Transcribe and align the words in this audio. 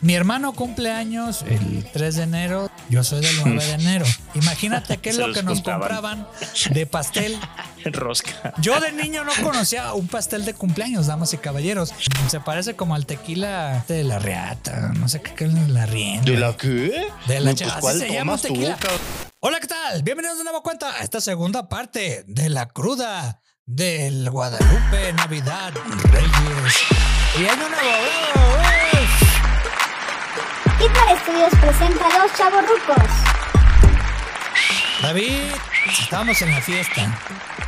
Mi 0.00 0.14
hermano 0.14 0.52
cumple 0.52 0.92
años 0.92 1.44
el 1.48 1.84
3 1.92 2.14
de 2.16 2.22
enero, 2.22 2.70
yo 2.88 3.02
soy 3.02 3.20
del 3.20 3.34
9 3.44 3.64
de 3.64 3.72
enero. 3.72 4.06
Imagínate 4.34 4.98
qué 4.98 5.10
es 5.10 5.16
lo 5.16 5.32
que 5.32 5.42
nos 5.42 5.60
compraban 5.60 6.24
de 6.70 6.86
pastel. 6.86 7.36
Rosca. 7.84 8.54
Yo 8.58 8.78
de 8.78 8.92
niño 8.92 9.24
no 9.24 9.32
conocía 9.42 9.94
un 9.94 10.06
pastel 10.06 10.44
de 10.44 10.54
cumpleaños, 10.54 11.08
damas 11.08 11.32
y 11.34 11.38
caballeros. 11.38 11.92
Se 12.28 12.38
parece 12.38 12.76
como 12.76 12.94
al 12.94 13.06
tequila 13.06 13.84
de 13.88 14.04
la 14.04 14.20
reata, 14.20 14.92
no 14.94 15.08
sé 15.08 15.20
qué, 15.20 15.46
es 15.46 15.68
la 15.68 15.86
rienda. 15.86 16.30
¿De 16.30 16.38
la 16.38 16.56
qué? 16.56 17.08
De 17.26 17.40
la 17.40 17.50
pues, 17.50 17.62
así 17.62 17.80
¿cuál 17.80 17.98
se 17.98 18.12
llama 18.12 18.36
tú, 18.36 18.42
tequila. 18.42 18.78
Hola, 19.40 19.58
¿qué 19.58 19.66
tal? 19.66 20.02
Bienvenidos 20.04 20.38
de 20.38 20.44
nuevo 20.44 20.62
cuenta 20.62 20.94
a 20.94 21.02
esta 21.02 21.20
segunda 21.20 21.68
parte 21.68 22.24
de 22.28 22.48
la 22.50 22.66
cruda 22.68 23.40
del 23.66 24.30
Guadalupe 24.30 25.12
Navidad 25.14 25.72
Reyes. 26.12 26.76
Y 27.36 27.46
año 27.46 27.68
nuevo, 27.68 28.58
¡Uf! 28.60 28.67
Hitler 30.80 31.18
Studios 31.22 31.50
presenta 31.60 32.06
a 32.06 32.18
los 32.24 32.34
chavorrucos. 32.36 33.10
David, 35.02 35.50
estamos 36.02 36.40
en 36.42 36.50
la 36.50 36.60
fiesta. 36.60 37.18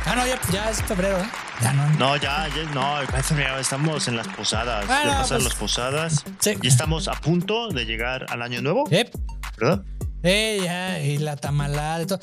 Ah, 0.05 0.15
no, 0.15 0.25
ya, 0.25 0.39
ya 0.51 0.69
es 0.69 0.81
febrero, 0.83 1.17
¿eh? 1.19 1.29
Ya 1.61 1.73
no. 1.73 1.89
No, 1.91 2.15
ya, 2.17 2.47
ya, 2.49 2.63
no, 2.73 3.01
en 3.01 3.23
febrero 3.23 3.59
estamos 3.59 4.07
en 4.07 4.17
las 4.17 4.27
posadas. 4.29 4.85
Ah, 4.89 5.01
ya 5.03 5.05
no, 5.05 5.17
pasaron 5.21 5.43
pues- 5.43 5.43
las 5.43 5.55
posadas. 5.55 6.25
Sí. 6.39 6.57
Y 6.61 6.67
estamos 6.67 7.07
a 7.07 7.13
punto 7.13 7.69
de 7.69 7.85
llegar 7.85 8.25
al 8.29 8.41
año 8.41 8.61
nuevo, 8.61 8.85
Yep. 8.89 9.11
¿verdad? 9.57 9.83
Eh, 10.23 10.59
ya, 10.63 10.99
y 10.99 11.17
la 11.17 11.35
tamalada 11.35 12.01
y 12.03 12.05
todo. 12.05 12.19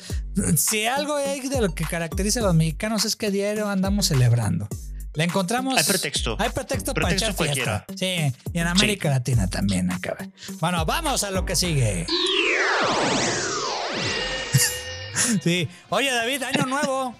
Si 0.57 0.85
algo 0.85 1.15
hay 1.17 1.41
de 1.47 1.61
lo 1.61 1.73
que 1.73 1.83
caracteriza 1.85 2.39
a 2.39 2.43
los 2.43 2.55
mexicanos 2.55 3.05
es 3.05 3.15
que 3.15 3.29
diario 3.31 3.69
andamos 3.69 4.07
celebrando. 4.07 4.67
Le 5.13 5.23
encontramos. 5.23 5.77
Hay 5.77 5.83
pretexto. 5.83 6.35
Hay 6.39 6.49
pretexto, 6.49 6.93
para 6.93 7.07
Pretexto 7.07 7.43
echar 7.43 7.53
fiesta. 7.55 7.85
cualquiera. 7.87 8.31
Sí, 8.31 8.33
y 8.53 8.59
en 8.59 8.67
América 8.67 9.09
Latina 9.09 9.47
también 9.47 9.91
acaba. 9.91 10.19
Bueno, 10.59 10.85
vamos 10.85 11.23
a 11.23 11.31
lo 11.31 11.45
que 11.45 11.55
sigue. 11.55 12.05
Sí. 15.43 15.67
Oye, 15.89 16.11
David, 16.11 16.43
año 16.43 16.65
nuevo. 16.65 17.15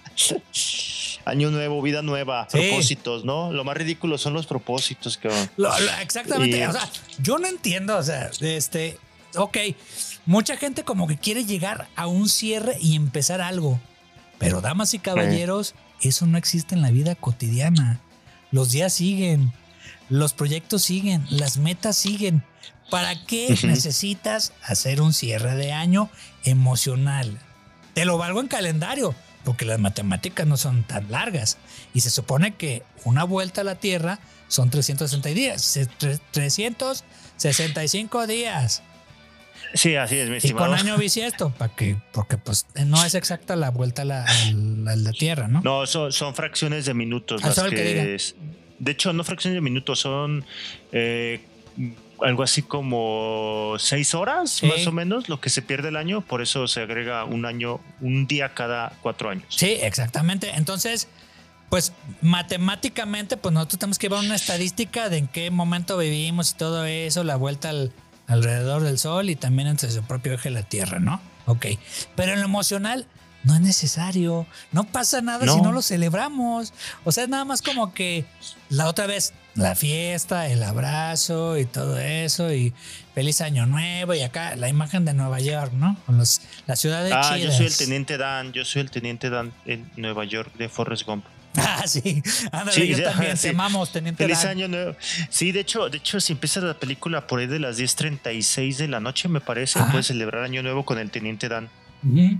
Año 1.24 1.50
nuevo, 1.50 1.82
vida 1.82 2.02
nueva, 2.02 2.48
Sí. 2.50 2.58
propósitos, 2.58 3.24
¿no? 3.24 3.52
Lo 3.52 3.62
más 3.62 3.76
ridículo 3.76 4.18
son 4.18 4.32
los 4.32 4.46
propósitos, 4.46 5.16
cabrón. 5.18 5.48
Lo- 5.56 5.68
lo- 5.78 5.92
exactamente. 6.02 6.58
Y- 6.58 6.62
O 6.62 6.72
sea, 6.72 6.88
yo 7.18 7.38
no 7.38 7.46
entiendo. 7.46 7.96
O 7.96 8.02
sea, 8.02 8.30
este. 8.40 8.98
Ok. 9.36 9.58
Mucha 10.26 10.56
gente 10.56 10.82
como 10.82 11.06
que 11.06 11.18
quiere 11.18 11.44
llegar 11.44 11.88
a 11.94 12.06
un 12.06 12.28
cierre 12.28 12.76
y 12.80 12.96
empezar 12.96 13.40
algo. 13.40 13.78
Pero, 14.38 14.60
damas 14.60 14.94
y 14.94 14.98
caballeros, 14.98 15.74
eso 16.02 16.26
no 16.26 16.38
existe 16.38 16.74
en 16.74 16.82
la 16.82 16.90
vida 16.90 17.14
cotidiana. 17.14 18.00
Los 18.50 18.70
días 18.72 18.92
siguen. 18.94 19.52
Los 20.08 20.32
proyectos 20.32 20.82
siguen. 20.82 21.26
Las 21.30 21.56
metas 21.58 21.96
siguen. 21.96 22.42
¿Para 22.90 23.24
qué 23.26 23.56
necesitas 23.62 24.52
hacer 24.64 25.00
un 25.00 25.12
cierre 25.12 25.54
de 25.54 25.72
año 25.72 26.10
emocional? 26.44 27.38
Te 27.94 28.04
lo 28.04 28.18
valgo 28.18 28.40
en 28.40 28.48
calendario, 28.48 29.14
porque 29.44 29.64
las 29.64 29.78
matemáticas 29.78 30.46
no 30.46 30.56
son 30.56 30.82
tan 30.84 31.10
largas. 31.10 31.58
Y 31.94 32.00
se 32.00 32.10
supone 32.10 32.54
que 32.56 32.82
una 33.04 33.22
vuelta 33.24 33.60
a 33.60 33.64
la 33.64 33.76
Tierra 33.76 34.18
son 34.48 34.70
360 34.70 35.28
días. 35.28 35.62
se- 35.62 35.88
tre- 35.88 36.20
365 36.32 38.26
días. 38.26 38.82
Sí, 39.74 39.94
así 39.96 40.16
es, 40.18 40.28
mi 40.28 40.34
Y 40.34 40.38
estimado. 40.38 40.66
con 40.66 40.74
año 40.78 40.96
bisiesto, 40.98 41.50
para 41.50 41.74
que, 41.74 41.96
porque 42.12 42.36
pues 42.38 42.66
no 42.86 43.04
es 43.04 43.14
exacta 43.14 43.54
la 43.56 43.70
vuelta 43.70 44.02
a 44.02 44.04
la, 44.04 44.24
a 44.24 44.50
la- 44.52 44.92
a 44.92 44.96
la 44.96 45.12
Tierra, 45.12 45.46
¿no? 45.48 45.60
No, 45.62 45.86
son, 45.86 46.12
son 46.12 46.34
fracciones 46.34 46.84
de 46.86 46.94
minutos. 46.94 47.40
Ah, 47.44 47.48
las 47.56 47.70
que 47.70 48.14
es- 48.14 48.34
de 48.78 48.90
hecho, 48.92 49.12
no 49.12 49.22
fracciones 49.24 49.56
de 49.56 49.60
minutos, 49.60 50.00
son 50.00 50.44
eh, 50.92 51.40
algo 52.22 52.42
así 52.42 52.62
como 52.62 53.74
seis 53.78 54.14
horas, 54.14 54.50
Sí. 54.50 54.66
más 54.66 54.86
o 54.86 54.92
menos, 54.92 55.28
lo 55.28 55.40
que 55.40 55.50
se 55.50 55.62
pierde 55.62 55.88
el 55.88 55.96
año. 55.96 56.20
Por 56.22 56.42
eso 56.42 56.66
se 56.66 56.80
agrega 56.80 57.24
un 57.24 57.46
año, 57.46 57.80
un 58.00 58.26
día 58.26 58.52
cada 58.54 58.92
cuatro 59.02 59.30
años. 59.30 59.44
Sí, 59.48 59.76
exactamente. 59.80 60.50
Entonces, 60.54 61.08
pues 61.68 61.92
matemáticamente, 62.20 63.36
pues 63.36 63.52
nosotros 63.54 63.78
tenemos 63.78 63.98
que 63.98 64.08
llevar 64.08 64.24
una 64.24 64.34
estadística 64.34 65.08
de 65.08 65.18
en 65.18 65.28
qué 65.28 65.50
momento 65.50 65.96
vivimos 65.96 66.50
y 66.50 66.54
todo 66.56 66.84
eso, 66.84 67.22
la 67.24 67.36
vuelta 67.36 67.68
al- 67.70 67.92
alrededor 68.30 68.82
del 68.82 68.98
Sol 68.98 69.28
y 69.28 69.36
también 69.36 69.68
entre 69.68 69.90
su 69.90 70.02
propio 70.02 70.32
eje 70.34 70.50
la 70.50 70.62
Tierra, 70.62 70.98
¿no? 71.00 71.20
Ok. 71.46 71.66
Pero 72.16 72.32
en 72.32 72.38
lo 72.40 72.46
emocional 72.46 73.06
no 73.44 73.54
es 73.54 73.60
necesario. 73.60 74.46
No 74.72 74.84
pasa 74.84 75.20
nada 75.20 75.46
si 75.52 75.60
No. 75.60 75.72
lo 75.72 75.82
celebramos. 75.82 76.72
O 77.04 77.12
sea, 77.12 77.24
es 77.24 77.28
nada 77.30 77.44
más 77.44 77.60
como 77.62 77.92
que 77.92 78.24
la 78.68 78.86
otra 78.86 79.06
vez, 79.06 79.32
la 79.54 79.74
fiesta, 79.74 80.46
el 80.46 80.62
abrazo 80.62 81.58
y 81.58 81.64
todo 81.64 81.98
eso 81.98 82.52
y 82.52 82.72
feliz 83.14 83.40
año 83.40 83.66
nuevo 83.66 84.14
y 84.14 84.20
acá 84.22 84.54
la 84.56 84.68
imagen 84.68 85.04
de 85.04 85.12
Nueva 85.14 85.40
York, 85.40 85.72
¿no? 85.72 85.96
Con 86.06 86.18
los, 86.18 86.40
la 86.66 86.76
ciudad 86.76 87.02
de 87.02 87.12
Ah, 87.12 87.36
yo 87.36 87.50
soy 87.50 87.66
el 87.66 87.76
teniente 87.76 88.16
Dan, 88.16 88.52
yo 88.52 88.64
soy 88.64 88.82
el 88.82 88.90
teniente 88.90 89.28
Dan 89.30 89.52
en 89.66 89.90
Nueva 89.96 90.24
York 90.24 90.52
de 90.56 90.68
Forrest 90.68 91.04
Gump. 91.06 91.24
Ah, 91.56 91.82
sí. 91.86 92.22
Ándale, 92.52 92.72
Sí, 92.72 92.88
yo 92.88 92.96
sí, 92.98 93.02
también. 93.02 93.36
sí. 93.36 93.42
Te 93.42 93.48
amamos, 93.50 93.90
teniente 93.92 94.22
Feliz 94.24 94.42
Dan. 94.42 94.50
año 94.52 94.68
nuevo. 94.68 94.96
Sí, 95.30 95.50
de 95.52 95.60
hecho, 95.60 95.88
de 95.88 95.98
hecho, 95.98 96.20
si 96.20 96.32
empieza 96.34 96.60
la 96.60 96.74
película 96.78 97.26
por 97.26 97.40
ahí 97.40 97.46
de 97.48 97.58
las 97.58 97.78
10.36 97.78 98.76
de 98.76 98.88
la 98.88 99.00
noche, 99.00 99.28
me 99.28 99.40
parece, 99.40 99.78
Ajá. 99.80 99.90
puedes 99.90 100.06
celebrar 100.06 100.44
año 100.44 100.62
nuevo 100.62 100.84
con 100.84 100.98
el 100.98 101.10
teniente 101.10 101.48
Dan. 101.48 101.68
Ujú. 102.04 102.38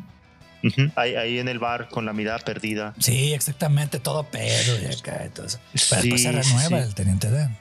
Ujú. 0.62 0.92
ahí, 0.94 1.14
ahí 1.14 1.38
en 1.38 1.48
el 1.48 1.58
bar 1.58 1.88
con 1.88 2.04
la 2.04 2.12
mirada 2.12 2.38
perdida. 2.38 2.94
Sí, 2.98 3.32
exactamente. 3.32 3.98
Todo 3.98 4.24
pedo 4.24 4.78
y 4.80 4.86
acá 4.92 5.24
eso. 5.24 5.58
Pero 5.72 6.02
Sí, 6.02 6.18
sí. 6.18 6.26
el 6.74 6.94
teniente 6.94 7.30
Dan. 7.30 7.56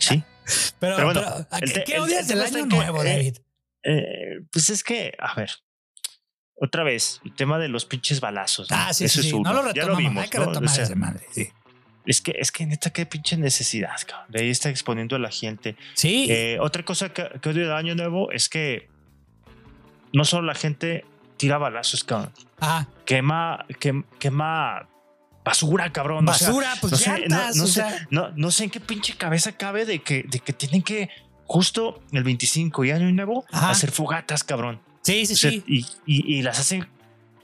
Sí. 0.00 0.22
pero, 0.80 0.96
Pero 0.96 1.04
bueno, 1.04 1.20
pero, 1.20 1.46
¿a 1.50 1.58
el 1.58 1.72
¿qué, 1.84 1.94
el- 1.96 2.00
odias 2.02 2.30
el 2.30 2.38
del 2.38 2.46
año 2.46 2.68
que, 2.68 2.76
nuevo, 2.76 3.02
eh, 3.04 3.08
David? 3.12 3.36
Eh, 3.82 4.40
pues 4.52 4.70
es 4.70 4.82
que, 4.84 5.14
a 5.18 5.34
ver, 5.34 5.50
otra 6.58 6.82
vez, 6.84 7.20
el 7.24 7.34
tema 7.34 7.58
de 7.58 7.68
los 7.68 7.84
pinches 7.84 8.20
balazos. 8.20 8.70
¿no? 8.70 8.76
Ah, 8.78 8.92
sí, 8.92 9.04
Eso 9.04 9.20
sí, 9.22 9.28
es 9.28 9.34
uno. 9.34 9.52
No 9.52 9.62
lo 9.62 9.74
ya 9.74 9.84
lo 9.86 9.96
vimos. 9.96 10.22
Hay 10.24 10.30
que 10.30 10.38
¿no? 10.38 10.44
O 10.44 10.48
retomar 10.48 10.70
sea, 10.70 10.84
ese 10.84 10.94
madre. 10.96 11.24
Sí. 11.30 11.48
es 12.06 12.20
que, 12.20 12.32
es 12.38 12.50
que 12.52 12.64
neta, 12.66 12.90
qué 12.90 13.04
pinche 13.06 13.36
necesidad, 13.36 13.96
cabrón. 14.06 14.26
De 14.30 14.40
ahí 14.42 14.50
está 14.50 14.70
exponiendo 14.70 15.16
a 15.16 15.18
la 15.18 15.30
gente. 15.30 15.76
Sí. 15.94 16.26
Eh, 16.30 16.58
otra 16.60 16.82
cosa 16.84 17.10
que, 17.12 17.28
que 17.42 17.48
odio 17.50 17.62
del 17.64 17.72
año 17.72 17.94
nuevo 17.94 18.30
es 18.32 18.48
que 18.48 18.88
no 20.12 20.24
solo 20.24 20.46
la 20.46 20.54
gente 20.54 21.04
tira 21.36 21.58
balazos, 21.58 22.04
cabrón. 22.04 22.32
ah, 22.60 22.86
Quema, 23.04 23.66
quem- 23.80 24.04
quema 24.18 24.88
basura, 25.44 25.92
cabrón. 25.92 26.26
o 26.28 26.32
sea, 26.32 26.48
basura, 26.48 26.72
pues 26.80 26.92
no 26.92 26.98
sé, 26.98 27.10
no- 27.10 27.18
llantas. 27.18 27.56
no, 27.56 27.66
sé, 27.66 27.72
sea, 27.74 28.06
no, 28.10 28.30
no 28.30 28.50
sé 28.50 28.64
en 28.64 28.70
qué 28.70 28.80
pinche 28.80 29.14
cabeza 29.16 29.52
cabe 29.52 29.84
de 29.84 29.98
que, 30.00 30.22
de 30.26 30.40
que 30.40 30.52
tienen 30.52 30.82
que 30.82 31.10
justo 31.44 32.02
el 32.12 32.24
25 32.24 32.84
y 32.86 32.90
año 32.92 33.12
nuevo 33.12 33.44
Ajá. 33.52 33.70
hacer 33.70 33.90
fogatas, 33.90 34.42
cabrón. 34.42 34.80
Sí, 35.06 35.26
sí, 35.26 35.32
O 35.32 35.36
sea, 35.36 35.50
sí. 35.50 35.64
y, 35.66 35.86
y- 36.06 36.36
y 36.38 36.42
las 36.42 36.58
hacen 36.60 36.86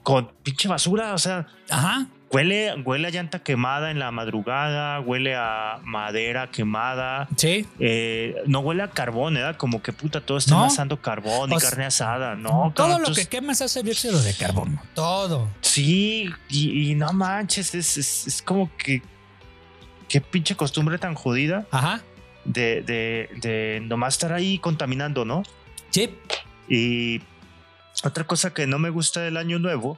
con 0.03 0.29
pinche 0.43 0.67
basura, 0.67 1.13
o 1.13 1.17
sea, 1.17 1.47
Ajá. 1.69 2.07
huele, 2.29 2.73
huele 2.83 3.07
a 3.07 3.11
llanta 3.11 3.39
quemada 3.39 3.89
en 3.89 3.99
la 3.99 4.11
madrugada, 4.11 4.99
huele 4.99 5.33
a 5.35 5.79
madera 5.83 6.51
quemada, 6.51 7.29
Sí. 7.37 7.65
eh, 7.79 8.35
no 8.47 8.59
huele 8.59 8.83
a 8.83 8.89
carbón, 8.89 9.35
¿verdad? 9.35 9.55
Como 9.55 9.81
que 9.81 9.93
puta, 9.93 10.19
todos 10.19 10.43
están 10.43 10.57
No. 10.59 10.65
asando 10.65 11.01
carbón 11.01 11.51
y 11.51 11.55
O 11.55 11.59
sea, 11.59 11.69
carne 11.69 11.85
asada, 11.85 12.35
¿no? 12.35 12.73
Todo 12.75 12.99
lo 12.99 13.13
que 13.13 13.27
quemas 13.27 13.61
hace 13.61 13.81
dióxido 13.81 14.21
de 14.21 14.33
carbono. 14.35 14.81
Todo. 14.93 15.47
Sí, 15.61 16.29
y, 16.49 16.91
y 16.91 16.95
no 16.95 17.13
manches, 17.13 17.73
es, 17.75 17.97
es, 17.97 18.27
es 18.27 18.41
como 18.41 18.69
que. 18.77 19.01
Qué 20.09 20.19
pinche 20.21 20.55
costumbre 20.55 20.97
tan 20.99 21.15
jodida 21.15 21.65
Ajá. 21.71 22.01
de, 22.45 22.81
de, 22.81 23.29
de 23.41 23.81
nomás 23.85 24.15
estar 24.15 24.31
ahí 24.33 24.59
contaminando, 24.59 25.23
¿no? 25.25 25.43
Sí. 25.91 26.09
Y 26.67 27.19
otra 28.03 28.23
cosa 28.25 28.53
que 28.53 28.67
no 28.67 28.79
me 28.79 28.89
gusta 28.89 29.21
del 29.21 29.37
año 29.37 29.59
nuevo 29.59 29.97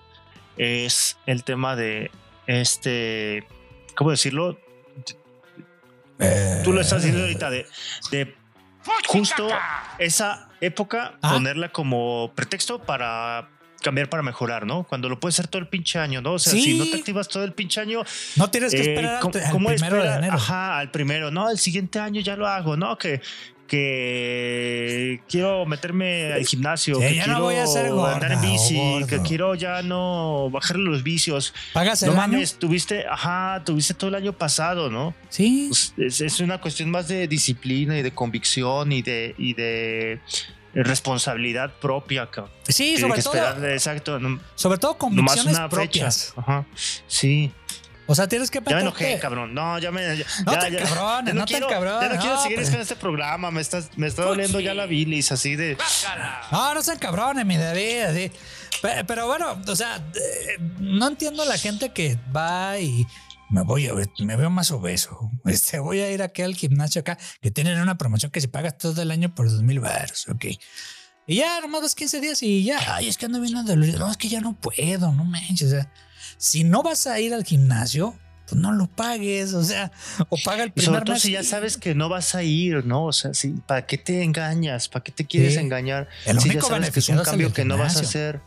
es 0.57 1.17
el 1.25 1.43
tema 1.43 1.75
de 1.75 2.11
este. 2.47 3.47
¿Cómo 3.95 4.11
decirlo? 4.11 4.57
Tú 6.63 6.71
lo 6.71 6.81
estás 6.81 7.01
diciendo 7.01 7.23
ahorita, 7.23 7.49
de, 7.49 7.65
de 8.11 8.35
justo 9.07 9.47
esa 9.99 10.49
época 10.61 11.17
Ah. 11.21 11.33
ponerla 11.33 11.69
como 11.69 12.31
pretexto 12.35 12.79
para 12.81 13.49
cambiar 13.81 14.09
para 14.09 14.23
mejorar, 14.23 14.65
¿no? 14.65 14.83
Cuando 14.83 15.09
lo 15.09 15.19
puedes 15.19 15.35
hacer 15.37 15.47
todo 15.49 15.61
el 15.61 15.67
pinche 15.67 15.99
año, 15.99 16.21
¿no? 16.21 16.33
O 16.33 16.39
sea, 16.39 16.53
Sí. 16.53 16.61
si 16.61 16.77
no 16.77 16.85
te 16.85 16.95
activas 16.97 17.27
todo 17.27 17.43
el 17.43 17.53
pinche 17.53 17.81
año, 17.81 18.03
No 18.35 18.49
tienes 18.49 18.71
que 18.71 18.77
eh, 18.77 18.89
esperar 18.93 19.15
al, 19.15 19.19
¿cómo- 19.21 19.33
al 19.35 19.51
cómo 19.51 19.67
primero 19.69 20.01
de 20.01 20.07
enero. 20.15 20.33
Ajá, 20.33 20.79
al 20.79 20.89
primero. 20.89 21.29
No, 21.31 21.49
el 21.51 21.59
siguiente 21.59 21.99
año 21.99 22.21
ya 22.21 22.35
lo 22.35 22.47
hago, 22.47 22.77
¿no? 22.77 22.97
Que, 22.97 23.21
que 23.67 25.21
quiero 25.29 25.65
meterme 25.65 26.33
al 26.33 26.45
gimnasio, 26.45 26.95
Sí, 26.95 27.01
que 27.01 27.15
ya 27.15 27.27
no 27.27 27.33
quiero 27.33 27.43
voy 27.43 27.55
a 27.55 27.67
ser 27.67 27.87
andar 27.87 28.31
en 28.31 28.39
gorda 28.39 28.41
bici, 28.41 29.05
que 29.07 29.19
quiero 29.21 29.55
ya 29.55 29.81
no 29.81 30.49
bajarle 30.51 30.83
los 30.83 31.03
vicios. 31.03 31.53
¿Pagas 31.73 32.03
el 32.03 32.13
no 32.13 32.21
año? 32.21 32.33
mames, 32.33 32.55
tuviste, 32.55 33.05
ajá, 33.07 33.63
tuviste 33.65 33.93
todo 33.93 34.09
el 34.09 34.15
año 34.15 34.33
pasado, 34.33 34.89
¿no? 34.89 35.13
Sí. 35.29 35.67
Pues, 35.69 35.93
es, 35.97 36.21
es 36.21 36.39
una 36.39 36.59
cuestión 36.61 36.89
más 36.91 37.07
de 37.07 37.27
disciplina 37.27 37.97
y 37.97 38.01
de 38.01 38.11
convicción 38.11 38.91
y 38.91 39.01
de, 39.01 39.35
y 39.37 39.53
de 39.53 40.19
responsabilidad 40.73 41.73
propia, 41.79 42.29
cabrón. 42.29 42.53
Sí, 42.67 42.97
sobre 42.97 43.21
todo, 43.21 43.33
esperar, 43.35 43.71
exacto, 43.71 44.19
sobre 44.55 44.77
todo 44.77 44.97
convicciones 44.97 45.59
propias. 45.69 46.27
fecha. 46.29 46.41
Ajá. 46.41 46.65
Sí. 47.07 47.51
O 48.07 48.13
sea, 48.15 48.27
tienes 48.27 48.51
que 48.51 48.61
Ya 48.65 48.75
me 48.75 48.81
enojé, 48.81 49.17
cabrón. 49.19 49.53
No, 49.53 49.79
ya 49.79 49.91
me. 49.91 50.17
Ya, 50.17 50.25
No 50.45 50.53
ya, 50.53 50.59
tan 50.59 50.71
ya- 50.73 50.83
cabrón, 50.83 51.25
ya 51.25 51.33
no 51.33 51.39
tan 51.39 51.47
quiero, 51.47 51.67
cabrón, 51.67 52.01
Ya 52.01 52.09
no 52.09 52.19
quiero 52.19 52.35
no, 52.35 52.43
seguir 52.43 52.57
pero- 52.59 52.71
con 52.71 52.81
este 52.81 52.95
programa. 52.95 53.51
Me 53.51 53.61
está, 53.61 53.81
me 53.95 54.07
está 54.07 54.23
doliendo 54.23 54.59
ya 54.59 54.73
la 54.73 54.85
bilis, 54.85 55.31
así 55.31 55.55
de. 55.55 55.77
No, 56.51 56.73
no 56.73 56.81
sean 56.83 56.99
cabrones, 56.99 57.45
mi 57.45 57.57
David. 57.57 58.01
así. 58.01 58.31
Pe- 58.81 59.03
Pero, 59.05 59.25
bueno, 59.27 59.59
o 59.67 59.75
sea, 59.75 59.95
eh, 59.97 60.57
no 60.79 61.07
entiendo 61.07 61.43
a 61.43 61.45
la 61.45 61.57
gente 61.57 61.93
que 61.93 62.19
va 62.35 62.77
y 62.77 63.07
me 63.49 63.61
voy 63.63 63.87
a 63.87 63.93
ver, 63.93 64.09
me 64.19 64.35
veo 64.35 64.49
más 64.49 64.69
obeso. 64.71 65.31
Este, 65.45 65.79
voy 65.79 65.99
a 66.01 66.11
ir 66.11 66.21
aquí 66.21 66.41
al 66.41 66.55
gimnasio 66.55 67.01
acá, 67.01 67.17
que 67.41 67.49
tienen 67.51 67.79
una 67.81 67.97
promoción 67.97 68.31
que 68.31 68.41
si 68.41 68.47
pagas 68.47 68.77
todo 68.77 69.01
el 69.01 69.11
año 69.11 69.33
por 69.33 69.49
dos 69.49 69.61
mil 69.63 69.79
baros, 69.79 70.27
ok. 70.29 70.45
Y 71.27 71.37
ya, 71.37 71.59
nomás 71.61 71.81
vas 71.81 71.95
15 71.95 72.21
días 72.21 72.43
y 72.43 72.63
ya, 72.63 72.77
ay, 72.95 73.07
es 73.07 73.17
que 73.17 73.25
ando 73.25 73.41
bien 73.41 73.65
dolorido. 73.65 73.97
No, 73.97 74.11
es 74.11 74.17
que 74.17 74.29
ya 74.29 74.41
no 74.41 74.53
puedo, 74.53 75.11
no 75.11 75.23
manches. 75.23 75.67
O 75.67 75.71
sea, 75.71 75.91
si 76.37 76.63
no 76.63 76.83
vas 76.83 77.07
a 77.07 77.19
ir 77.19 77.33
al 77.33 77.43
gimnasio, 77.43 78.15
pues 78.47 78.61
no 78.61 78.71
lo 78.71 78.87
pagues, 78.87 79.53
o 79.53 79.63
sea, 79.63 79.91
o 80.29 80.37
paga 80.43 80.63
el 80.63 80.71
Y 80.75 80.81
sobre 80.81 80.99
primer 80.99 81.03
todo 81.05 81.13
mes 81.13 81.21
si 81.23 81.31
ya 81.31 81.43
sabes 81.43 81.77
que 81.77 81.95
no 81.95 82.09
vas 82.09 82.35
a 82.35 82.43
ir, 82.43 82.85
¿no? 82.85 83.05
O 83.05 83.13
sea, 83.13 83.33
sí, 83.33 83.55
¿para 83.65 83.85
qué 83.87 83.97
te 83.97 84.21
engañas? 84.23 84.87
¿Para 84.87 85.03
qué 85.03 85.11
te 85.11 85.25
quieres 85.25 85.53
Sí. 85.55 85.59
engañar? 85.59 86.07
El 86.25 86.39
si 86.39 86.53
ya 86.53 86.61
sabes 86.61 86.91
que 86.91 86.99
es 86.99 87.09
un 87.09 87.19
cambio 87.23 87.51
que 87.53 87.65
no 87.65 87.77
vas 87.77 87.97
a 87.97 88.01
hacer. 88.01 88.39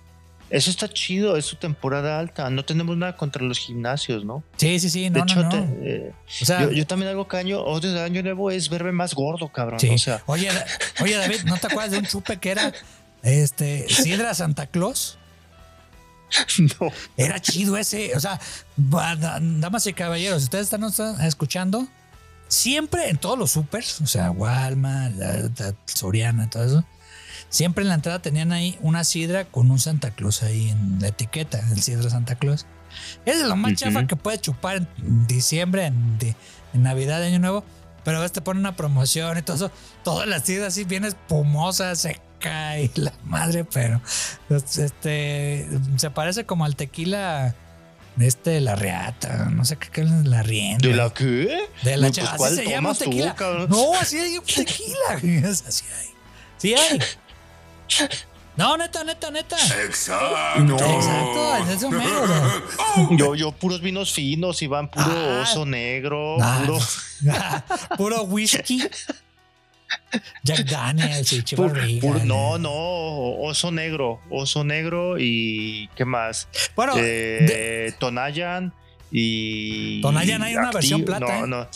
Eso 0.50 0.70
está 0.70 0.88
chido, 0.88 1.36
es 1.36 1.44
su 1.44 1.56
temporada 1.56 2.18
alta. 2.18 2.48
No 2.48 2.64
tenemos 2.64 2.96
nada 2.96 3.16
contra 3.18 3.42
los 3.44 3.58
gimnasios, 3.58 4.24
¿no? 4.24 4.42
Sí, 4.56 4.78
sí, 4.80 4.88
sí, 4.88 5.02
de 5.02 5.10
no, 5.10 5.24
hecho, 5.24 5.42
no, 5.42 5.42
no. 5.42 5.48
te- 5.50 6.06
eh, 6.06 6.12
o 6.40 6.44
sea, 6.46 6.62
yo, 6.62 6.70
yo 6.72 6.86
también 6.86 7.10
algo 7.10 7.28
que 7.28 7.36
año, 7.36 7.60
odio 7.60 7.92
de 7.92 8.00
año 8.00 8.22
nuevo 8.22 8.50
es 8.50 8.70
verme 8.70 8.92
más 8.92 9.14
gordo, 9.14 9.52
cabrón. 9.52 9.78
Sí. 9.78 9.90
O 9.90 9.98
sea, 9.98 10.22
oye, 10.24 10.48
oye, 11.02 11.16
David, 11.16 11.40
¿no 11.44 11.58
te 11.58 11.66
acuerdas 11.66 11.90
de 11.90 11.98
un 11.98 12.06
chupe 12.06 12.38
que 12.38 12.50
era 12.52 12.72
este 13.22 13.86
Sidra 13.90 14.32
Santa 14.32 14.66
Claus? 14.66 15.18
no. 16.80 16.90
Era 17.16 17.40
chido 17.40 17.76
ese. 17.76 18.12
O 18.16 18.20
sea, 18.20 18.40
damas 18.76 19.86
y 19.86 19.92
caballeros, 19.92 20.42
ustedes 20.44 20.64
están, 20.64 20.84
están 20.84 21.20
escuchando 21.22 21.86
siempre 22.48 23.08
en 23.10 23.18
todos 23.18 23.38
los 23.38 23.50
supers, 23.50 24.00
o 24.00 24.06
sea, 24.06 24.30
Walmart, 24.30 25.14
la- 25.16 25.36
la 25.56 25.74
Soriana, 25.86 26.48
todo 26.48 26.64
eso. 26.64 26.84
Siempre 27.50 27.82
en 27.82 27.88
la 27.88 27.94
entrada 27.94 28.20
tenían 28.20 28.52
ahí 28.52 28.78
una 28.82 29.04
sidra 29.04 29.44
con 29.46 29.70
un 29.70 29.78
Santa 29.78 30.10
Claus 30.10 30.42
ahí 30.42 30.68
en 30.70 30.98
la 31.00 31.08
etiqueta, 31.08 31.60
el 31.70 31.80
sidra 31.82 32.10
Santa 32.10 32.34
Claus. 32.36 32.66
Es 33.24 33.40
lo 33.42 33.54
más 33.56 33.72
Ujú. 33.72 33.80
chafa 33.80 34.06
que 34.06 34.16
puedes 34.16 34.40
chupar 34.40 34.76
en 34.98 35.26
diciembre, 35.26 35.86
en, 35.86 36.18
de- 36.18 36.36
en 36.74 36.82
Navidad, 36.82 37.22
Año 37.22 37.38
Nuevo. 37.38 37.64
Pero 38.04 38.18
a 38.18 38.20
veces 38.20 38.32
te 38.32 38.40
ponen 38.40 38.60
una 38.60 38.76
promoción 38.76 39.36
y 39.36 39.42
todo 39.42 39.56
eso. 39.56 39.70
Todas 40.04 40.26
las 40.26 40.44
sidras 40.44 40.68
así 40.68 40.84
bien 40.84 41.04
espumosas, 41.04 42.06
y 42.44 42.90
la 43.00 43.12
madre, 43.24 43.64
pero 43.64 44.00
este 44.50 45.68
se 45.96 46.10
parece 46.10 46.44
como 46.46 46.64
al 46.64 46.76
tequila 46.76 47.54
este 48.20 48.60
la 48.60 48.74
reata, 48.74 49.46
no 49.50 49.64
sé 49.64 49.76
qué, 49.76 49.88
qué 49.90 50.00
es 50.02 50.10
la 50.10 50.42
rienda. 50.42 50.88
¿De 50.88 50.94
la 50.94 51.10
qué? 51.10 51.68
De 51.84 51.96
la 51.96 52.08
Pues, 52.08 52.16
cha- 52.16 52.24
así 52.24 52.36
¿cuál 52.36 52.54
se 52.56 52.64
llama 52.68 52.94
tú, 52.94 53.04
tequila. 53.04 53.36
no, 53.68 53.94
así 53.94 54.18
hay 54.18 54.38
tequila. 54.40 55.48
Así 55.68 55.84
hay. 55.96 56.08
Sí 56.56 56.74
hay. 56.74 56.98
No, 58.56 58.76
neta, 58.76 59.04
neta, 59.04 59.30
neta. 59.30 59.56
No. 60.58 60.74
Exacto, 60.74 61.56
es 61.64 61.68
eso 61.76 61.90
mero. 61.90 62.22
o 62.24 62.26
sea. 62.26 62.62
Yo, 63.12 63.34
yo, 63.36 63.52
puros 63.52 63.80
vinos 63.80 64.12
finos, 64.12 64.60
Iván, 64.62 64.90
puro 64.90 65.06
Ah. 65.08 65.42
oso 65.44 65.64
negro, 65.64 66.36
Ah, 66.42 66.62
puro, 66.66 66.78
puro 67.96 68.22
whisky. 68.24 68.82
Jack 70.42 70.64
Daniels 70.66 71.32
y 71.32 71.42
puro- 71.54 72.24
no, 72.24 72.58
no, 72.58 72.70
oso 72.72 73.70
negro, 73.70 74.20
oso 74.30 74.64
negro 74.64 75.18
y 75.18 75.88
¿qué 75.94 76.04
más? 76.04 76.48
Bueno, 76.76 76.94
Eh, 76.96 77.00
de- 77.46 77.94
Tonayan 77.98 78.72
y. 79.10 80.00
Tonayan 80.02 80.42
hay 80.42 80.56
una 80.56 80.70
Acti- 80.70 80.74
versión 80.74 81.04
plata, 81.04 81.26
No, 81.40 81.44
¿eh? 81.44 81.48
no. 81.48 81.68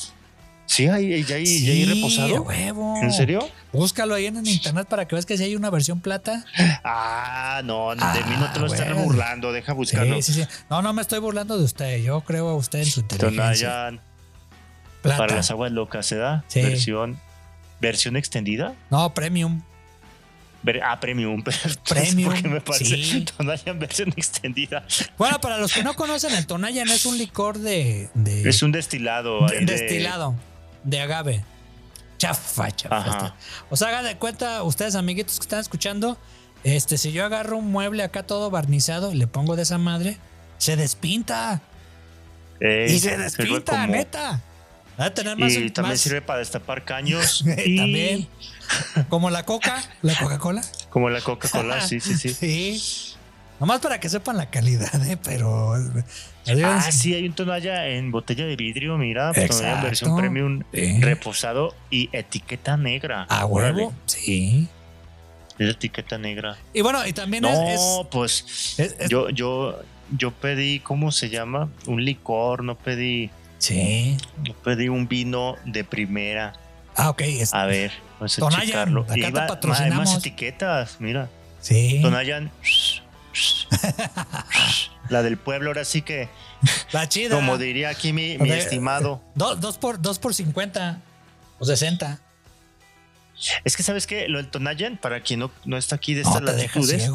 Sí, 0.65 0.87
hay, 0.89 1.23
ya 1.25 1.37
hay, 1.37 1.45
sí, 1.47 1.69
hay 1.71 1.85
reposado. 1.85 2.43
huevo. 2.45 2.97
¿En 3.03 3.13
serio? 3.13 3.47
Búscalo 3.73 4.15
ahí 4.15 4.27
en 4.27 4.39
el 4.39 4.49
internet 4.49 4.87
para 4.89 5.07
que 5.07 5.15
veas 5.15 5.27
que 5.27 5.37
sí 5.37 5.45
hay 5.45 5.55
una 5.55 5.69
versión 5.69 6.01
plata. 6.01 6.47
Ah, 6.83 7.61
no, 7.65 7.91
de 7.95 8.01
Ah, 8.01 8.25
mí 8.27 8.37
no 8.39 8.51
te 8.53 8.59
lo 8.61 8.67
estás 8.67 8.87
bueno. 8.87 9.03
burlando, 9.05 9.53
deja 9.53 9.75
buscarlo. 9.75 10.23
Sí. 10.23 10.43
No, 10.71 10.81
no 10.81 10.93
me 10.95 11.03
estoy 11.03 11.19
burlando 11.19 11.59
de 11.59 11.65
usted. 11.65 12.03
Yo 12.03 12.23
creo 12.23 12.49
a 12.49 12.55
usted 12.57 12.79
en 12.79 12.87
su 12.87 13.01
inteligencia. 13.01 13.69
Tonayan 13.69 14.01
Plata. 15.03 15.19
para 15.19 15.35
las 15.37 15.51
aguas 15.51 15.73
locas, 15.73 16.07
¿se 16.07 16.17
da? 16.17 16.45
Sí. 16.49 16.63
Versión, 16.63 17.19
versión 17.83 18.17
extendida. 18.17 18.75
No, 18.91 19.13
premium. 19.13 19.61
Ver- 20.63 20.81
ah, 20.85 20.99
premium. 21.01 21.43
Premium, 21.89 22.31
¿Por 22.33 22.41
qué 22.43 22.49
me 22.49 22.61
parece 22.61 22.85
sí. 23.03 23.25
Tonayan 23.37 23.79
versión 23.81 24.11
extendida? 24.17 24.87
Bueno, 25.19 25.41
para 25.41 25.59
los 25.59 25.73
que 25.73 25.83
no 25.83 25.95
conocen, 25.95 26.33
el 26.35 26.47
Tonayan 26.47 26.89
es 26.89 27.05
un 27.05 27.19
licor 27.19 27.59
de, 27.59 28.09
de- 28.15 28.49
Es 28.49 28.63
un 28.63 28.71
destilado. 28.71 29.47
de- 29.49 29.65
destilado 29.67 30.37
de 30.85 31.01
agave. 31.01 31.45
Chafa, 32.19 32.71
chafa. 32.71 33.35
O 33.71 33.77
sea, 33.77 33.89
hagan 33.89 34.05
de 34.05 34.17
cuenta, 34.17 34.63
ustedes, 34.63 34.95
amiguitos 34.95 35.39
que 35.39 35.43
están 35.43 35.59
escuchando, 35.59 36.17
este, 36.63 36.97
si 36.97 37.11
yo 37.11 37.25
agarro 37.25 37.57
un 37.59 37.73
mueble 37.73 38.05
acá 38.05 38.23
todo 38.23 38.49
barnizado 38.49 39.11
y 39.11 39.17
le 39.17 39.27
pongo 39.27 39.57
de 39.57 39.63
esa 39.65 39.79
madre, 39.79 40.17
se 40.59 40.77
despinta. 40.77 41.61
eh, 42.61 42.87
y 42.89 43.01
se 43.01 43.17
despinta, 43.19 43.73
como- 43.73 43.87
neta. 43.89 44.41
A 45.03 45.15
tener 45.15 45.37
más. 45.37 45.53
Y 45.53 45.71
también 45.71 45.93
más- 45.95 46.01
sirve 46.01 46.23
para 46.23 46.39
destapar 46.41 46.85
caños. 46.85 47.45
y 47.65 47.77
También. 47.79 48.29
Como 49.09 49.29
la 49.31 49.45
coca, 49.45 49.83
la 50.03 50.15
Coca-Cola. 50.17 50.63
Como 50.91 51.11
la 51.11 51.21
Coca-Cola, 51.21 51.81
sí, 51.87 52.01
sí, 52.01 52.15
sí. 52.17 52.29
Sí. 52.35 53.15
Nomás 53.61 53.81
para 53.81 54.01
que 54.01 54.09
sepan 54.09 54.37
la 54.39 54.51
calidad, 54.51 54.93
¿eh? 55.07 55.17
pero. 55.23 55.75
Ah, 56.65 56.91
sí, 56.91 57.15
hay 57.15 57.27
un 57.27 57.33
Tonaya 57.35 57.87
en 57.87 58.11
botella 58.11 58.45
de 58.45 58.57
vidrio, 58.57 58.99
mira, 58.99 59.29
Tonaya 59.33 59.47
Exacto. 59.47 59.83
versión 59.87 60.17
premium, 60.17 60.63
Sí. 60.73 60.99
reposado 61.01 61.73
y 61.89 62.09
etiqueta 62.13 62.77
negra. 62.77 63.25
A 63.29 63.47
Órale, 63.47 63.75
huevo. 63.85 63.93
Sí. 64.07 64.67
Es 65.61 65.69
etiqueta 65.71 66.19
negra. 66.19 66.57
Y 66.75 66.81
bueno, 66.81 67.07
y 67.07 67.13
también 67.13 67.43
No, 67.45 67.51
es, 67.69 67.79
es- 67.81 68.07
pues 68.11 68.75
es- 68.79 68.97
es- 68.99 69.09
yo, 69.09 69.31
yo, 69.31 69.81
yo 70.19 70.33
pedí, 70.33 70.81
¿cómo 70.81 71.13
se 71.13 71.29
llama? 71.29 71.69
Un 71.87 72.05
licor, 72.05 72.65
no 72.65 72.77
pedí, 72.77 73.31
Sí. 73.63 74.17
pedí 74.65 74.89
un 74.89 75.07
vino 75.07 75.57
de 75.65 75.85
primera. 75.85 76.53
Ah, 76.97 77.11
ok. 77.11 77.23
A 77.53 77.65
ver, 77.67 77.93
vamos 78.19 78.37
a 78.37 78.41
Tonayan, 78.41 78.67
checarlo. 78.67 79.03
acá 79.03 79.15
te 79.15 79.21
Y 79.21 79.31
va- 79.31 79.47
patrocinamos. 79.47 80.09
Hay 80.09 80.15
más 80.15 80.19
etiquetas, 80.27 80.97
mira. 81.01 81.29
sí. 81.61 82.01
Tonayan. 82.03 82.51
La 85.09 85.23
del 85.23 85.37
pueblo, 85.37 85.71
ahora 85.71 85.85
sí 85.85 86.03
que, 86.03 86.29
La 86.93 87.09
chida. 87.09 87.35
como 87.37 87.59
diría 87.59 87.91
aquí 87.91 88.13
mi, 88.13 88.33
estimado. 88.51 89.23
Do- 89.35 89.57
dos, 89.57 89.79
por, 89.79 90.01
dos 90.01 90.19
por 90.19 90.35
50 90.35 91.01
o 91.59 91.65
60. 91.65 92.19
Es 93.65 93.77
que, 93.77 93.83
¿sabes 93.83 94.07
qué? 94.07 94.29
Lo 94.29 94.39
del 94.39 94.49
Tonayan, 94.49 94.97
para 94.97 95.21
quien 95.21 95.41
no, 95.41 95.51
no 95.65 95.77
está 95.77 95.97
aquí 95.97 96.15
de 96.15 96.23
No 96.23 96.31
estas 96.31 96.57
dejas 96.57 96.77
latitudes, 96.77 97.11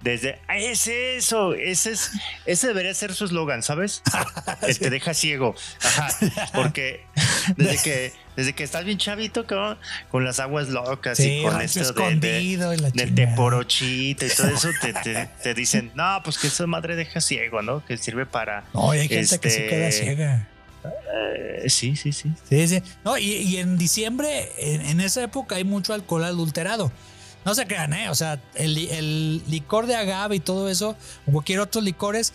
desde. 0.00 0.38
¡Ah, 0.48 0.56
es 0.58 0.86
eso! 0.88 1.54
Ese, 1.54 1.92
es, 1.92 2.10
ese 2.46 2.66
debería 2.68 2.92
ser 2.94 3.14
su 3.14 3.24
eslogan, 3.24 3.62
¿sabes? 3.62 4.02
El 4.62 4.78
te 4.78 4.90
deja 4.90 5.14
ciego. 5.14 5.54
Ajá. 5.82 6.08
Porque 6.54 7.04
desde 7.56 7.82
que, 7.82 8.12
desde 8.36 8.52
que 8.54 8.64
estás 8.64 8.84
bien 8.84 8.98
chavito, 8.98 9.46
cabrón, 9.46 9.78
con 10.10 10.24
las 10.24 10.40
aguas 10.40 10.68
locas 10.68 11.18
y 11.20 11.42
con 11.42 11.60
esto 11.60 11.80
de, 11.80 11.84
de- 11.84 11.90
escondido 11.90 12.74
y 12.74 12.76
la 12.78 12.90
del 12.90 13.14
teporochito 13.14 14.26
y 14.26 14.28
todo 14.30 14.48
eso, 14.48 14.68
te, 14.80 14.92
te- 15.04 15.28
te 15.42 15.54
dicen, 15.54 15.90
no, 15.94 16.20
pues 16.24 16.38
que 16.38 16.46
esa 16.48 16.66
madre 16.66 16.96
deja 16.96 17.20
ciego, 17.20 17.62
¿no? 17.62 17.84
Que 17.84 17.96
sirve 17.96 18.26
para. 18.26 18.64
No, 18.74 18.94
y 18.94 18.98
hay 19.00 19.08
gente 19.08 19.38
que 19.38 19.50
se 19.50 19.64
Este- 19.64 19.68
queda 19.68 19.90
ciega. 19.92 20.48
Eh, 20.84 21.64
sí, 21.68 21.96
sí, 21.96 22.12
sí. 22.12 22.30
Sí, 22.48 22.68
sí. 22.68 22.82
No, 23.04 23.18
y, 23.18 23.24
y 23.32 23.56
en 23.58 23.76
diciembre, 23.78 24.50
en, 24.58 24.80
en 24.82 25.00
esa 25.00 25.22
época, 25.22 25.56
hay 25.56 25.64
mucho 25.64 25.92
alcohol 25.94 26.24
adulterado. 26.24 26.90
No 27.44 27.54
se 27.54 27.66
crean, 27.66 27.92
¿eh? 27.94 28.10
O 28.10 28.14
sea, 28.14 28.40
el, 28.54 28.74
li- 28.74 28.88
el 28.90 29.42
licor 29.48 29.86
de 29.86 29.96
agave 29.96 30.36
y 30.36 30.40
todo 30.40 30.68
eso, 30.68 30.96
o 31.26 31.32
cualquier 31.32 31.60
otros 31.60 31.82
licores, 31.84 32.32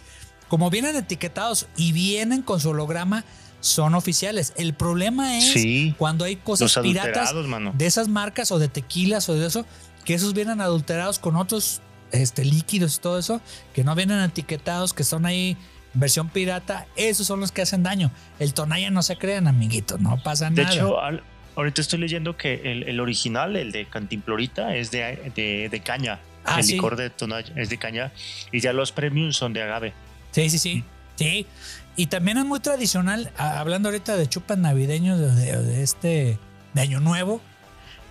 como 0.47 0.69
vienen 0.69 0.95
etiquetados 0.95 1.67
y 1.77 1.91
vienen 1.91 2.41
con 2.41 2.59
su 2.59 2.69
holograma, 2.69 3.23
son 3.61 3.95
oficiales. 3.95 4.53
El 4.57 4.73
problema 4.73 5.37
es 5.37 5.51
Sí. 5.53 5.95
cuando 5.97 6.25
hay 6.25 6.35
cosas 6.35 6.75
piratas 6.81 7.33
mano. 7.45 7.73
de 7.75 7.85
esas 7.87 8.07
marcas 8.07 8.51
o 8.51 8.59
de 8.59 8.67
tequilas 8.67 9.27
o 9.29 9.33
de 9.35 9.47
eso, 9.47 9.65
que 10.03 10.13
esos 10.13 10.33
vienen 10.33 10.61
adulterados 10.61 11.17
con 11.17 11.35
otros 11.35 11.81
este, 12.11 12.45
líquidos 12.45 12.97
y 12.97 12.99
todo 12.99 13.17
eso, 13.17 13.41
que 13.73 13.83
no 13.83 13.95
vienen 13.95 14.19
etiquetados, 14.21 14.93
que 14.93 15.03
son 15.03 15.25
ahí 15.25 15.57
versión 15.95 16.29
pirata, 16.29 16.85
esos 16.95 17.25
son 17.25 17.39
los 17.39 17.51
que 17.51 17.61
hacen 17.63 17.81
daño. 17.83 18.11
El 18.39 18.53
Tonaya 18.53 18.89
no 18.91 19.01
se 19.01 19.17
crean, 19.17 19.47
amiguitos, 19.47 19.99
no 19.99 20.21
pasa 20.21 20.49
De 20.49 20.63
nada. 20.63 20.73
hecho, 20.75 20.99
al- 21.01 21.23
ahorita 21.55 21.81
estoy 21.81 21.99
leyendo 21.99 22.37
que 22.37 22.61
el, 22.71 22.83
el 22.83 22.99
original, 22.99 23.55
el 23.55 23.71
de 23.71 23.85
Cantimplorita, 23.85 24.75
es 24.75 24.91
de, 24.91 25.31
de, 25.35 25.69
de 25.69 25.79
caña. 25.81 26.19
Ah, 26.45 26.59
el 26.59 26.63
sí. 26.63 26.73
licor 26.73 26.95
de 26.95 27.09
Tonaya 27.09 27.51
es 27.55 27.69
de 27.69 27.77
caña. 27.77 28.11
Y 28.51 28.59
ya 28.59 28.71
los 28.73 28.91
premium 28.91 29.31
son 29.31 29.53
de 29.53 29.63
agave. 29.63 29.93
Sí, 30.31 30.49
sí, 30.49 30.59
sí. 30.59 30.83
Sí. 31.15 31.47
Y 31.95 32.07
también 32.07 32.37
es 32.37 32.45
muy 32.45 32.59
tradicional, 32.59 33.31
a- 33.37 33.59
hablando 33.59 33.87
ahorita 33.89 34.15
de 34.17 34.27
chupas 34.27 34.57
navideños 34.57 35.17
de, 35.19 35.33
de- 35.33 35.63
de 35.63 35.81
este, 35.83 36.37
de 36.73 36.81
Año 36.81 36.99
Nuevo, 36.99 37.41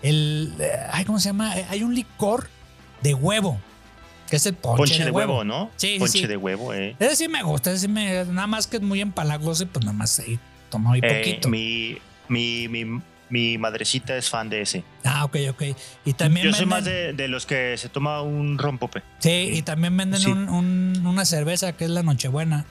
el, 0.03 0.55
eh, 0.59 0.71
ay, 0.93 1.05
¿cómo 1.05 1.19
se 1.21 1.29
llama? 1.29 1.53
Hay 1.69 1.83
un 1.83 1.95
licor 1.95 2.49
de 3.03 3.15
huevo. 3.15 3.61
Que 4.29 4.37
es 4.37 4.47
el 4.47 4.55
ponche, 4.55 4.79
Ponche 4.79 5.05
de 5.05 5.11
huevo, 5.11 5.45
¿no? 5.45 5.71
Sí, 5.77 5.95
sí, 5.95 5.99
Ponche 5.99 6.19
sí. 6.21 6.27
de 6.27 6.37
huevo, 6.37 6.73
eh. 6.75 6.97
Ese 6.99 7.17
sí 7.17 7.29
me 7.29 7.43
gusta, 7.43 7.71
ese 7.71 7.81
sí 7.81 7.89
me, 7.89 8.25
nada 8.27 8.47
más 8.47 8.67
que 8.67 8.77
es 8.77 8.83
muy 8.83 9.01
empalagoso 9.01 9.65
y 9.65 9.67
pues 9.67 9.85
nada 9.85 9.97
más 9.97 10.19
ahí 10.21 10.39
tomo 10.71 10.89
muy 10.91 11.01
Eh, 11.03 11.19
poquito. 11.19 11.49
mi, 11.49 11.99
mi, 12.29 12.69
mi, 12.69 13.01
mi 13.31 13.59
madrecita 13.59 14.17
es 14.17 14.29
fan 14.31 14.49
de 14.49 14.63
ese. 14.63 14.85
Ah, 15.05 15.25
ok, 15.25 15.37
ok. 15.51 15.63
Y 16.05 16.13
también 16.15 16.47
Yo 16.47 16.53
soy 16.53 16.67
más 16.67 16.85
de, 16.85 17.13
de 17.13 17.29
los 17.29 17.47
que 17.47 17.77
se 17.79 17.89
toma 17.89 18.23
un 18.23 18.59
rompope. 18.59 19.03
sí, 19.19 19.51
y 19.53 19.63
también 19.63 19.97
venden 19.97 20.21
Sí. 20.21 20.31
un- 20.31 20.49
un- 20.49 21.07
una 21.07 21.25
cerveza 21.25 21.73
que 21.73 21.85
es 21.85 21.91
la 21.91 22.03
Nochebuena. 22.03 22.65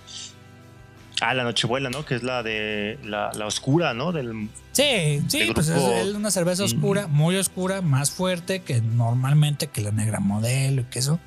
Ah, 1.22 1.34
la 1.34 1.44
Nochebuena, 1.44 1.90
¿no? 1.90 2.04
Que 2.06 2.16
es 2.16 2.24
la 2.24 2.44
de 2.44 2.98
la, 3.04 3.32
la 3.34 3.46
oscura, 3.46 3.94
¿no? 3.94 4.12
Del, 4.12 4.50
Sí, 4.74 5.22
sí, 5.28 5.52
pues 5.54 5.70
es, 5.70 6.14
una 6.16 6.32
cerveza 6.32 6.64
Mm. 6.64 6.66
oscura, 6.66 7.08
muy 7.08 7.36
oscura, 7.38 7.82
más 7.82 8.12
fuerte 8.12 8.62
que 8.64 8.82
normalmente 8.82 9.68
que 9.68 9.82
la 9.82 9.92
negra 9.92 10.20
modelo 10.20 10.82
y 10.82 10.86
que 10.86 11.00
eso. 11.00 11.20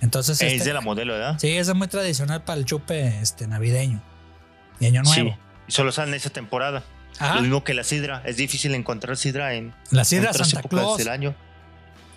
Entonces, 0.00 0.40
es 0.40 0.52
este- 0.54 0.68
de 0.68 0.74
la 0.74 0.80
modelo, 0.80 1.14
¿verdad? 1.14 1.36
sí, 1.40 1.48
esa 1.56 1.72
es 1.72 1.76
muy 1.76 1.88
tradicional 1.88 2.42
para 2.44 2.58
el 2.58 2.64
chupe 2.64 3.18
este 3.20 3.46
navideño 3.46 4.00
y 4.80 4.86
año 4.86 5.02
nuevo. 5.02 5.30
Sí. 5.30 5.36
Solo 5.72 5.92
sale 5.92 6.10
en 6.10 6.14
esa 6.14 6.30
temporada. 6.30 6.82
Ajá. 7.18 7.34
Lo 7.36 7.42
mismo 7.42 7.64
que 7.64 7.74
la 7.74 7.82
sidra. 7.84 8.22
Es 8.24 8.36
difícil 8.36 8.74
encontrar 8.74 9.16
sidra 9.16 9.54
en 9.54 9.74
La 9.90 10.04
sidra 10.04 10.30
otras 10.30 10.50
Santa 10.50 10.68
Claus. 10.68 10.98
del 10.98 11.08
año. 11.08 11.34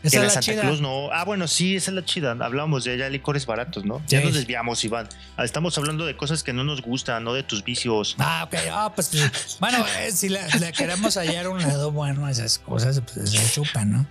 Esa 0.03 0.17
es 0.17 0.23
la 0.23 0.29
Santa 0.29 0.41
chida. 0.51 0.61
Claus 0.61 0.79
no. 0.81 1.11
Ah, 1.11 1.25
bueno, 1.25 1.47
sí, 1.47 1.75
esa 1.75 1.91
es 1.91 1.95
la 1.95 2.05
chida. 2.05 2.31
Hablamos 2.39 2.83
de 2.83 2.97
ya 2.97 3.09
licores 3.09 3.45
baratos, 3.45 3.83
¿no? 3.83 4.01
Ya 4.07 4.21
nos 4.21 4.33
desviamos, 4.35 4.83
Iván. 4.83 5.07
Ah, 5.37 5.43
Estamos 5.43 5.77
hablando 5.77 6.05
de 6.05 6.15
cosas 6.17 6.43
que 6.43 6.53
no 6.53 6.63
nos 6.63 6.81
gustan, 6.81 7.23
no 7.23 7.33
de 7.33 7.43
tus 7.43 7.63
vicios. 7.63 8.15
Ah, 8.19 8.43
ok. 8.47 8.55
Ah, 8.71 8.91
pues 8.93 9.07
sí. 9.07 9.19
bueno, 9.59 9.83
eh, 9.99 10.11
si 10.11 10.29
le, 10.29 10.39
le 10.59 10.71
queremos 10.71 11.17
hallar 11.17 11.47
un 11.47 11.61
lado 11.61 11.91
bueno 11.91 12.25
a 12.27 12.31
esas 12.31 12.57
cosas, 12.59 13.01
pues 13.13 13.29
se 13.31 13.51
chupan, 13.51 13.91
¿no? 13.91 14.05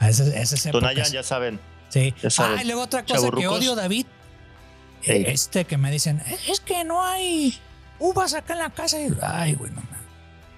A 0.00 0.08
esas, 0.10 0.28
esas 0.28 0.66
épocas. 0.66 0.80
Tonayan, 0.90 1.12
ya 1.12 1.22
saben. 1.22 1.60
Sí. 1.88 2.14
Ah, 2.38 2.56
y 2.62 2.66
luego 2.66 2.82
otra 2.82 3.04
cosa 3.04 3.30
que 3.30 3.46
odio, 3.46 3.74
David. 3.74 4.06
Eh, 5.04 5.24
Este 5.28 5.64
que 5.64 5.76
me 5.76 5.90
dicen, 5.90 6.20
"Eh, 6.26 6.38
es 6.48 6.60
que 6.60 6.82
no 6.84 7.02
hay 7.02 7.58
uvas 7.98 8.34
acá 8.34 8.54
en 8.54 8.58
la 8.60 8.70
casa. 8.70 9.00
Y, 9.00 9.08
Ay, 9.22 9.54
güey, 9.54 9.70
no 9.72 9.82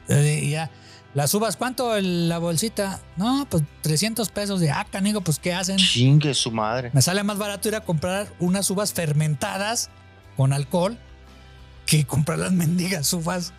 y 0.09 0.51
ya. 0.51 0.71
Las 1.15 1.33
uvas, 1.35 1.57
¿cuánto 1.57 1.97
el- 1.97 2.29
la 2.29 2.39
bolsita? 2.39 3.01
No, 3.17 3.47
pues 3.51 3.63
300 3.83 4.29
pesos. 4.29 4.61
De, 4.61 4.71
ah, 4.71 4.87
canigo, 4.91 5.21
pues 5.23 5.39
¿qué 5.39 5.53
hacen? 5.55 5.79
Chingue 5.79 6.35
su 6.35 6.51
madre. 6.53 6.91
Me 6.93 7.03
sale 7.03 7.25
más 7.25 7.39
barato 7.39 7.69
ir 7.69 7.75
a 7.75 7.81
comprar 7.81 8.29
unas 8.39 8.71
uvas 8.71 8.93
fermentadas 8.93 9.91
con 10.37 10.53
alcohol 10.53 10.97
que 11.87 12.05
comprar 12.05 12.39
las 12.39 12.53
mendigas 12.53 13.13
uvas 13.15 13.53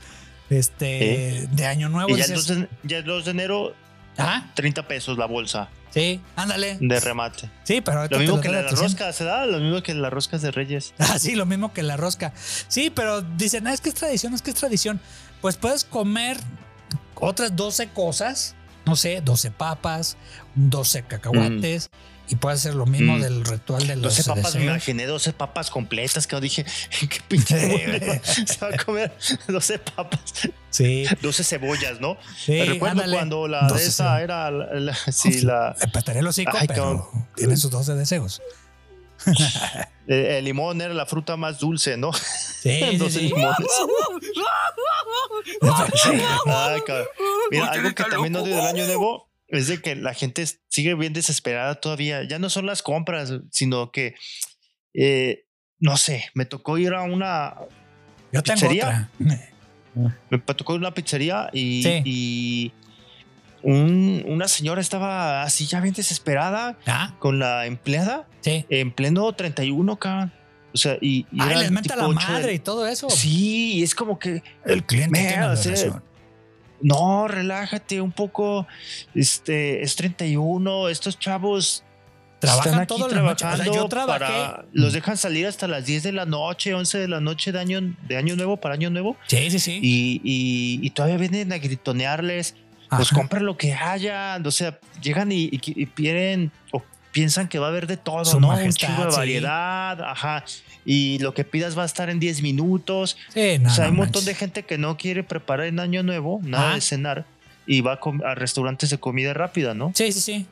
este, 0.49 1.47
de 1.51 1.65
Año 1.65 1.89
Nuevo. 1.89 2.09
Y 2.11 2.17
ya 2.19 2.25
el, 2.25 2.31
Dices, 2.31 2.47
2 2.47 2.57
de, 2.59 2.69
ya 2.83 2.97
el 2.99 3.05
2 3.05 3.25
de 3.25 3.31
enero, 3.31 3.73
ah, 4.17 4.51
30 4.55 4.87
pesos 4.87 5.17
la 5.17 5.25
bolsa 5.25 5.69
sí, 5.91 6.21
ándale. 6.35 6.77
de 6.79 6.99
remate. 6.99 7.49
Sí, 7.63 7.81
pero 7.81 8.07
Lo 8.07 8.19
mismo 8.19 8.35
lo 8.37 8.41
que 8.41 8.49
traen 8.49 8.59
a 8.59 8.61
las 8.63 8.71
300. 8.75 8.91
roscas, 8.99 9.15
¿se 9.15 9.23
da? 9.23 9.45
Lo 9.45 9.59
mismo 9.59 9.81
que 9.83 9.93
las 9.95 10.11
roscas 10.13 10.41
de 10.41 10.51
Reyes. 10.51 10.93
Ah, 10.99 11.17
sí, 11.19 11.35
lo 11.35 11.45
mismo 11.45 11.73
que 11.73 11.83
la 11.83 11.97
rosca. 11.97 12.33
Sí, 12.67 12.89
pero 12.89 13.21
dicen, 13.21 13.65
"Ah, 13.67 13.73
es 13.73 13.81
que 13.81 13.89
es 13.89 13.95
tradición, 13.95 14.33
es 14.33 14.41
que 14.41 14.51
es 14.51 14.55
tradición. 14.55 14.99
Pues 15.41 15.55
puedes 15.57 15.83
comer 15.83 16.37
otras 17.15 17.55
12 17.55 17.89
cosas, 17.89 18.55
no 18.85 18.95
sé, 18.95 19.21
12 19.21 19.51
papas, 19.51 20.17
12 20.55 21.03
cacahuates, 21.03 21.89
y 22.29 22.35
puedes 22.35 22.59
hacer 22.59 22.75
lo 22.75 22.85
mismo 22.85 23.17
Mm. 23.17 23.21
del 23.21 23.45
ritual 23.45 23.87
de 23.87 23.95
los 23.95 24.03
12 24.15 24.23
papas, 24.25 24.43
me 24.55 24.59
deseos. 24.61 24.65
imaginé 24.65 25.05
12 25.05 25.33
papas 25.33 25.69
completas, 25.69 26.27
que 26.27 26.39
dije, 26.41 26.65
qué 26.99 27.19
pinche 27.27 27.55
se 28.45 28.57
va 28.59 28.69
a 28.73 28.77
comer 28.83 29.15
12 29.47 29.79
papas, 29.79 30.19
Sí, 30.69 31.05
12 31.21 31.43
cebollas, 31.43 31.99
¿no? 32.01 32.17
sí, 32.37 32.51
Me 32.51 32.65
recuerdo 32.65 33.01
ándale. 33.01 33.15
cuando 33.15 33.47
la 33.47 33.61
de 33.63 33.67
12 33.69 33.85
esa 33.87 34.21
era 34.21 34.51
la, 34.51 34.73
la- 34.73 34.95
sí, 34.95 35.41
la, 35.41 35.75
pataré 35.93 36.19
el 36.19 36.27
hocico, 36.27 36.55
Ay, 36.59 36.67
pero 36.67 37.09
tiene 37.35 37.55
sus 37.57 37.71
12 37.71 37.95
deseos. 37.95 38.41
el, 40.07 40.25
el 40.25 40.45
limón 40.45 40.79
era 40.81 40.93
la 40.93 41.05
fruta 41.07 41.37
más 41.37 41.57
dulce, 41.59 41.97
¿no? 41.97 42.11
Sí, 42.13 42.97
12 42.97 43.19
sí. 43.19 43.29
Sí. 43.29 43.33
Ay, 46.45 46.81
cabrón. 46.85 47.07
Mira, 47.51 47.67
algo 47.71 47.89
que 47.95 48.03
también 48.03 48.35
odio 48.35 48.55
del 48.55 48.65
año 48.65 48.85
nuevo 48.85 49.29
es 49.47 49.67
de 49.67 49.81
que 49.81 49.95
la 49.95 50.13
gente 50.13 50.45
sigue 50.67 50.93
bien 50.95 51.13
desesperada 51.13 51.75
todavía. 51.75 52.23
Ya 52.23 52.39
no 52.39 52.49
son 52.49 52.65
las 52.65 52.81
compras, 52.83 53.33
sino 53.51 53.91
que, 53.91 54.15
eh, 54.93 55.45
no 55.79 55.95
sé, 55.97 56.25
me 56.33 56.45
tocó 56.45 56.77
ir 56.77 56.93
a 56.93 57.03
una, 57.03 57.55
Yo 58.33 58.43
tengo 58.43 58.59
¿Pizzería? 58.59 59.09
otra. 59.15 59.49
me 60.29 60.37
tocó 60.39 60.73
ir 60.73 60.77
a 60.77 60.79
una 60.87 60.93
pizzería 60.93 61.49
y, 61.53 61.81
Sí. 61.83 62.01
y 62.05 62.71
un- 63.63 64.23
una 64.27 64.47
señora 64.47 64.81
estaba 64.81 65.43
así 65.43 65.65
ya 65.65 65.79
bien 65.81 65.93
desesperada 65.93 66.77
Ah, 66.85 67.15
con 67.19 67.39
la 67.39 67.65
empleada 67.65 68.27
sí. 68.41 68.65
en 68.69 68.91
pleno 68.91 69.31
31, 69.33 69.97
cabrón. 69.97 70.31
O 70.73 70.77
sea, 70.77 70.97
y, 71.01 71.25
y 71.31 71.41
Ay, 71.41 71.49
eran 71.49 71.59
les 71.63 71.71
menta 71.71 71.95
la 71.95 72.07
ocho 72.07 72.27
de- 72.27 72.33
madre 72.33 72.53
y 72.53 72.59
todo 72.59 72.85
eso. 72.85 73.09
Sí, 73.09 73.81
es 73.81 73.95
como 73.95 74.19
que 74.19 74.43
El 74.65 74.83
cliente 74.85 75.11
Me, 75.11 75.27
tiene 75.27 75.41
la 75.41 75.51
o 75.53 75.55
sea, 75.55 75.71
razón. 75.71 76.03
No, 76.81 77.27
relájate 77.27 78.01
un 78.01 78.11
poco. 78.11 78.67
Este 79.15 79.81
es 79.81 79.95
31. 79.95 80.89
Estos 80.89 81.17
chavos 81.19 81.83
Trabajan 82.39 82.67
están 82.73 82.79
aquí 82.81 82.87
toda 82.95 83.07
la 83.15 83.21
noche. 83.23 83.45
O 83.45 83.55
sea, 83.55 83.65
trabajando 83.65 83.73
yo 83.73 84.07
para. 84.07 84.65
Los 84.73 84.93
dejan 84.93 85.17
salir 85.17 85.47
hasta 85.47 85.67
las 85.67 85.85
10 85.85 86.03
de 86.03 86.11
la 86.11 86.25
noche, 86.25 86.73
11 86.73 86.99
de 86.99 87.07
la 87.07 87.19
noche 87.19 87.51
de 87.51 87.59
año, 87.59 87.79
de 88.07 88.17
año 88.17 88.35
nuevo 88.35 88.57
para 88.57 88.75
año 88.75 88.89
nuevo. 88.91 89.17
Sí, 89.27 89.49
sí, 89.49 89.59
sí. 89.59 89.79
Y, 89.81 90.21
y- 90.23 90.79
y 90.85 90.89
todavía 90.91 91.17
vienen 91.17 91.51
a 91.51 91.57
gritonearles. 91.57 92.55
Pues 92.89 93.07
Ajá. 93.07 93.15
compra 93.15 93.39
lo 93.39 93.57
que 93.57 93.73
haya. 93.73 94.37
O 94.45 94.51
sea, 94.51 94.79
llegan 95.01 95.31
y, 95.31 95.45
y- 95.51 95.59
y 95.65 96.51
o 96.71 96.83
piensan 97.17 97.47
que 97.47 97.57
va 97.59 97.65
a 97.67 97.69
haber 97.69 97.87
de 97.87 97.97
todo, 97.97 98.23
Su 98.25 98.39
¿no? 98.39 98.47
majestad, 98.49 98.89
un 98.89 98.95
chingo 98.95 99.05
de 99.07 99.11
sí. 99.11 99.17
variedad. 99.17 100.01
Ajá. 100.01 100.43
Y 100.85 101.17
lo 101.19 101.33
que 101.33 101.43
pidas 101.43 101.75
va 101.77 101.81
a 101.83 101.85
estar 101.85 102.09
en 102.09 102.19
10 102.19 102.41
minutos. 102.43 103.17
Sí, 103.33 103.57
no, 103.59 103.69
o 103.69 103.73
sea, 103.73 103.85
hay 103.85 103.91
un 103.91 103.97
montón 103.97 104.23
de 104.25 104.35
gente 104.35 104.63
que 104.63 104.77
no 104.77 104.97
quiere 104.97 105.23
preparar 105.23 105.65
en 105.67 105.79
año 105.79 106.03
nuevo, 106.03 106.39
nada 106.43 106.71
Ah. 106.71 106.75
de 106.75 106.81
cenar, 106.81 107.25
y 107.65 107.81
va 107.81 107.99
a 108.25 108.35
restaurantes 108.35 108.89
de 108.91 108.97
comida 108.99 109.33
rápida, 109.33 109.73
¿no? 109.73 109.91
Sí, 109.95 110.11
sí, 110.11 110.21
sí. 110.21 110.45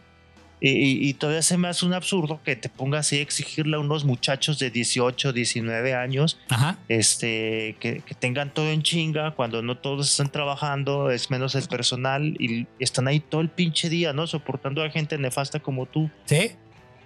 Y, 0.68 1.08
y- 1.10 1.14
todavía 1.14 1.42
se 1.44 1.58
me 1.58 1.68
hace 1.68 1.86
un 1.86 1.94
absurdo 1.94 2.40
que 2.44 2.56
te 2.56 2.70
pongas 2.70 3.06
así 3.08 3.18
a 3.18 3.22
exigirle 3.22 3.76
a 3.76 3.80
unos 3.80 4.04
muchachos 4.04 4.58
de 4.58 4.72
18, 4.72 5.32
19 5.34 5.94
años 5.94 6.40
Ajá. 6.50 6.78
este, 6.88 7.76
que, 7.80 8.02
que 8.02 8.16
tengan 8.16 8.54
todo 8.54 8.70
en 8.72 8.82
chinga 8.82 9.32
cuando 9.32 9.62
no 9.62 9.78
todos 9.78 10.10
están 10.10 10.32
trabajando, 10.32 11.12
es 11.12 11.30
menos 11.30 11.54
el 11.56 11.68
personal 11.68 12.36
y 12.40 12.66
están 12.80 13.08
ahí 13.08 13.20
todo 13.20 13.42
el 13.42 13.50
pinche 13.50 13.90
día, 13.90 14.12
¿no? 14.14 14.26
Soportando 14.28 14.84
a 14.84 14.90
gente 14.90 15.18
nefasta 15.18 15.60
como 15.60 15.86
tú. 15.86 16.10
Sí. 16.26 16.52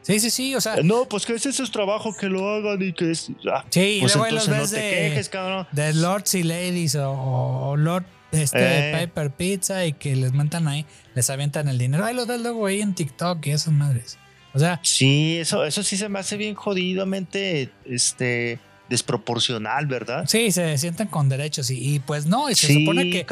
Sí, 0.01 0.19
sí, 0.21 0.29
sí. 0.29 0.55
O 0.55 0.61
sea, 0.61 0.77
No, 0.81 1.05
pues 1.05 1.25
que 1.25 1.33
ese 1.33 1.49
es 1.49 1.55
su 1.57 1.67
trabajo, 1.69 2.15
que 2.17 2.27
lo 2.29 2.47
hagan 2.49 2.81
y 2.81 2.93
que 2.93 3.11
es... 3.11 3.29
ah, 3.51 3.65
sí, 3.69 3.97
pues 3.99 4.15
luego 4.15 4.25
ahí 4.25 4.33
los 4.33 4.47
entonces 4.47 4.49
no 4.49 4.61
ves 4.61 4.71
te 4.71 4.95
de, 5.01 5.09
quejes, 5.09 5.29
cabrón. 5.29 5.67
de 5.73 5.93
Lords 5.93 6.33
y 6.35 6.43
Ladies 6.43 6.95
o, 6.95 7.11
o 7.11 7.75
Lord 7.75 8.05
este, 8.31 8.91
Eh. 8.91 9.07
Piper 9.07 9.31
Pizza 9.31 9.85
y 9.85 9.93
que 9.93 10.15
les 10.15 10.33
montan 10.33 10.67
ahí, 10.67 10.85
les 11.15 11.29
avientan 11.29 11.67
el 11.67 11.77
dinero. 11.77 12.05
Ahí 12.05 12.15
los 12.15 12.27
ves 12.27 12.41
luego 12.41 12.65
ahí 12.65 12.81
en 12.81 12.93
TikTok 12.95 13.45
y 13.47 13.51
esas 13.51 13.73
madres. 13.73 14.17
O 14.53 14.59
sea, 14.59 14.79
Sí, 14.83 15.37
eso, 15.37 15.63
eso 15.65 15.83
sí 15.83 15.95
se 15.97 16.09
me 16.09 16.19
hace 16.19 16.35
bien 16.37 16.55
jodidamente 16.55 17.71
este, 17.85 18.59
desproporcional, 18.89 19.85
¿verdad? 19.85 20.23
sí, 20.27 20.51
se 20.51 20.77
sienten 20.79 21.07
con 21.07 21.29
derechos 21.29 21.69
y, 21.69 21.95
y 21.95 21.99
pues 21.99 22.25
no, 22.25 22.49
y 22.49 22.55
se 22.55 22.67
sí, 22.67 22.79
supone 22.85 23.09
que 23.11 23.25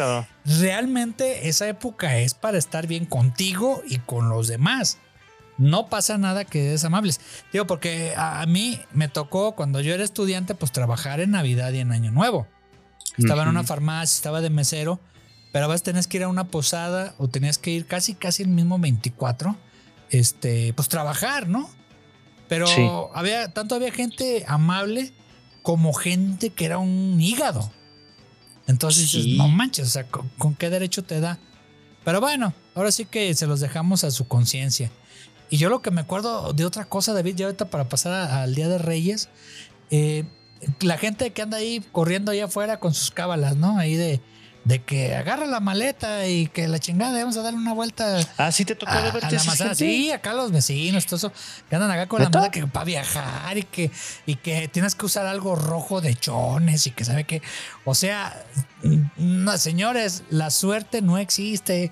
realmente 0.46 1.48
esa 1.50 1.68
época 1.68 2.18
es 2.20 2.34
para 2.34 2.58
estar 2.58 2.88
bien 2.88 3.06
contigo 3.06 3.82
y 3.88 3.98
con 3.98 4.30
los 4.30 4.48
demás. 4.48 5.00
No 5.58 5.88
pasa 5.89 6.20
nada 6.20 6.46
que 6.46 6.75
es 6.75 6.84
amables. 6.86 7.20
Digo, 7.51 7.66
porque 7.66 8.13
a, 8.16 8.42
a 8.42 8.46
mí 8.46 8.80
me 8.94 9.08
tocó 9.08 9.56
cuando 9.56 9.82
yo 9.82 9.94
era 9.96 10.04
estudiante, 10.04 10.54
pues 10.54 10.72
trabajar 10.72 11.20
en 11.20 11.32
Navidad 11.32 11.74
y 11.74 11.80
en 11.80 11.92
Año 11.92 12.12
Nuevo. 12.12 12.48
Estaba 13.17 13.43
en 13.43 13.50
una 13.50 13.63
farmacia, 13.63 14.15
estaba 14.15 14.41
de 14.41 14.50
mesero, 14.50 15.00
pero 15.51 15.65
a 15.65 15.67
veces 15.69 15.83
tenías 15.83 16.07
que 16.07 16.17
ir 16.17 16.24
a 16.24 16.27
una 16.27 16.47
posada 16.50 17.15
o 17.17 17.27
tenías 17.27 17.57
que 17.57 17.71
ir 17.71 17.86
casi, 17.88 18.13
casi 18.13 18.43
el 18.43 18.50
mismo 18.50 18.77
24, 18.79 19.55
este, 20.09 20.74
pues 20.74 20.88
trabajar, 20.88 21.47
¿no? 21.47 21.69
Pero 22.47 22.67
Sí. 22.67 22.88
había, 23.13 23.51
tanto 23.53 23.75
había 23.75 23.91
gente 23.91 24.45
amable 24.47 25.13
como 25.63 25.93
gente 25.93 26.51
que 26.51 26.65
era 26.65 26.77
un 26.77 27.19
hígado. 27.19 27.71
Entonces 28.67 29.12
dices, 29.12 29.38
no 29.38 29.47
manches, 29.47 29.88
o 29.88 29.89
sea, 29.91 30.03
¿con, 30.05 30.27
con 30.38 30.55
qué 30.55 30.69
derecho 30.69 31.03
te 31.03 31.19
da? 31.19 31.39
Pero 32.03 32.19
bueno, 32.21 32.53
ahora 32.75 32.91
sí 32.91 33.05
que 33.05 33.33
se 33.33 33.47
los 33.47 33.59
dejamos 33.59 34.03
a 34.03 34.12
su 34.12 34.27
conciencia. 34.27 34.91
Y 35.50 35.57
yo 35.57 35.69
lo 35.69 35.81
que 35.81 35.91
me 35.91 36.01
acuerdo 36.01 36.51
de 36.53 36.65
otra 36.65 36.86
cosa, 36.86 37.13
David, 37.13 37.36
ya 37.36 37.45
ahorita 37.45 37.69
para 37.69 37.88
pasar 37.88 38.13
a- 38.13 38.43
al 38.43 38.53
Día 38.55 38.67
de 38.67 38.77
Reyes, 38.77 39.29
eh, 39.89 40.25
la 40.81 40.97
gente 40.97 41.31
que 41.31 41.41
anda 41.41 41.57
ahí 41.57 41.83
corriendo 41.91 42.31
allá 42.31 42.45
afuera 42.45 42.79
con 42.79 42.93
sus 42.93 43.11
cábalas, 43.11 43.55
¿no? 43.55 43.77
Ahí 43.77 43.95
de, 43.95 44.21
de 44.65 44.83
que 44.83 45.15
agarra 45.15 45.45
la 45.45 45.59
maleta 45.59 46.27
y 46.27 46.47
que 46.47 46.67
la 46.67 46.79
chingada, 46.79 47.17
vamos 47.19 47.37
a 47.37 47.41
darle 47.41 47.57
una 47.59 47.73
vuelta 47.73 48.17
Ah, 48.37 48.51
sí 48.51 48.65
te 48.65 48.75
tocó 48.75 48.91
a, 48.91 49.01
de 49.01 49.09
a 49.09 49.11
verte 49.11 49.31
la 49.31 49.37
esa 49.37 49.45
manzana. 49.45 49.69
gente? 49.69 49.85
Sí, 49.85 50.11
acá 50.11 50.33
los 50.33 50.51
vecinos, 50.51 51.05
todo 51.05 51.15
eso, 51.15 51.31
que 51.69 51.75
andan 51.75 51.91
acá 51.91 52.07
con 52.07 52.21
la 52.21 52.29
maleta 52.29 52.51
que 52.51 52.67
para 52.67 52.83
viajar 52.85 53.57
y 53.57 53.63
que, 53.63 53.91
y 54.25 54.35
que 54.35 54.67
tienes 54.67 54.93
que 54.95 55.05
usar 55.05 55.25
algo 55.25 55.55
rojo 55.55 56.01
de 56.01 56.15
chones 56.15 56.85
y 56.87 56.91
que 56.91 57.05
sabe 57.05 57.23
que, 57.23 57.41
o 57.85 57.95
sea, 57.95 58.43
no, 59.17 59.57
señores, 59.57 60.23
la 60.29 60.49
suerte 60.51 61.01
no 61.01 61.17
existe. 61.17 61.91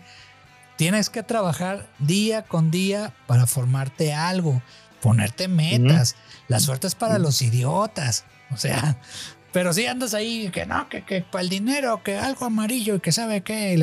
Tienes 0.77 1.09
que 1.09 1.23
trabajar 1.23 1.87
día 1.99 2.41
con 2.43 2.69
día 2.71 3.13
para 3.27 3.47
formarte 3.47 4.13
algo. 4.13 4.61
ponerte 5.01 5.47
metas. 5.47 6.15
La 6.49 6.59
suerte 6.59 6.87
es 6.87 6.95
para 6.95 7.17
los 7.19 7.41
idiotas. 7.41 8.25
O 8.51 8.57
sea, 8.57 8.97
pero 9.53 9.73
si 9.73 9.85
andas 9.85 10.13
ahí 10.13 10.49
que 10.49 10.65
no, 10.65 10.87
que, 10.89 11.03
que 11.03 11.21
para 11.21 11.41
el 11.43 11.49
dinero, 11.49 12.01
que 12.03 12.17
algo 12.17 12.45
amarillo 12.45 12.95
y 12.95 12.99
que 12.99 13.11
sabe 13.11 13.41
qué. 13.41 13.73
y 13.73 13.77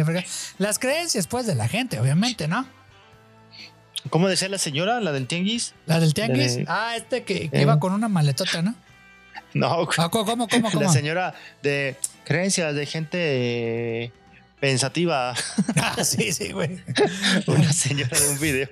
Las 0.58 0.78
creencias, 0.78 1.26
pues, 1.26 1.46
de 1.46 1.54
la 1.54 1.68
gente, 1.68 1.98
obviamente, 2.00 2.48
¿no? 2.48 2.66
¿Cómo 4.10 4.28
decía 4.28 4.48
la 4.48 4.58
señora, 4.58 5.00
la 5.00 5.12
del 5.12 5.26
tianguis? 5.28 5.74
La 5.86 6.00
del 6.00 6.12
tianguis. 6.12 6.56
de- 6.56 6.64
ah, 6.68 6.94
este 6.96 7.22
que, 7.22 7.48
que 7.48 7.58
Eh. 7.58 7.62
iba 7.62 7.78
con 7.78 7.92
una 7.92 8.08
maletota, 8.08 8.62
¿no? 8.62 8.74
No, 9.54 9.86
Ah, 9.98 10.08
¿Cómo, 10.08 10.24
cómo, 10.24 10.48
cómo? 10.48 10.68
la 10.68 10.72
cómo? 10.74 10.92
señora 10.92 11.34
de 11.62 11.96
creencias 12.24 12.74
de 12.74 12.86
gente 12.86 14.12
pensativa. 14.62 15.34
Ah, 15.76 16.04
sí, 16.04 16.32
sí, 16.32 16.52
güey. 16.52 16.78
Una 17.48 17.72
señora 17.72 18.18
de 18.18 18.28
un 18.28 18.38
video. 18.38 18.68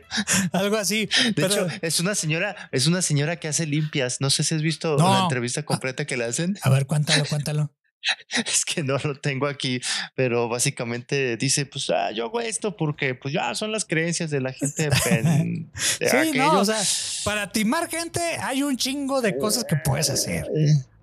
Algo 0.52 0.76
así. 0.76 1.06
De 1.06 1.32
pero- 1.34 1.66
hecho, 1.66 1.68
es 1.82 1.98
una 2.00 2.14
señora, 2.14 2.54
es 2.70 2.86
una 2.86 3.02
señora 3.02 3.36
que 3.36 3.48
hace 3.48 3.66
limpias. 3.66 4.20
No 4.20 4.30
sé 4.30 4.44
si 4.44 4.54
has 4.54 4.62
visto 4.62 4.96
No. 4.96 5.12
la 5.12 5.20
entrevista 5.24 5.64
completa 5.64 6.04
que 6.06 6.16
le 6.16 6.24
hacen. 6.24 6.56
a 6.62 6.70
ver, 6.70 6.86
cuéntalo, 6.86 7.24
cuéntalo. 7.26 7.74
Es 8.46 8.64
que 8.64 8.82
no 8.82 8.96
lo 8.96 9.20
tengo 9.20 9.46
aquí, 9.46 9.80
pero 10.14 10.48
básicamente 10.48 11.36
dice, 11.36 11.66
pues 11.66 11.90
ah, 11.90 12.10
yo 12.12 12.26
hago 12.26 12.40
esto 12.40 12.74
porque 12.76 13.14
pues 13.14 13.34
ya 13.34 13.54
son 13.54 13.72
las 13.72 13.84
creencias 13.84 14.30
de 14.30 14.40
la 14.40 14.52
gente 14.54 14.88
pen- 15.04 15.70
de 15.98 16.08
Sí, 16.08 16.38
no, 16.38 16.60
o 16.60 16.64
sea, 16.64 16.80
para 17.24 17.50
timar 17.52 17.90
gente 17.90 18.20
hay 18.40 18.62
un 18.62 18.76
chingo 18.78 19.20
de 19.20 19.36
cosas 19.36 19.64
que 19.64 19.76
puedes 19.76 20.08
hacer. 20.08 20.46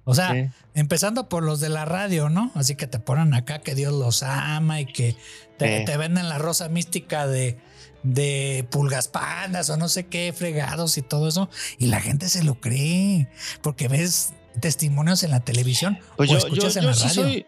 O 0.10 0.16
sea, 0.16 0.32
sí. 0.32 0.50
empezando 0.74 1.28
por 1.28 1.44
los 1.44 1.60
de 1.60 1.68
la 1.70 1.84
radio, 1.84 2.30
¿no? 2.30 2.52
Así 2.56 2.76
que 2.76 2.88
te 2.88 2.98
ponen 3.00 3.34
acá 3.34 3.60
que 3.60 3.76
Dios 3.76 3.94
los 3.94 4.24
ama 4.24 4.80
y 4.80 4.86
que 4.86 5.16
te, 5.58 5.80
Sí. 5.80 5.86
te 5.86 5.98
venden 5.98 6.30
la 6.30 6.38
rosa 6.38 6.70
mística 6.70 7.28
de, 7.28 7.58
de 8.04 8.66
pulgas 8.72 9.10
pandas 9.10 9.70
o 9.70 9.76
no 9.76 9.90
sé 9.90 10.06
qué, 10.08 10.34
fregados 10.34 10.98
y 10.98 11.02
todo 11.02 11.28
eso. 11.28 11.50
Y 11.78 11.88
la 11.88 12.00
gente 12.00 12.30
se 12.30 12.44
lo 12.46 12.60
cree 12.62 13.28
porque 13.62 13.88
ves 13.90 14.34
testimonios 14.62 15.24
en 15.24 15.32
la 15.32 15.42
televisión 15.42 16.00
Pues 16.16 16.30
o 16.30 16.34
yo, 16.34 16.38
escuchas 16.40 16.76
yo- 16.76 16.80
en 16.80 16.86
la 16.86 16.94
sí 16.94 17.08
radio, 17.08 17.14
soy, 17.24 17.46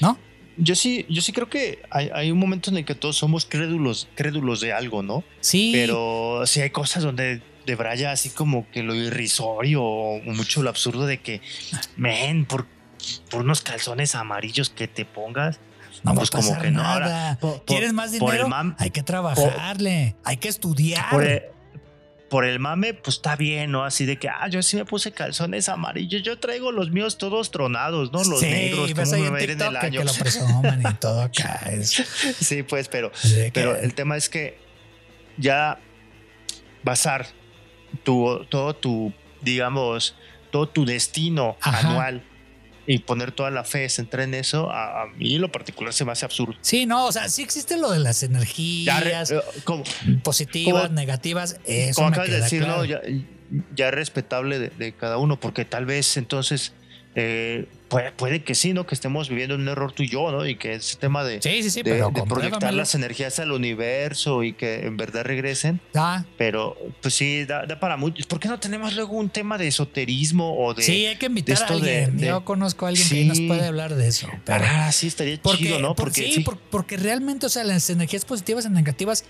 ¿no? 0.00 0.18
yo 0.56 0.74
sí, 0.74 1.04
yo 1.10 1.20
sí 1.22 1.32
creo 1.32 1.48
que 1.48 1.82
hay, 1.90 2.10
hay 2.14 2.30
un 2.30 2.38
momento 2.38 2.70
en 2.70 2.78
el 2.78 2.84
que 2.84 2.94
todos 2.94 3.16
somos 3.16 3.44
crédulos, 3.46 4.08
crédulos 4.14 4.60
de 4.60 4.72
algo, 4.72 5.02
¿no? 5.02 5.24
Sí. 5.40 5.72
Pero 5.74 6.42
sí 6.46 6.60
hay 6.62 6.70
cosas 6.70 7.02
donde 7.02 7.42
de 7.70 7.76
braya 7.76 8.10
así 8.12 8.30
como 8.30 8.68
que 8.70 8.82
lo 8.82 8.94
irrisorio 8.94 9.82
o 9.82 10.20
mucho 10.24 10.62
lo 10.62 10.70
absurdo 10.70 11.06
de 11.06 11.18
que, 11.20 11.40
men, 11.96 12.44
por, 12.44 12.66
por 13.30 13.42
unos 13.42 13.62
calzones 13.62 14.14
amarillos 14.14 14.68
que 14.70 14.88
te 14.88 15.04
pongas, 15.04 15.60
no 16.02 16.12
va 16.12 16.16
pues 16.18 16.28
a 16.30 16.32
como 16.38 16.48
pasar 16.48 16.62
que 16.62 16.70
no, 16.70 16.82
nada. 16.82 16.94
ahora, 17.28 17.38
por- 17.40 17.64
¿Quieres 17.64 17.92
más 17.92 18.10
por 18.18 18.34
el 18.34 18.42
dinero? 18.42 18.48
mam- 18.48 18.74
hay 18.78 18.90
que 18.90 19.02
trabajarle, 19.02 20.16
hay 20.24 20.36
que 20.38 20.48
estudiar. 20.48 21.10
por 21.10 21.24
el, 21.26 21.42
por 22.28 22.44
el 22.44 22.58
mame, 22.60 22.94
pues 22.94 23.16
está 23.16 23.34
bien, 23.36 23.72
¿no? 23.72 23.84
Así 23.84 24.06
de 24.06 24.16
que, 24.16 24.28
ah, 24.28 24.46
yo 24.48 24.62
sí 24.62 24.76
me 24.76 24.84
puse 24.84 25.10
calzones 25.12 25.68
amarillos, 25.68 26.22
yo 26.22 26.38
traigo 26.38 26.70
los 26.72 26.90
míos 26.92 27.18
todos 27.18 27.50
tronados, 27.50 28.12
¿no? 28.12 28.22
Los 28.24 28.40
sí, 28.40 28.46
negros, 28.46 28.94
ves 28.94 29.10
¿cómo 29.10 29.24
ahí 29.24 29.30
me 29.32 29.42
en 29.44 29.50
en 29.50 29.60
el 29.62 29.76
año? 29.76 29.98
que 30.00 30.04
lo 30.04 30.12
presuman 30.14 30.80
y 30.88 30.94
todo 30.94 31.22
acá. 31.22 31.60
Es, 31.70 31.90
sí, 32.40 32.62
pues, 32.62 32.88
pero, 32.88 33.10
de 33.24 33.44
que- 33.46 33.50
pero 33.52 33.76
el 33.76 33.94
tema 33.94 34.16
es 34.16 34.28
que 34.28 34.58
ya 35.38 35.78
basar 36.82 37.26
tu, 38.04 38.44
todo 38.48 38.74
tu, 38.74 39.12
digamos, 39.42 40.14
todo 40.50 40.68
tu 40.68 40.84
destino 40.84 41.56
Ajá. 41.60 41.88
anual 41.90 42.22
y 42.86 42.98
poner 42.98 43.30
toda 43.30 43.50
la 43.50 43.62
fe, 43.62 43.88
centrar 43.88 44.24
en 44.24 44.34
eso, 44.34 44.68
a, 44.70 45.02
a 45.02 45.06
mí 45.16 45.36
en 45.36 45.40
lo 45.42 45.52
particular 45.52 45.92
se 45.92 46.04
me 46.04 46.12
hace 46.12 46.24
absurdo. 46.24 46.56
Sí, 46.60 46.86
no, 46.86 47.06
o 47.06 47.12
sea, 47.12 47.28
sí 47.28 47.42
existe 47.42 47.76
lo 47.76 47.90
de 47.92 48.00
las 48.00 48.20
Ya, 48.20 48.26
re- 48.28 48.34
energías 48.34 49.30
eh, 49.30 49.40
como, 49.64 49.84
positivas, 50.24 50.84
como- 50.84 50.94
negativas. 50.94 51.60
Eso 51.66 51.94
como 51.96 52.08
me 52.10 52.14
acabas 52.14 52.30
de 52.30 52.34
queda 52.36 52.44
decir, 52.44 52.62
claro. 52.64 52.78
¿no? 52.78 52.84
ya, 52.86 53.00
ya 53.76 53.88
es 53.88 53.94
respetable 53.94 54.58
de, 54.58 54.70
de 54.70 54.92
cada 54.92 55.18
uno, 55.18 55.38
porque 55.38 55.64
tal 55.64 55.86
vez 55.86 56.16
entonces 56.16 56.72
eh, 57.14 57.66
puede, 57.90 58.12
puede 58.12 58.42
que 58.42 58.54
sí, 58.54 58.72
¿no? 58.72 58.86
Que 58.86 58.94
estemos 58.94 59.28
viviendo 59.28 59.54
un 59.56 59.68
error 59.68 59.92
tú 59.92 60.02
y 60.02 60.08
yo, 60.08 60.32
¿no? 60.32 60.46
Y 60.46 60.56
que 60.56 60.72
ese 60.74 60.96
tema 60.96 61.22
de, 61.24 61.42
Sí, 61.42 61.62
sí, 61.62 61.68
sí, 61.70 61.82
de- 61.82 61.90
pero 61.90 62.10
de 62.10 62.22
proyectar 62.22 62.72
las 62.72 62.94
energías 62.94 63.38
al 63.40 63.52
universo 63.52 64.42
y 64.42 64.54
que 64.54 64.86
en 64.86 64.96
verdad 64.96 65.24
regresen. 65.24 65.80
Ah, 65.94 66.24
Pero, 66.38 66.78
pues 67.02 67.12
sí, 67.14 67.44
da, 67.44 67.66
da 67.66 67.78
para 67.78 67.98
mucho. 67.98 68.26
¿Por 68.28 68.40
qué 68.40 68.48
no 68.48 68.58
tenemos 68.58 68.94
luego 68.94 69.12
un 69.18 69.28
tema 69.28 69.58
de 69.58 69.66
esoterismo 69.68 70.56
o 70.64 70.72
de. 70.72 70.82
sí, 70.82 71.04
hay 71.04 71.16
que 71.16 71.26
invitar 71.26 71.56
a 71.56 71.60
esto 71.60 71.74
alguien. 71.74 72.16
de- 72.16 72.28
Yo 72.28 72.44
conozco 72.46 72.86
a 72.86 72.88
alguien 72.88 73.06
que 73.06 73.24
nos 73.26 73.40
puede 73.40 73.66
hablar 73.66 73.94
de 73.94 74.08
eso. 74.08 74.28
Pero 74.46 74.64
Ah, 74.66 74.90
sí, 74.92 75.08
estaría 75.08 75.38
porque, 75.42 75.64
chido, 75.64 75.78
¿no? 75.80 75.88
por- 75.94 76.06
Porque 76.06 76.22
sí, 76.22 76.32
sí, 76.32 76.40
por- 76.40 76.56
porque 76.58 76.96
realmente, 76.96 77.44
o 77.46 77.50
sea, 77.50 77.64
las 77.64 77.90
energías 77.90 78.24
positivas 78.24 78.64
y 78.64 78.70
negativas 78.70 79.24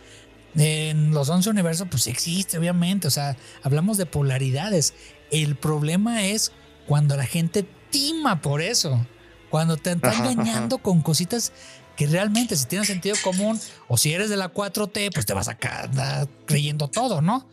en 0.57 1.13
los 1.13 1.29
11 1.29 1.49
universos, 1.51 1.87
pues 1.91 2.07
existe, 2.07 2.59
obviamente. 2.59 3.07
O 3.07 3.11
sea, 3.11 3.37
hablamos 3.63 3.97
de 3.99 4.07
polaridades. 4.07 4.95
El 5.31 5.55
problema 5.57 6.27
es 6.27 6.53
cuando 6.87 7.17
la 7.17 7.25
gente 7.25 7.65
tima 7.91 8.41
por 8.41 8.63
eso. 8.63 9.07
Cuando 9.51 9.77
te 9.77 9.93
está 9.93 10.11
Ajá, 10.11 10.31
engañando 10.31 10.79
con 10.79 11.03
cositas 11.03 11.53
que 11.97 12.07
realmente, 12.07 12.57
si 12.57 12.67
tienes 12.67 12.89
sentido 12.89 13.17
común 13.23 13.61
o 13.89 13.99
si 13.99 14.13
eres 14.13 14.31
de 14.31 14.37
la 14.37 14.53
4T, 14.53 15.11
pues 15.13 15.27
te 15.27 15.35
vas 15.35 15.49
a 15.49 15.59
andar 15.83 16.29
creyendo 16.47 16.89
todo, 16.89 17.21
¿no? 17.21 17.49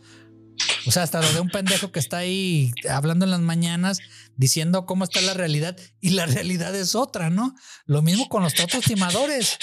O 0.86 0.90
sea, 0.90 1.02
hasta 1.02 1.20
lo 1.20 1.32
de 1.32 1.40
un 1.40 1.50
pendejo 1.50 1.92
que 1.92 2.00
está 2.00 2.18
ahí 2.18 2.72
hablando 2.90 3.24
en 3.24 3.30
las 3.30 3.40
mañanas 3.40 4.00
diciendo 4.36 4.86
cómo 4.86 5.04
está 5.04 5.20
la 5.20 5.34
realidad 5.34 5.76
y 6.00 6.10
la 6.10 6.26
realidad 6.26 6.74
es 6.74 6.94
otra, 6.94 7.30
¿no? 7.30 7.54
Lo 7.84 8.02
mismo 8.02 8.28
con 8.28 8.42
los 8.42 8.58
otros 8.58 8.84
timadores. 8.84 9.58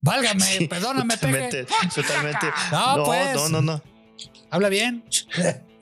Válgame, 0.00 0.44
sí, 0.44 0.66
perdóname, 0.66 1.14
totalmente, 1.14 1.66
totalmente. 1.94 2.46
No, 2.72 2.96
No, 2.96 3.04
pues. 3.04 3.34
no, 3.34 3.48
no, 3.48 3.62
no. 3.62 3.82
Habla 4.50 4.68
bien. 4.68 5.04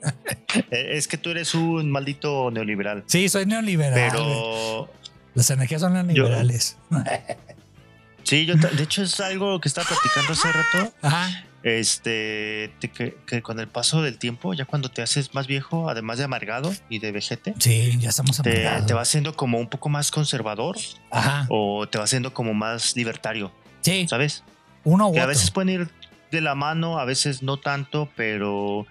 Eh, 0.71 0.97
Es 0.97 1.07
que 1.07 1.17
tú 1.17 1.29
eres 1.29 1.53
un 1.55 1.89
maldito 1.91 2.51
neoliberal. 2.51 3.03
Sí, 3.07 3.29
soy 3.29 3.45
neoliberal. 3.45 3.93
Pero 3.93 4.89
Las 5.33 5.49
energías 5.49 5.81
son 5.81 5.93
neoliberales. 5.93 6.77
sí, 8.23 8.45
yo 8.45 8.55
de 8.55 8.83
hecho 8.83 9.03
es 9.03 9.19
algo 9.19 9.59
que 9.61 9.67
estaba 9.67 9.87
platicando 9.87 10.33
hace 10.33 10.47
rato. 10.51 10.93
Ajá. 11.01 11.45
Este, 11.63 12.73
que, 12.79 13.15
que 13.27 13.41
con 13.43 13.59
el 13.59 13.67
paso 13.67 14.01
del 14.01 14.17
tiempo, 14.17 14.53
ya 14.55 14.65
cuando 14.65 14.89
te 14.89 15.03
haces 15.03 15.35
más 15.35 15.45
viejo, 15.45 15.89
además 15.91 16.17
de 16.17 16.23
amargado 16.23 16.73
y 16.89 16.97
de 16.99 17.11
vejete, 17.11 17.53
Sí, 17.59 17.97
ya 17.99 18.09
estamos 18.09 18.41
te, 18.41 18.67
te 18.87 18.93
va 18.95 19.01
haciendo 19.01 19.35
como 19.35 19.59
un 19.59 19.67
poco 19.67 19.87
más 19.87 20.09
conservador 20.09 20.75
Ajá. 21.11 21.45
o 21.49 21.87
te 21.87 21.99
va 21.99 22.05
haciendo 22.05 22.33
como 22.33 22.55
más 22.55 22.95
libertario, 22.95 23.51
Sí, 23.81 24.07
¿sabes? 24.09 24.43
uno 24.83 25.09
u 25.09 25.13
que 25.13 25.19
a 25.19 25.27
veces 25.27 25.51
pueden 25.51 25.81
ir 25.81 25.89
de 26.31 26.41
la 26.41 26.55
mano, 26.55 26.97
a 26.97 27.05
veces 27.05 27.43
no 27.43 27.57
tanto, 27.57 28.09
pero 28.15 28.87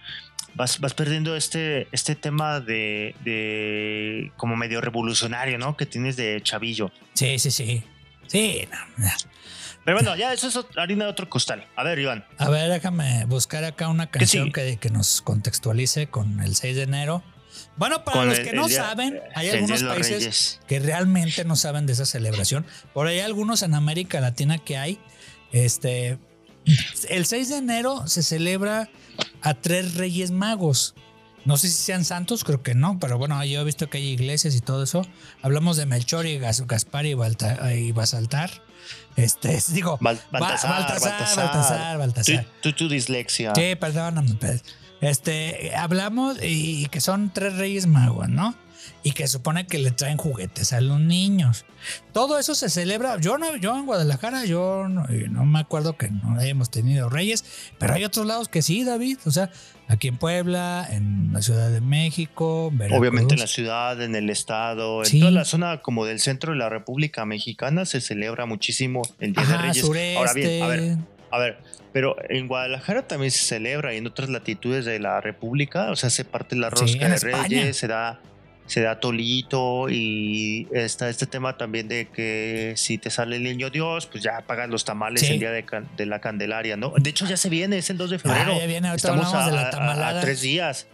vas, 0.55 0.81
vas 0.81 0.95
perdiendo 0.95 1.37
este, 1.37 1.89
este 1.93 2.15
tema 2.15 2.61
de, 2.61 3.15
de 3.25 4.33
como 4.37 4.57
medio 4.57 4.81
revolucionario, 4.81 5.59
¿no? 5.59 5.77
Que 5.77 5.87
tienes 5.87 6.17
de 6.17 6.41
chavillo. 6.43 6.91
Sí, 7.15 7.39
sí, 7.39 7.51
sí. 7.51 7.83
Sí, 8.27 8.69
no, 8.71 9.05
no. 9.05 9.11
Pero 9.85 9.97
bueno, 9.97 10.15
ya 10.17 10.33
eso 10.33 10.47
es 10.49 10.59
harina 10.77 11.05
de 11.07 11.11
otro 11.11 11.29
costal. 11.29 11.67
A 11.75 11.83
ver, 11.83 11.99
Iván. 11.99 12.25
A 12.39 12.49
ver, 12.51 12.71
déjame 12.71 13.25
buscar 13.25 13.65
acá 13.65 13.89
una 13.89 14.09
canción 14.11 14.53
que, 14.53 14.77
que 14.77 14.91
nos 14.91 15.23
contextualice 15.23 16.07
con 16.09 16.41
el 16.41 16.55
6 16.55 16.77
de 16.77 16.83
enero. 16.83 17.23
Bueno, 17.77 18.05
para 18.05 18.19
con 18.19 18.29
los 18.29 18.39
el- 18.39 18.45
que 18.45 18.51
el 18.51 18.57
no 18.57 18.69
día- 18.69 18.85
saben, 18.85 19.21
hay 19.35 19.49
algunos 19.49 19.83
países 19.83 20.19
Reyes. 20.19 20.61
que 20.69 20.79
realmente 20.81 21.45
no 21.45 21.57
saben 21.57 21.87
de 21.87 21.95
esa 21.95 22.05
celebración. 22.07 22.67
Por 22.93 23.07
ahí 23.07 23.21
algunos 23.21 23.63
en 23.63 23.75
América 23.75 24.21
Latina 24.21 24.59
que 24.59 24.77
hay. 24.77 24.99
Este, 25.51 26.19
el 27.09 27.27
6 27.27 27.49
de 27.49 27.57
enero 27.57 28.07
se 28.07 28.23
celebra 28.23 28.89
a 29.43 29.55
tres 29.55 29.95
reyes 29.95 30.31
magos. 30.31 30.95
No 31.47 31.57
sé 31.57 31.69
si 31.69 31.75
sean 31.75 32.05
santos, 32.05 32.45
creo 32.45 32.63
que 32.63 32.75
no, 32.75 32.99
pero 32.99 33.17
bueno, 33.17 33.43
yo 33.45 33.61
he 33.61 33.65
visto 33.65 33.89
que 33.89 33.97
hay 33.99 34.09
iglesias 34.09 34.55
y 34.55 34.61
todo 34.61 34.83
eso. 34.83 35.07
Hablamos 35.43 35.77
de 35.79 35.87
Melchor 35.87 36.27
y 36.27 36.39
Gas- 36.39 36.67
Gaspar 36.67 37.07
y, 37.07 37.15
Balta- 37.15 37.75
y 37.75 37.93
Basaltar. 37.93 38.51
Este, 39.17 39.59
digo, 39.73 39.99
Bal- 40.01 40.21
Ba- 40.31 40.39
Baltasar, 40.41 40.71
Baltasar, 40.71 41.11
Baltasar. 41.11 41.47
Baltasar, 41.47 41.99
Baltasar. 41.99 42.45
Tú, 42.61 42.71
tú- 42.73 42.77
tu 42.77 42.89
dislexia. 42.91 43.55
Sí, 43.55 43.75
perdóname. 43.77 44.37
Este, 45.01 45.73
hablamos 45.77 46.43
y, 46.43 46.85
y 46.85 46.87
que 46.87 47.01
son 47.01 47.31
tres 47.33 47.57
reyes 47.57 47.87
magos, 47.87 48.29
¿no? 48.29 48.55
Y 49.03 49.13
que 49.13 49.29
supone 49.29 49.67
que 49.67 49.79
le 49.79 49.91
traen 49.93 50.19
juguetes 50.19 50.73
a 50.75 50.81
los 50.83 51.01
niños. 51.01 51.65
Todo 52.13 52.39
eso 52.39 52.55
se 52.55 52.69
celebra. 52.69 53.19
Yo 53.19 53.39
no, 53.39 53.57
yo 53.57 53.75
en 53.77 53.87
Guadalajara, 53.87 54.45
yo 54.45 54.89
no, 54.89 55.07
no 55.31 55.45
me 55.47 55.59
acuerdo 55.59 55.97
que 55.97 56.11
no 56.11 56.39
hayamos 56.39 56.71
tenido 56.71 57.09
reyes, 57.09 57.45
pero 57.79 57.95
hay 57.95 58.05
otros 58.05 58.27
lados 58.27 58.49
que 58.49 58.61
sí, 58.61 58.85
David. 58.85 59.19
O 59.25 59.31
sea, 59.31 59.51
aquí 59.89 60.09
en 60.09 60.19
Puebla, 60.19 60.87
en 60.91 61.31
la 61.33 61.41
Ciudad 61.41 61.71
de 61.71 61.81
México, 61.81 62.71
Veracruz. 62.75 62.99
Obviamente 63.01 63.35
en 63.35 63.41
la 63.41 63.47
ciudad, 63.47 64.03
en 64.03 64.15
el 64.15 64.29
estado, 64.29 65.03
Sí. 65.07 65.17
en 65.17 65.21
toda 65.21 65.33
la 65.33 65.45
zona 65.47 65.81
como 65.81 66.05
del 66.05 66.21
centro 66.21 66.53
de 66.53 66.59
la 66.59 66.69
República 66.69 67.25
Mexicana 67.25 67.87
se 67.87 68.03
celebra 68.03 68.45
muchísimo 68.45 69.01
el 69.19 69.33
Día 69.33 69.45
de 69.47 69.57
Reyes. 69.59 69.79
sureste. 69.87 70.17
Ahora 70.19 70.33
bien, 70.35 70.63
a 70.63 70.67
ver, 70.67 70.97
a 71.31 71.39
ver, 71.39 71.59
pero 71.93 72.17
en 72.29 72.47
Guadalajara 72.49 73.07
también 73.07 73.31
se 73.31 73.45
celebra 73.45 73.95
y 73.95 73.99
en 73.99 74.07
otras 74.07 74.29
latitudes 74.31 74.85
de 74.85 74.99
la 74.99 75.21
República, 75.21 75.91
o 75.91 75.97
sea, 75.97 76.11
se 76.11 76.25
parte 76.25 76.57
la 76.57 76.71
rosca 76.71 77.09
de 77.09 77.15
España. 77.15 77.43
Reyes, 77.43 77.77
se 77.77 77.87
da, 77.89 78.21
se 78.67 78.81
da 78.83 79.01
tolito 79.01 79.89
y 79.89 80.69
está 80.73 81.09
este 81.09 81.27
tema 81.27 81.57
también 81.57 81.89
de 81.89 82.07
que 82.09 82.75
si 82.77 82.99
te 82.99 83.11
sale 83.11 83.37
el 83.37 83.43
niño 83.43 83.71
Dios, 83.71 84.07
pues 84.07 84.23
ya 84.23 84.43
pagas 84.47 84.69
los 84.71 84.85
tamales 84.85 85.23
Sí. 85.23 85.33
el 85.35 85.39
día 85.41 85.51
de, 85.51 86.07
la 86.07 86.21
Candelaria, 86.21 86.77
¿no? 86.77 86.93
De 86.97 87.11
hecho 87.11 87.27
ya 87.27 87.37
se 87.37 87.49
viene, 87.49 87.79
es 87.79 87.91
el 87.91 87.97
2 87.99 88.11
de 88.11 88.19
febrero. 88.19 88.53
Ah, 88.55 88.59
ya 88.59 88.67
viene, 88.67 88.95
Estamos 88.95 89.33
a, 89.35 89.47
de 89.47 89.53
la 89.53 89.69
a- 89.69 90.19
a 90.19 90.21
tres 90.21 90.41
días 90.43 90.87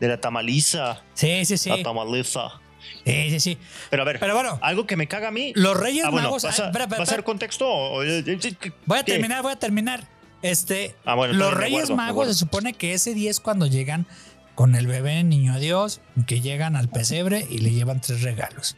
de 0.00 0.08
la 0.08 0.20
tamaliza, 0.20 1.02
Sí, 1.14 1.44
sí, 1.46 1.56
sí. 1.56 1.70
la 1.70 1.82
tamaliza. 1.82 2.60
Sí, 3.04 3.30
sí, 3.30 3.40
sí. 3.40 3.58
Pero 3.90 4.02
a 4.02 4.04
ver, 4.06 4.18
Pero 4.20 4.34
bueno, 4.34 4.58
algo 4.62 4.86
que 4.86 4.96
me 4.96 5.08
caga 5.08 5.28
a 5.28 5.30
mí. 5.30 5.52
los 5.56 5.76
Reyes 5.78 6.04
ah, 6.06 6.10
bueno, 6.10 6.28
Magos. 6.28 6.42
¿vas 6.44 6.58
a, 6.60 6.62
ay, 6.64 6.68
espera, 6.68 6.84
espera, 6.84 6.98
¿va 6.98 7.02
a 7.02 7.06
ser 7.06 7.14
espera. 7.14 7.24
contexto? 7.24 7.68
o- 7.68 8.00
o- 8.00 8.72
Voy 8.86 8.98
a 8.98 9.04
terminar, 9.04 9.42
voy 9.42 9.52
a 9.52 9.56
terminar. 9.58 10.08
Este, 10.42 10.94
Ah, 11.04 11.14
bueno, 11.14 11.34
los 11.34 11.54
Reyes 11.54 11.88
guardo, 11.88 11.96
Magos 11.96 12.26
se 12.28 12.34
supone 12.34 12.72
que 12.74 12.94
ese 12.94 13.14
día 13.14 13.30
es 13.30 13.38
cuando 13.40 13.66
llegan 13.66 14.06
con 14.54 14.74
el 14.74 14.86
bebé 14.86 15.22
niño 15.24 15.58
Dios, 15.60 16.00
que 16.26 16.40
llegan 16.40 16.76
al 16.76 16.88
pesebre 16.90 17.46
y 17.48 17.58
le 17.58 17.70
llevan 17.70 18.00
tres 18.00 18.22
regalos. 18.22 18.76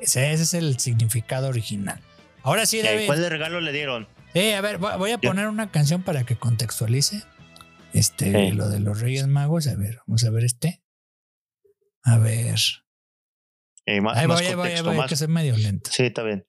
Ese, 0.00 0.32
ese 0.32 0.42
es 0.44 0.54
el 0.54 0.78
significado 0.78 1.48
original. 1.48 2.00
Ahora 2.42 2.66
sí. 2.66 2.80
David. 2.82 3.06
¿Cuál 3.06 3.20
de 3.22 3.28
regalo 3.30 3.60
le 3.60 3.72
dieron? 3.72 4.06
Sí, 4.34 4.52
a 4.52 4.60
ver, 4.60 4.78
voy 4.78 5.10
a 5.10 5.18
poner 5.18 5.48
una 5.48 5.70
canción 5.70 6.02
para 6.02 6.24
que 6.24 6.36
contextualice. 6.36 7.22
Este, 7.94 8.30
Sí. 8.50 8.52
lo 8.54 8.68
de 8.68 8.78
los 8.80 9.00
Reyes 9.00 9.26
Magos. 9.26 9.66
A 9.66 9.74
ver, 9.74 10.00
vamos 10.06 10.22
a 10.24 10.30
ver 10.30 10.44
este. 10.44 10.82
A 12.04 12.18
ver. 12.18 12.58
Eh, 13.90 14.00
más, 14.02 14.18
Ahí 14.18 14.26
más 14.26 14.38
voy, 14.40 14.46
ahí 14.48 14.54
voy, 14.54 14.66
ahí 14.68 14.74
contexto, 14.74 14.88
voy, 14.90 14.96
más- 14.98 15.08
que 15.08 15.16
soy 15.16 15.28
medio 15.28 15.56
lento. 15.56 15.90
Sí, 15.92 16.02
está 16.04 16.22
bien. 16.22 16.44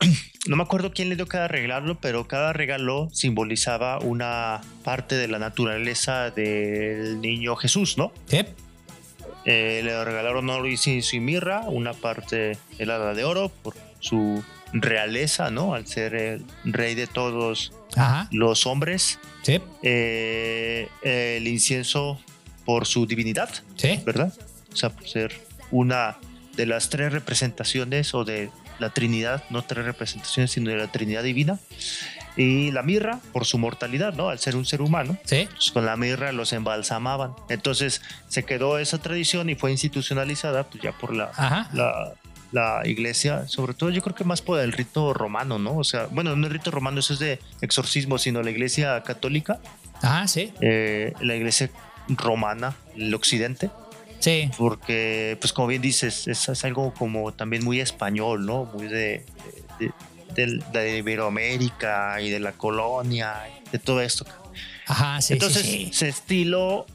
No 0.46 0.54
me 0.54 0.62
acuerdo 0.62 0.92
quién 0.92 1.08
le 1.08 1.16
dio 1.16 1.26
cada 1.26 1.48
regalo, 1.48 1.98
pero 2.00 2.28
cada 2.28 2.52
regalo 2.52 3.08
simbolizaba 3.12 3.98
una 3.98 4.60
parte 4.84 5.16
de 5.16 5.26
la 5.26 5.40
naturaleza 5.40 6.30
del 6.30 7.20
niño 7.20 7.56
Jesús, 7.56 7.98
¿no? 7.98 8.12
Sí, 8.26 8.42
Eh, 9.44 9.80
le 9.82 10.04
regalaron 10.04 10.48
oro, 10.50 10.68
incienso 10.68 11.16
y 11.16 11.20
mirra, 11.20 11.62
una 11.62 11.94
parte 11.94 12.58
helada 12.78 13.12
de 13.14 13.24
oro 13.24 13.48
por 13.48 13.74
su 13.98 14.44
realeza, 14.72 15.50
¿no? 15.50 15.74
Al 15.74 15.86
ser 15.88 16.14
el 16.14 16.44
rey 16.64 16.94
de 16.94 17.06
todos 17.08 17.72
ajá, 17.96 18.28
los 18.30 18.66
hombres. 18.66 19.18
sí, 19.42 19.60
Eh, 19.82 20.88
el 21.02 21.48
incienso 21.48 22.20
por 22.64 22.86
su 22.86 23.04
divinidad, 23.06 23.48
sí. 23.76 24.00
¿verdad? 24.04 24.32
O 24.72 24.76
sea, 24.76 24.90
por 24.90 25.08
ser 25.08 25.32
una 25.72 26.18
de 26.56 26.66
las 26.66 26.88
tres 26.88 27.12
representaciones 27.12 28.14
o 28.14 28.24
de 28.24 28.50
la 28.78 28.90
Trinidad, 28.90 29.44
no 29.50 29.62
tres 29.62 29.84
representaciones, 29.84 30.50
sino 30.50 30.70
de 30.70 30.76
la 30.76 30.88
Trinidad 30.88 31.22
divina. 31.22 31.58
Y 32.36 32.70
la 32.70 32.82
mirra 32.82 33.20
por 33.32 33.46
su 33.46 33.56
mortalidad, 33.56 34.12
¿no? 34.12 34.28
Al 34.28 34.38
ser 34.38 34.56
un 34.56 34.66
ser 34.66 34.82
humano, 34.82 35.16
Sí, 35.24 35.48
pues 35.54 35.70
con 35.70 35.86
la 35.86 35.96
mirra 35.96 36.32
los 36.32 36.52
embalsamaban. 36.52 37.32
Entonces 37.48 38.02
se 38.28 38.44
quedó 38.44 38.78
esa 38.78 38.98
tradición 38.98 39.48
y 39.48 39.54
fue 39.54 39.70
institucionalizada 39.70 40.64
pues 40.64 40.82
ya 40.82 40.92
por 40.92 41.14
la, 41.14 41.32
la 42.52 42.82
iglesia, 42.84 43.48
sobre 43.48 43.72
todo 43.72 43.90
yo 43.90 44.02
creo 44.02 44.14
que 44.14 44.24
más 44.24 44.42
por 44.42 44.60
el 44.60 44.72
rito 44.72 45.14
romano, 45.14 45.58
¿no? 45.58 45.78
O 45.78 45.84
sea, 45.84 46.06
bueno, 46.06 46.36
no 46.36 46.46
el 46.46 46.52
rito 46.52 46.70
romano, 46.70 47.00
eso 47.00 47.14
es 47.14 47.18
de 47.18 47.40
exorcismo, 47.62 48.18
sino 48.18 48.42
la 48.42 48.50
iglesia 48.50 49.02
católica, 49.02 49.58
Ajá, 50.02 50.28
sí, 50.28 50.52
eh, 50.60 51.14
la 51.20 51.36
iglesia 51.36 51.70
romana, 52.08 52.76
el 52.96 53.14
occidente 53.14 53.70
sí. 54.18 54.50
porque, 54.58 55.36
pues 55.40 55.52
como 55.52 55.68
bien 55.68 55.82
dices, 55.82 56.26
es, 56.28 56.48
es 56.48 56.64
algo 56.64 56.92
como 56.94 57.32
también 57.32 57.64
muy 57.64 57.80
español, 57.80 58.44
¿no? 58.46 58.64
Muy 58.66 58.88
de, 58.88 59.24
de, 59.78 59.92
de- 60.34 60.62
de 60.72 60.98
Iberoamérica 60.98 62.20
y 62.20 62.30
de 62.30 62.40
la 62.40 62.52
colonia, 62.52 63.34
de 63.72 63.78
todo 63.78 64.00
esto. 64.00 64.24
Ajá, 64.86 65.20
sí, 65.20 65.32
Entonces 65.34 65.62
sí, 65.62 65.86
sí. 65.86 65.92
se 65.92 66.08
estiló 66.08 66.86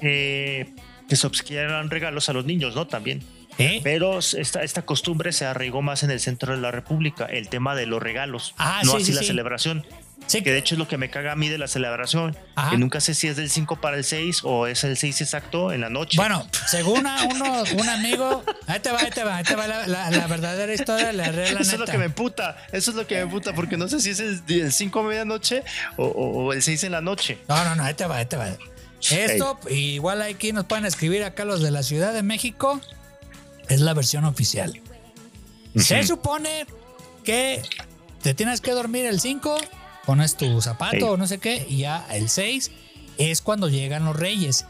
eh, 0.00 0.72
que 1.08 1.16
se 1.16 1.26
obsequiaran 1.26 1.90
regalos 1.90 2.28
a 2.28 2.32
los 2.32 2.44
niños, 2.44 2.74
¿no? 2.74 2.86
También. 2.86 3.22
¿Eh? 3.58 3.80
Pero 3.82 4.18
esta, 4.18 4.62
esta 4.62 4.82
costumbre 4.82 5.30
se 5.32 5.44
arraigó 5.44 5.82
más 5.82 6.02
en 6.02 6.10
el 6.10 6.20
centro 6.20 6.54
de 6.54 6.60
la 6.62 6.70
República, 6.70 7.26
el 7.26 7.48
tema 7.48 7.74
de 7.74 7.84
los 7.86 8.02
regalos, 8.02 8.54
Ah, 8.56 8.80
no 8.84 8.92
sí, 8.92 8.96
así 8.96 9.04
sí, 9.06 9.12
la 9.12 9.20
sí. 9.20 9.26
celebración. 9.26 9.84
Sí, 10.26 10.42
Que 10.42 10.50
de 10.52 10.58
hecho 10.58 10.74
es 10.74 10.78
lo 10.78 10.88
que 10.88 10.96
me 10.96 11.10
caga 11.10 11.32
a 11.32 11.36
mí 11.36 11.48
de 11.50 11.58
la 11.58 11.68
celebración, 11.68 12.36
Ajá. 12.54 12.70
que 12.70 12.78
nunca 12.78 13.00
sé 13.00 13.12
si 13.14 13.28
es 13.28 13.36
del 13.36 13.50
5 13.50 13.80
para 13.80 13.96
el 13.98 14.04
6 14.04 14.40
o 14.44 14.66
es 14.66 14.82
el 14.84 14.96
6 14.96 15.20
exacto 15.20 15.72
en 15.72 15.82
la 15.82 15.90
noche. 15.90 16.16
Bueno, 16.16 16.48
según 16.70 17.06
a 17.06 17.24
uno, 17.24 17.64
un 17.78 17.88
amigo, 17.88 18.42
ahí 18.66 18.80
te 18.80 18.90
va, 18.90 19.00
ahí 19.00 19.10
te 19.10 19.24
va, 19.24 19.36
ahí 19.36 19.44
te 19.44 19.54
va 19.56 19.66
la, 19.66 19.86
la- 19.86 20.10
la 20.10 20.26
verdadera 20.26 20.72
historia, 20.72 21.12
la 21.12 21.30
real, 21.32 21.54
la 21.54 21.60
Eso 21.60 21.72
es 21.74 21.78
lo 21.80 21.86
que 21.86 21.98
me 21.98 22.08
puta, 22.08 22.56
eso 22.72 22.90
es 22.92 22.96
lo 22.96 23.06
que 23.06 23.22
me 23.24 23.30
puta, 23.30 23.52
porque 23.54 23.76
no 23.76 23.88
sé 23.88 24.00
si 24.00 24.10
es 24.10 24.20
el 24.20 24.72
5 24.72 25.00
a 25.00 25.02
medianoche 25.02 25.64
o, 25.96 26.04
o- 26.06 26.44
o 26.46 26.52
el 26.54 26.62
6 26.62 26.84
en 26.84 26.92
la 26.92 27.00
noche. 27.02 27.38
No, 27.48 27.62
no, 27.64 27.74
no, 27.74 27.82
ahí 27.84 27.94
te 27.94 28.06
va, 28.06 28.16
ahí 28.16 28.26
te 28.26 28.36
va. 28.36 28.48
Esto, 29.10 29.58
igual 29.68 30.22
aquí 30.22 30.52
nos 30.52 30.64
pueden 30.64 30.86
escribir 30.86 31.24
acá 31.24 31.44
los 31.44 31.60
de 31.60 31.70
la 31.72 31.82
Ciudad 31.82 32.12
de 32.14 32.22
México, 32.22 32.80
es 33.68 33.80
la 33.80 33.92
versión 33.94 34.24
oficial. 34.24 34.80
Se 35.76 36.02
supone 36.04 36.66
que 37.24 37.62
te 38.22 38.34
tienes 38.34 38.60
que 38.60 38.70
dormir 38.72 39.06
el 39.06 39.20
5, 39.20 39.58
pones 40.06 40.36
tu 40.36 40.60
zapato 40.60 41.12
o 41.12 41.16
no 41.16 41.26
sé 41.26 41.38
qué, 41.38 41.66
y 41.68 41.78
ya 41.78 42.06
el 42.10 42.28
6 42.28 42.70
es 43.18 43.40
cuando 43.42 43.68
llegan 43.68 44.04
los 44.04 44.16
reyes. 44.16 44.66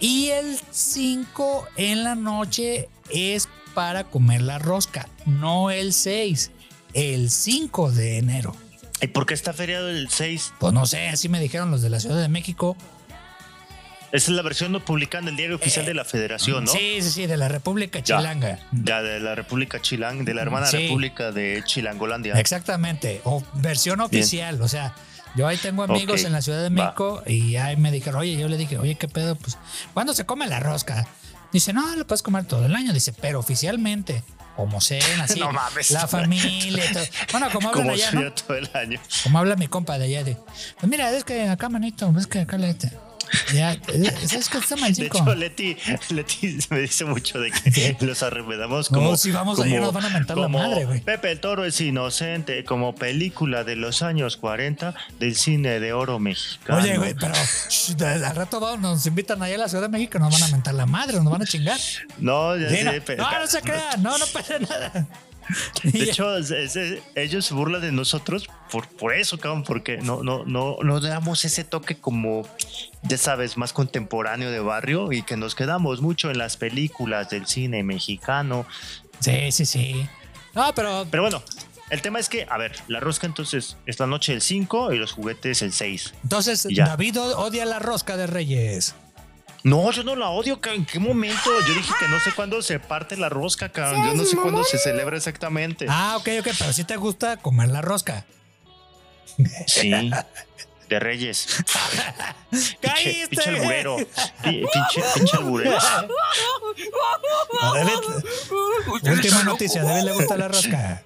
Y 0.00 0.30
el 0.30 0.58
5 0.70 1.68
en 1.76 2.04
la 2.04 2.14
noche 2.14 2.88
es 3.10 3.48
para 3.74 4.04
comer 4.04 4.42
la 4.42 4.58
rosca, 4.58 5.08
no 5.26 5.70
el 5.70 5.92
6, 5.92 6.50
el 6.94 7.30
5 7.30 7.92
de 7.92 8.18
enero. 8.18 8.56
¿Y 9.00 9.08
por 9.08 9.26
qué 9.26 9.34
está 9.34 9.52
feriado 9.52 9.88
el 9.88 10.08
6? 10.10 10.54
Pues 10.60 10.72
no 10.72 10.86
sé, 10.86 11.08
así 11.08 11.28
me 11.28 11.40
dijeron 11.40 11.70
los 11.70 11.82
de 11.82 11.90
la 11.90 12.00
Ciudad 12.00 12.20
de 12.20 12.28
México. 12.28 12.76
Esa 14.12 14.30
es 14.30 14.36
la 14.36 14.42
versión 14.42 14.72
no 14.72 14.84
publicada 14.84 15.22
en 15.22 15.28
el 15.28 15.36
diario 15.36 15.56
oficial 15.56 15.86
de 15.86 15.94
la 15.94 16.04
Federación, 16.04 16.64
¿no? 16.64 16.70
Sí, 16.72 16.98
sí, 17.00 17.10
sí, 17.10 17.26
de 17.26 17.36
la 17.38 17.48
República 17.48 17.98
Ya. 18.00 18.18
Chilanga. 18.18 18.58
Ya 18.72 19.00
de 19.00 19.18
la 19.20 19.34
República 19.34 19.80
Chilang, 19.80 20.24
de 20.26 20.34
la 20.34 20.42
hermana 20.42 20.66
Sí. 20.66 20.76
República 20.76 21.32
de 21.32 21.62
Chilangolandia. 21.64 22.34
Exactamente, 22.34 23.22
o 23.24 23.42
versión 23.54 24.00
oficial, 24.02 24.60
o 24.60 24.68
sea, 24.68 24.94
yo 25.34 25.48
ahí 25.48 25.56
tengo 25.56 25.82
amigos 25.82 26.24
en 26.24 26.32
la 26.32 26.42
Ciudad 26.42 26.58
de 26.62 26.68
va. 26.68 26.84
México 26.84 27.22
y 27.26 27.56
ahí 27.56 27.76
me 27.76 27.90
dijeron, 27.90 28.20
oye, 28.20 28.36
yo 28.36 28.48
le 28.48 28.58
dije, 28.58 28.76
oye, 28.76 28.96
¿qué 28.96 29.08
pedo? 29.08 29.34
Pues, 29.34 29.56
¿cuándo 29.94 30.12
se 30.12 30.26
come 30.26 30.46
la 30.46 30.60
rosca? 30.60 31.06
Dice, 31.50 31.72
no, 31.72 31.96
lo 31.96 32.06
puedes 32.06 32.22
comer 32.22 32.44
todo 32.44 32.66
el 32.66 32.74
año, 32.74 32.92
dice, 32.92 33.14
pero 33.18 33.38
oficialmente, 33.38 34.22
como 34.56 34.82
cena, 34.82 35.04
así, 35.24 35.40
No 35.40 35.52
mames. 35.52 35.90
la 35.90 36.06
familia, 36.06 36.84
y 36.90 36.92
todo. 36.92 37.04
Bueno, 37.30 37.48
como 37.50 37.70
hablan 37.70 37.88
allá, 37.90 38.10
¿no? 38.12 38.32
todo 38.34 38.58
el 38.58 38.68
año. 38.74 39.00
Como 39.22 39.38
habla 39.38 39.56
mi 39.56 39.68
compa 39.68 39.96
de 39.98 40.04
allá, 40.04 40.22
de, 40.24 40.36
pues 40.78 40.90
mira, 40.90 41.10
es 41.16 41.24
que 41.24 41.48
acá, 41.48 41.70
manito, 41.70 42.12
es 42.18 42.26
que 42.26 42.40
acá 42.40 42.58
le... 42.58 42.76
Ya, 43.54 43.72
es 43.72 44.48
que 44.48 44.58
está 44.58 44.76
mal 44.76 44.92
De 44.94 45.04
chico. 45.04 45.18
hecho, 45.18 45.34
Leti, 45.34 45.76
Leti 46.10 46.58
me 46.70 46.80
dice 46.80 47.04
mucho 47.04 47.38
de 47.40 47.50
que 47.50 47.96
los 48.00 48.22
arremedamos 48.22 48.88
como. 48.88 49.10
No, 49.12 49.16
si 49.16 49.30
vamos 49.30 49.58
allá 49.60 49.80
nos 49.80 49.92
van 49.92 50.04
a 50.06 50.08
mentar 50.10 50.36
la 50.36 50.44
como 50.44 50.58
madre, 50.58 50.84
güey. 50.84 51.00
Pepe 51.00 51.30
el 51.32 51.40
Toro 51.40 51.64
es 51.64 51.80
inocente, 51.80 52.64
como 52.64 52.94
película 52.94 53.64
de 53.64 53.76
los 53.76 54.02
años 54.02 54.36
40 54.36 54.94
del 55.18 55.34
cine 55.36 55.80
de 55.80 55.92
oro 55.92 56.18
mexicano. 56.18 56.80
Oye, 56.80 56.96
güey, 56.98 57.14
pero 57.14 57.32
de- 57.96 58.24
al 58.26 58.36
rato 58.36 58.60
vamos, 58.60 58.80
nos 58.80 59.06
invitan 59.06 59.42
allá 59.42 59.54
a 59.54 59.58
la 59.58 59.68
Ciudad 59.68 59.82
de 59.84 59.88
México, 59.88 60.18
nos 60.18 60.32
van 60.32 60.42
a 60.42 60.48
mentar 60.48 60.74
la 60.74 60.86
madre, 60.86 61.18
nos 61.20 61.30
van 61.32 61.42
a 61.42 61.46
chingar. 61.46 61.78
No, 62.18 62.56
ya 62.56 62.68
sé, 62.68 62.84
no, 63.16 63.30
no, 63.30 63.40
no 63.40 63.46
se 63.46 63.60
crean, 63.62 64.02
no, 64.02 64.18
no 64.18 64.26
pasa 64.26 64.58
nada. 64.58 65.06
De 65.82 66.02
hecho, 66.04 66.36
es- 66.36 66.50
es- 66.50 66.98
ellos 67.14 67.44
se 67.46 67.54
burlan 67.54 67.80
de 67.80 67.92
nosotros 67.92 68.48
por, 68.70 68.86
por 68.88 69.14
eso, 69.14 69.38
cabrón, 69.38 69.64
porque 69.64 69.98
no, 69.98 70.22
no, 70.22 70.44
no, 70.44 70.76
no 70.82 71.00
damos 71.00 71.44
ese 71.44 71.64
toque 71.64 71.96
como, 71.96 72.46
ya 73.02 73.18
sabes, 73.18 73.56
más 73.56 73.72
contemporáneo 73.72 74.50
de 74.50 74.60
barrio 74.60 75.12
y 75.12 75.22
que 75.22 75.36
nos 75.36 75.54
quedamos 75.54 76.00
mucho 76.00 76.30
en 76.30 76.38
las 76.38 76.56
películas 76.56 77.30
del 77.30 77.46
cine 77.46 77.82
mexicano. 77.82 78.66
Sí, 79.20 79.52
sí, 79.52 79.66
sí. 79.66 80.06
No, 80.54 80.72
pero 80.74 81.06
Pero 81.10 81.22
bueno, 81.22 81.42
el 81.90 82.02
tema 82.02 82.18
es 82.18 82.28
que, 82.28 82.46
a 82.48 82.56
ver, 82.58 82.72
la 82.88 83.00
rosca 83.00 83.26
entonces 83.26 83.76
es 83.86 83.98
la 83.98 84.06
noche 84.06 84.32
del 84.32 84.40
5 84.42 84.92
y 84.92 84.98
los 84.98 85.12
juguetes 85.12 85.62
el 85.62 85.72
6. 85.72 86.14
entonces. 86.22 86.66
David 86.74 87.18
odia 87.20 87.64
la 87.66 87.78
rosca 87.78 88.16
de 88.16 88.26
Reyes. 88.26 88.94
No, 89.64 89.90
yo 89.92 90.02
no 90.02 90.16
la 90.16 90.28
odio, 90.30 90.60
cabrón. 90.60 90.80
¿En 90.80 90.86
qué 90.86 90.98
momento? 90.98 91.50
Yo 91.68 91.74
dije 91.74 91.92
que 92.00 92.08
no 92.08 92.18
sé 92.20 92.32
cuándo 92.34 92.60
se 92.62 92.80
parte 92.80 93.16
la 93.16 93.28
rosca, 93.28 93.68
cabrón. 93.70 94.04
Yo 94.06 94.14
no 94.14 94.24
sé 94.24 94.36
cuándo 94.36 94.64
se 94.64 94.78
celebra 94.78 95.16
exactamente. 95.16 95.86
Ah, 95.88 96.16
ok, 96.18 96.28
ok, 96.40 96.48
pero 96.58 96.72
sí 96.72 96.84
te 96.84 96.96
gusta 96.96 97.36
comer 97.36 97.68
la 97.68 97.80
rosca. 97.80 98.24
Sí. 99.66 100.10
De 100.88 100.98
Reyes. 101.00 101.46
Pinche, 102.50 102.76
¡Cállate! 102.82 103.28
pinche 103.30 103.48
alburero. 103.48 103.96
Pi- 103.96 104.06
Pinche, 104.42 105.02
pinche 105.14 105.36
alburero. 105.38 105.78
Última 109.04 109.42
noticia, 109.44 109.80
a 109.80 109.84
David 109.84 110.02
le 110.04 110.12
gusta 110.12 110.36
la 110.36 110.48
rosca. 110.48 111.02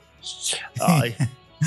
Ay. 0.81 1.17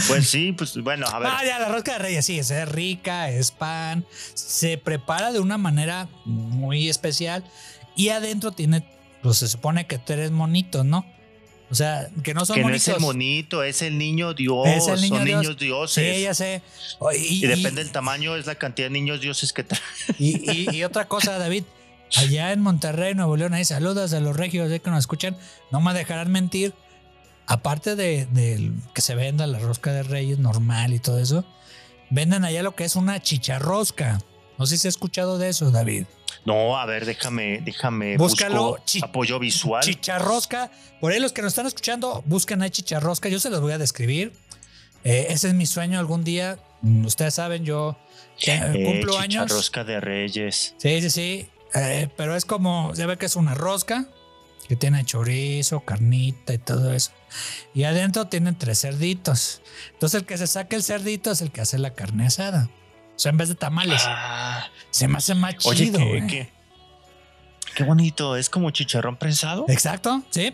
Pues 0.07 0.29
sí, 0.29 0.51
pues 0.51 0.75
bueno, 0.77 1.07
a 1.07 1.19
ver. 1.19 1.29
Ah, 1.31 1.41
ya, 1.45 1.59
la 1.59 1.69
rosca 1.69 1.93
de 1.93 1.99
Reyes, 1.99 2.25
sí, 2.25 2.37
es 2.39 2.51
rica, 2.69 3.29
es 3.31 3.51
pan, 3.51 4.05
se 4.33 4.77
prepara 4.77 5.31
de 5.31 5.39
una 5.39 5.57
manera 5.57 6.07
muy 6.25 6.89
especial 6.89 7.43
y 7.95 8.09
adentro 8.09 8.51
tiene, 8.51 8.83
pues 9.23 9.37
se 9.39 9.47
supone 9.47 9.87
que 9.87 9.97
tú 9.97 10.13
eres 10.13 10.31
monito, 10.31 10.83
¿no? 10.83 11.05
O 11.71 11.75
sea, 11.75 12.07
que 12.23 12.33
no 12.33 12.45
son 12.45 12.55
que 12.55 12.61
no 12.61 12.67
monitos. 12.69 12.87
es 12.87 12.95
el 12.95 12.99
monito, 12.99 13.63
es 13.63 13.81
el 13.83 13.97
niño 13.99 14.33
Dios. 14.33 14.67
Es 14.67 14.87
el 14.87 15.01
niño 15.01 15.17
son 15.17 15.25
Dios. 15.25 15.41
niños 15.41 15.57
dioses. 15.57 16.15
Sí, 16.17 16.23
ya 16.23 16.33
sé. 16.33 16.63
O- 16.97 17.11
Y, 17.11 17.43
y 17.43 17.47
depende 17.47 17.83
del 17.83 17.91
tamaño, 17.91 18.35
es 18.35 18.47
la 18.47 18.55
cantidad 18.55 18.87
de 18.87 18.91
niños 18.91 19.21
dioses 19.21 19.53
que 19.53 19.63
trae. 19.63 19.79
y- 20.17 20.51
y- 20.51 20.75
y 20.77 20.83
otra 20.83 21.07
cosa, 21.07 21.37
David, 21.37 21.63
allá 22.15 22.53
en 22.53 22.61
Monterrey, 22.61 23.13
Nuevo 23.13 23.37
León, 23.37 23.53
ahí 23.53 23.65
saludos 23.65 24.13
a 24.13 24.19
los 24.19 24.35
regios 24.35 24.69
de 24.71 24.79
que 24.79 24.89
nos 24.89 24.99
escuchan, 24.99 25.37
no 25.71 25.79
me 25.79 25.93
dejarán 25.93 26.31
mentir. 26.31 26.73
Aparte 27.49 27.95
de, 27.95 28.27
de 28.27 28.71
que 28.93 29.01
se 29.01 29.15
venda 29.15 29.47
la 29.47 29.57
rosca 29.57 29.91
de 29.91 30.03
reyes 30.03 30.37
normal 30.37 30.93
y 30.93 30.99
todo 30.99 31.17
eso, 31.17 31.43
venden 32.11 32.45
allá 32.45 32.61
lo 32.61 32.75
que 32.75 32.83
es 32.83 32.95
una 32.95 33.19
chicharrosca. 33.23 34.19
No 34.59 34.67
sé 34.67 34.77
si 34.77 34.87
has 34.87 34.93
escuchado 34.93 35.39
de 35.39 35.49
eso, 35.49 35.71
David. 35.71 36.05
No, 36.45 36.77
a 36.77 36.85
ver, 36.85 37.05
déjame, 37.05 37.59
déjame. 37.65 38.17
Búscalo. 38.17 38.77
busco 38.85 39.05
apoyo 39.05 39.39
visual. 39.39 39.83
Chicharrosca. 39.83 40.69
Por 41.01 41.11
ahí 41.11 41.19
los 41.19 41.33
que 41.33 41.41
nos 41.41 41.53
están 41.53 41.65
escuchando, 41.65 42.23
buscan 42.27 42.61
ahí 42.61 42.69
chicharrosca. 42.69 43.29
Yo 43.29 43.39
se 43.39 43.49
los 43.49 43.61
voy 43.61 43.71
a 43.71 43.79
describir. 43.79 44.31
Eh, 45.03 45.27
ese 45.29 45.47
es 45.47 45.53
mi 45.55 45.65
sueño 45.65 45.97
algún 45.97 46.23
día. 46.23 46.59
Mm, 46.83 47.05
Ustedes 47.05 47.33
saben, 47.33 47.65
yo 47.65 47.97
eh, 48.45 48.83
cumplo 48.85 49.17
años. 49.17 49.45
chicharrosca 49.45 49.83
de 49.83 49.99
Reyes. 49.99 50.75
Sí, 50.77 51.01
sí, 51.01 51.09
sí. 51.09 51.49
Eh, 51.73 52.09
pero 52.15 52.35
es 52.35 52.45
como, 52.45 52.95
se 52.95 53.07
ve 53.07 53.17
que 53.17 53.25
es 53.25 53.35
una 53.35 53.55
rosca 53.55 54.05
que 54.69 54.75
tiene 54.77 55.03
chorizo, 55.03 55.81
carnita 55.81 56.53
y 56.53 56.59
todo 56.59 56.93
eso. 56.93 57.11
Y 57.73 57.83
adentro 57.83 58.27
tienen 58.27 58.55
tres 58.57 58.79
cerditos. 58.81 59.61
Entonces 59.93 60.21
el 60.21 60.27
que 60.27 60.37
se 60.37 60.47
saque 60.47 60.75
el 60.77 60.83
cerdito 60.83 61.31
es 61.31 61.41
el 61.41 61.51
que 61.51 61.61
hace 61.61 61.77
la 61.79 61.93
carne 61.95 62.27
asada. 62.27 62.69
O 63.15 63.19
sea, 63.19 63.31
en 63.31 63.37
vez 63.37 63.49
de 63.49 63.55
tamales. 63.55 64.01
Ah, 64.05 64.67
Se 64.91 65.07
me 65.07 65.17
hace 65.17 65.33
más 65.35 65.55
oye, 65.65 65.85
chido. 65.85 65.97
qué, 65.97 66.17
eh. 66.19 66.27
qué, 66.27 66.51
qué 67.75 67.83
bonito. 67.83 68.35
Es 68.37 68.49
como 68.49 68.69
chicharrón 68.71 69.17
prensado. 69.17 69.65
Exacto, 69.67 70.23
sí. 70.29 70.53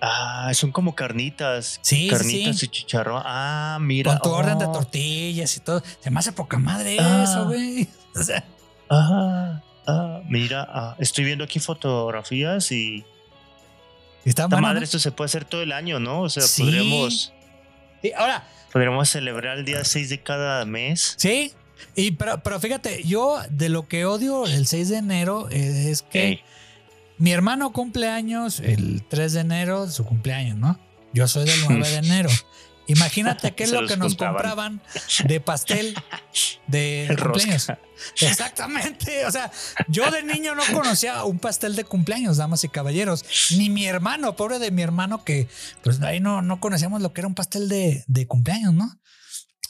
Ah, 0.00 0.50
son 0.54 0.72
como 0.72 0.94
carnitas. 0.96 1.78
Sí, 1.82 2.08
Carnitas 2.08 2.58
sí. 2.58 2.66
y 2.66 2.68
chicharrón. 2.70 3.22
Ah, 3.24 3.78
mira. 3.80 4.18
Con 4.18 4.22
tu 4.22 4.36
orden 4.36 4.58
de 4.58 4.64
oh, 4.66 4.72
tortillas 4.72 5.56
y 5.56 5.60
todo. 5.60 5.80
Se 6.00 6.10
me 6.10 6.18
hace 6.18 6.32
poca 6.32 6.58
madre 6.58 6.96
Ah. 6.98 7.24
eso, 7.24 7.44
güey. 7.46 7.88
O 8.16 8.22
sea, 8.22 8.44
Ah, 8.90 9.62
ah, 9.86 10.20
mira, 10.28 10.66
ah, 10.70 10.96
estoy 10.98 11.24
viendo 11.24 11.44
aquí 11.44 11.58
fotografías 11.60 12.70
y 12.72 13.04
está 14.24 14.44
esta 14.44 14.60
madre 14.60 14.80
¿no? 14.80 14.84
esto 14.84 14.98
se 14.98 15.12
puede 15.12 15.26
hacer 15.26 15.44
todo 15.44 15.62
el 15.62 15.72
año, 15.72 15.98
¿no? 16.00 16.22
O 16.22 16.28
sea, 16.28 16.42
Sí. 16.44 16.62
podríamos, 16.62 17.32
Sí, 18.02 18.12
ahora, 18.16 18.44
podríamos 18.72 19.08
celebrar 19.08 19.58
el 19.58 19.64
día 19.64 19.84
6 19.84 20.08
de 20.10 20.20
cada 20.22 20.64
mes. 20.64 21.14
sí. 21.18 21.52
Y 21.96 22.12
pero, 22.12 22.40
pero 22.44 22.60
fíjate, 22.60 23.02
yo 23.02 23.38
de 23.50 23.68
lo 23.68 23.88
que 23.88 24.04
odio 24.04 24.46
el 24.46 24.68
6 24.68 24.88
de 24.88 24.96
enero 24.98 25.48
eh, 25.50 25.90
es 25.90 26.02
que 26.02 26.40
mi 27.18 27.32
hermano 27.32 27.72
cumple 27.72 28.08
años 28.08 28.60
el 28.60 29.02
3 29.08 29.32
de 29.32 29.40
enero, 29.40 29.90
su 29.90 30.04
cumpleaños, 30.04 30.56
¿no? 30.56 30.78
Yo 31.12 31.26
soy 31.26 31.44
del 31.44 31.58
9 31.68 31.88
de 31.88 31.96
enero. 32.06 32.30
Imagínate 32.86 33.52
qué 33.54 33.64
es 33.64 33.72
lo 33.72 33.86
que 33.86 33.96
nos 33.96 34.16
compraban 34.16 34.82
de 35.24 35.40
pastel 35.40 35.94
de 36.66 37.16
cumpleaños. 37.22 37.68
Exactamente. 38.20 39.26
O 39.26 39.30
sea, 39.30 39.50
yo 39.88 40.10
de 40.10 40.22
niño 40.22 40.54
no 40.54 40.62
conocía 40.72 41.24
un 41.24 41.38
pastel 41.38 41.76
de 41.76 41.84
cumpleaños, 41.84 42.36
damas 42.36 42.64
y 42.64 42.68
caballeros. 42.68 43.24
Ni 43.56 43.70
mi 43.70 43.86
hermano, 43.86 44.36
pobre 44.36 44.58
de 44.58 44.70
mi 44.70 44.82
hermano, 44.82 45.24
que 45.24 45.48
pues 45.82 46.00
ahí 46.02 46.20
no, 46.20 46.42
no 46.42 46.60
conocíamos 46.60 47.00
lo 47.00 47.12
que 47.12 47.20
era 47.20 47.28
un 47.28 47.34
pastel 47.34 47.68
de, 47.68 48.04
de 48.06 48.26
cumpleaños, 48.26 48.74
¿no? 48.74 48.98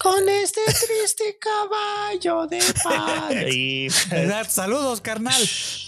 Con 0.02 0.28
este 0.28 0.60
triste 0.64 1.38
caballo 1.38 2.46
de 2.48 2.60
pan. 2.82 3.46
y 3.52 3.86
Exacto, 4.10 4.50
Saludos, 4.52 5.00
carnal. 5.00 5.40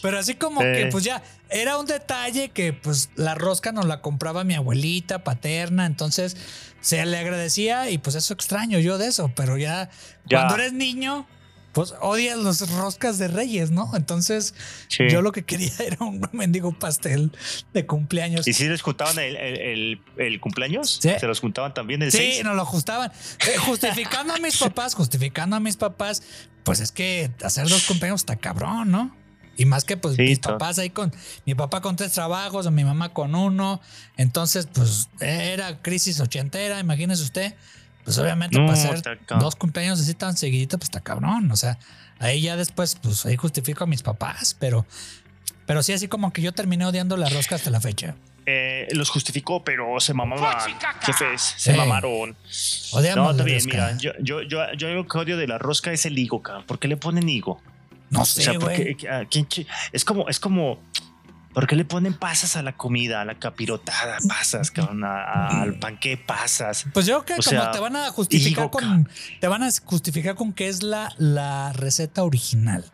Pero 0.03 0.18
así 0.18 0.35
como 0.35 0.61
que, 0.61 0.83
Eh. 0.83 0.88
pues 0.90 1.03
ya, 1.03 1.22
era 1.50 1.79
un 1.79 1.87
detalle 1.87 2.50
que, 2.50 2.72
pues, 2.72 3.11
la 3.16 3.35
rosca 3.35 3.72
nos 3.72 3.87
la 3.87 4.00
compraba 4.03 4.44
mi 4.44 4.55
abuelita 4.55 5.24
paterna. 5.24 5.87
Entonces, 5.87 6.37
se 6.81 7.05
le 7.05 7.16
agradecía 7.18 7.90
y, 7.90 7.98
pues, 7.98 8.14
eso 8.14 8.35
extraño 8.35 8.79
yo 8.79 8.98
de 8.98 9.09
eso. 9.09 9.33
Pero 9.35 9.57
ya, 9.59 9.90
Ya. 10.27 10.38
cuando 10.38 10.55
eres 10.57 10.72
niño, 10.72 11.27
pues 11.74 11.92
odias 12.00 12.38
los 12.38 12.70
roscas 12.70 13.18
de 13.18 13.28
reyes, 13.28 13.70
¿no? 13.70 13.90
Entonces, 13.94 14.54
Sí. 14.88 15.04
yo 15.10 15.20
lo 15.20 15.32
que 15.32 15.42
quería 15.42 15.72
era 15.87 15.98
un 16.00 16.26
mendigo 16.32 16.72
pastel 16.78 17.30
de 17.74 17.84
cumpleaños. 17.84 18.48
¿Y 18.48 18.54
si 18.54 18.66
les 18.68 18.80
juntaban 18.80 19.18
el, 19.18 19.37
el- 19.37 19.60
el- 19.60 20.00
el 20.16 20.40
cumpleaños? 20.40 20.98
Sí. 21.02 21.10
¿Se 21.20 21.26
los 21.26 21.40
juntaban 21.40 21.74
también 21.74 22.00
el 22.02 22.10
Sí, 22.12 22.18
6? 22.18 22.44
nos 22.44 22.56
lo 22.56 22.62
ajustaban. 22.62 23.12
Eh, 23.46 23.58
justificando 23.58 24.32
a 24.32 24.38
mis 24.38 24.56
papás, 24.58 24.94
justificando 24.94 25.56
a 25.56 25.60
mis 25.60 25.76
papás, 25.76 26.22
pues 26.62 26.80
es 26.80 26.92
que 26.92 27.30
hacer 27.42 27.68
dos 27.68 27.82
cumpleaños 27.84 28.22
está 28.22 28.37
cabrón, 28.37 28.90
¿no? 28.90 29.14
Y 29.56 29.66
más 29.66 29.84
que 29.84 29.96
pues 29.96 30.16
Sí, 30.16 30.22
mis 30.22 30.38
papás 30.40 30.78
ahí 30.80 30.90
con 30.90 31.12
mi 31.46 31.54
papá 31.54 31.80
con 31.80 31.94
tres 31.94 32.10
trabajos 32.12 32.66
o 32.66 32.70
mi 32.72 32.82
mamá 32.84 33.12
con 33.12 33.34
uno. 33.34 33.80
Entonces, 34.16 34.66
pues 34.72 35.08
era 35.20 35.80
crisis 35.82 36.18
ochentera, 36.20 36.80
imagínese 36.80 37.22
usted. 37.22 37.54
Pues 38.04 38.18
obviamente 38.18 38.58
No, 38.58 38.66
para 38.66 38.78
hacer 38.78 39.18
dos 39.40 39.56
cumpleaños 39.56 40.00
así 40.00 40.14
tan 40.14 40.36
seguidito, 40.36 40.76
pues 40.78 40.88
está 40.88 41.00
cabrón. 41.00 41.50
O 41.50 41.56
sea, 41.56 41.78
ahí 42.18 42.42
ya 42.42 42.56
después, 42.56 42.96
pues 43.02 43.24
ahí 43.26 43.36
justifico 43.36 43.84
a 43.84 43.86
mis 43.86 44.02
papás, 44.02 44.56
pero, 44.60 44.86
pero 45.66 45.82
sí, 45.82 45.92
así 45.94 46.06
como 46.08 46.32
que 46.32 46.42
yo 46.42 46.52
terminé 46.52 46.84
odiando 46.84 47.16
la 47.16 47.28
rosca 47.30 47.54
hasta 47.54 47.70
la 47.70 47.80
fecha. 47.80 48.14
Eh, 48.46 48.88
los 48.92 49.08
justificó, 49.08 49.64
pero 49.64 49.98
se 50.00 50.12
mamaban. 50.12 50.54
Jefes, 51.00 51.54
se 51.56 51.72
Sí. 51.72 51.78
mamaron. 51.78 52.36
Odiamos 52.92 53.24
No, 53.24 53.30
está 53.30 53.38
la 53.38 53.44
bien, 53.44 53.58
rosca. 53.60 53.72
mira. 53.72 53.96
Yo, 53.96 54.12
yo, 54.20 54.42
yo, 54.42 54.58
yo 54.76 54.88
lo 54.90 55.06
que 55.06 55.16
odio 55.16 55.38
de 55.38 55.46
la 55.46 55.56
rosca 55.56 55.90
es 55.92 56.04
el 56.04 56.18
higo, 56.18 56.42
cabrón. 56.42 56.64
¿Por 56.66 56.78
qué 56.78 56.86
le 56.88 56.98
ponen 56.98 57.26
higo? 57.26 57.62
No 58.10 58.20
O 58.20 58.24
sé, 58.26 58.42
sea, 58.42 58.58
güey. 58.58 58.92
porque 58.94 59.08
¿a 59.08 59.24
quién 59.24 59.48
es 59.92 60.04
como, 60.04 60.28
es 60.28 60.38
como, 60.38 60.78
¿por 61.54 61.66
qué 61.66 61.76
le 61.76 61.84
ponen 61.86 62.12
pasas 62.14 62.56
a 62.56 62.62
la 62.62 62.76
comida, 62.76 63.22
a 63.22 63.24
la 63.24 63.38
capirotada, 63.38 64.18
pasas, 64.28 64.70
cabrón, 64.70 65.04
a- 65.04 65.22
a- 65.22 65.62
al 65.62 65.78
panqué 65.78 66.16
pasas? 66.18 66.84
Pues 66.92 67.06
yo 67.06 67.24
creo 67.24 67.36
que 67.38 67.40
O 67.40 67.44
como 67.50 67.62
sea, 67.62 67.70
te 67.70 67.78
van 67.80 67.96
a 67.96 68.10
justificar 68.10 68.68
con. 68.70 69.08
Te 69.40 69.48
van 69.48 69.62
a 69.62 69.68
justificar 69.84 70.34
con 70.34 70.52
que 70.52 70.68
es 70.68 70.82
la, 70.82 71.10
la 71.18 71.72
receta 71.72 72.22
original. 72.24 72.84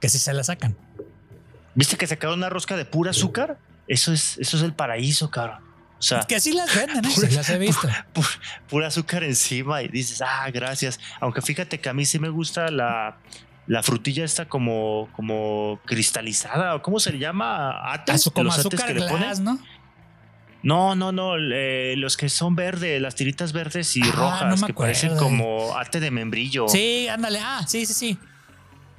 Que 0.00 0.08
si 0.10 0.18
se 0.18 0.32
la 0.34 0.44
sacan. 0.44 0.76
¿Viste 1.74 1.96
que 1.96 2.06
sacaron 2.06 2.38
una 2.38 2.48
rosca 2.50 2.76
de 2.76 2.84
pura 2.84 3.10
azúcar? 3.12 3.58
Eso 3.88 4.12
es, 4.12 4.36
eso 4.38 4.56
es 4.56 4.62
el 4.62 4.72
paraíso, 4.74 5.30
cabrón. 5.30 5.64
O 5.98 6.02
sea, 6.02 6.20
Que 6.20 6.36
así 6.36 6.52
las 6.52 6.74
venden, 6.74 7.04
¿eh? 7.04 7.08
Pura- 7.14 7.28
Sí 7.30 7.34
las 7.36 7.48
he 7.50 7.58
visto. 7.58 7.88
pu- 8.14 8.38
pura 8.68 8.88
azúcar 8.88 9.24
encima 9.24 9.82
y 9.82 9.88
dices, 9.88 10.20
ah, 10.20 10.50
gracias. 10.52 11.00
Aunque 11.20 11.40
fíjate 11.40 11.80
que 11.80 11.88
a 11.88 11.94
mí 11.94 12.04
sí 12.04 12.18
me 12.18 12.28
gusta 12.28 12.68
la, 12.70 13.16
la 13.66 13.82
frutilla 13.82 14.24
esta 14.24 14.48
como, 14.48 15.08
como 15.16 15.80
cristalizada, 15.86 16.74
o 16.76 16.82
¿cómo 16.82 17.00
se 17.00 17.12
le 17.12 17.18
llama? 17.18 17.92
¿Ates? 17.92 18.30
Como 18.32 18.44
Los 18.44 18.54
ates 18.58 18.66
azúcar 18.80 18.94
que 18.94 19.00
le 19.00 19.08
ponen. 19.08 19.44
¿no? 19.44 19.58
No, 20.62 20.94
no, 20.96 21.12
no, 21.12 21.34
eh, 21.36 21.94
los 21.96 22.16
que 22.16 22.28
son 22.28 22.56
verdes, 22.56 23.00
las 23.00 23.14
tiritas 23.14 23.52
verdes 23.52 23.96
y 23.96 24.02
Ah, 24.02 24.12
rojas, 24.12 24.60
no 24.60 24.66
que 24.66 24.74
parecen 24.74 25.16
como 25.16 25.76
ate 25.76 26.00
de 26.00 26.10
membrillo. 26.10 26.66
Sí, 26.68 27.06
ándale. 27.08 27.38
Ah, 27.40 27.64
sí, 27.68 27.86
sí, 27.86 27.94
sí. 27.94 28.18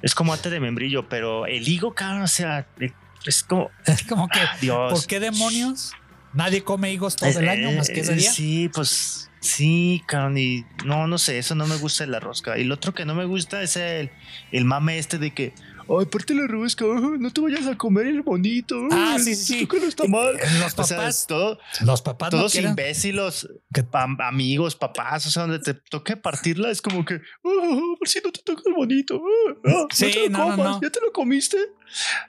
Es 0.00 0.14
como 0.14 0.32
ate 0.32 0.48
de 0.48 0.60
membrillo, 0.60 1.08
pero 1.08 1.44
el 1.46 1.66
higo, 1.68 1.94
cabrón, 1.94 2.22
o 2.22 2.28
sea, 2.28 2.66
eh, 2.80 2.92
es 3.26 3.42
como, 3.42 3.70
Es 3.86 4.02
como 4.04 4.28
que. 4.28 4.40
Dios. 4.60 4.92
¿Por 4.92 5.06
qué 5.06 5.20
demonios? 5.20 5.92
Nadie 6.32 6.62
come 6.62 6.92
higos 6.92 7.16
todo 7.16 7.28
el 7.30 7.44
Eh, 7.44 7.50
año 7.50 7.72
más 7.72 7.88
que 7.88 8.00
ese 8.00 8.14
día. 8.14 8.30
Sí, 8.32 8.70
pues 8.72 9.27
sí, 9.40 10.02
cabrón, 10.06 10.38
y 10.38 10.64
no, 10.84 11.06
no 11.06 11.18
sé, 11.18 11.38
eso 11.38 11.54
no 11.54 11.66
me 11.66 11.76
gusta 11.76 12.04
de 12.04 12.10
la 12.10 12.20
rosca. 12.20 12.58
Y 12.58 12.64
lo 12.64 12.74
otro 12.74 12.94
que 12.94 13.04
no 13.04 13.14
me 13.14 13.24
gusta 13.24 13.62
es 13.62 13.76
el, 13.76 14.10
el 14.52 14.64
mame 14.64 14.98
este 14.98 15.18
de 15.18 15.32
que, 15.32 15.54
ay, 15.88 16.06
parte 16.06 16.34
la 16.34 16.46
rosca, 16.46 16.84
no 16.86 17.30
te 17.32 17.40
vayas 17.40 17.66
a 17.66 17.76
comer 17.76 18.06
el 18.08 18.22
bonito. 18.22 18.76
Ah, 18.90 19.16
sí, 19.18 19.34
sí, 19.34 19.66
que 19.70 19.80
no 19.80 19.86
está 19.86 20.06
mal. 20.06 20.36
Eh, 20.36 20.40
Los 20.60 20.78
O 20.78 20.84
sea, 20.84 20.96
papás, 20.98 21.26
todo, 21.26 21.58
los 21.84 22.02
papás 22.02 22.32
no 22.32 22.38
todos 22.40 22.52
quieren. 22.52 22.70
imbéciles, 22.70 23.48
que- 23.72 23.86
am- 23.92 24.20
amigos, 24.20 24.76
papás, 24.76 25.26
o 25.26 25.30
sea, 25.30 25.42
donde 25.46 25.60
te 25.60 25.74
toque 25.74 26.16
partirla 26.16 26.70
es 26.70 26.82
como 26.82 27.04
que, 27.04 27.14
"Ah, 27.14 27.48
a 27.62 27.76
ver 28.00 28.08
si 28.08 28.20
no 28.24 28.30
te 28.32 28.42
toca 28.42 28.62
el 28.66 28.74
bonito. 28.74 29.20
ah, 29.64 29.86
Sí, 29.92 30.06
no 30.06 30.10
te 30.12 30.20
lo 30.20 30.28
no, 30.30 30.38
no, 30.38 30.44
comas, 30.56 30.70
no. 30.72 30.80
ya 30.82 30.90
te 30.90 31.00
lo 31.00 31.12
comiste. 31.12 31.56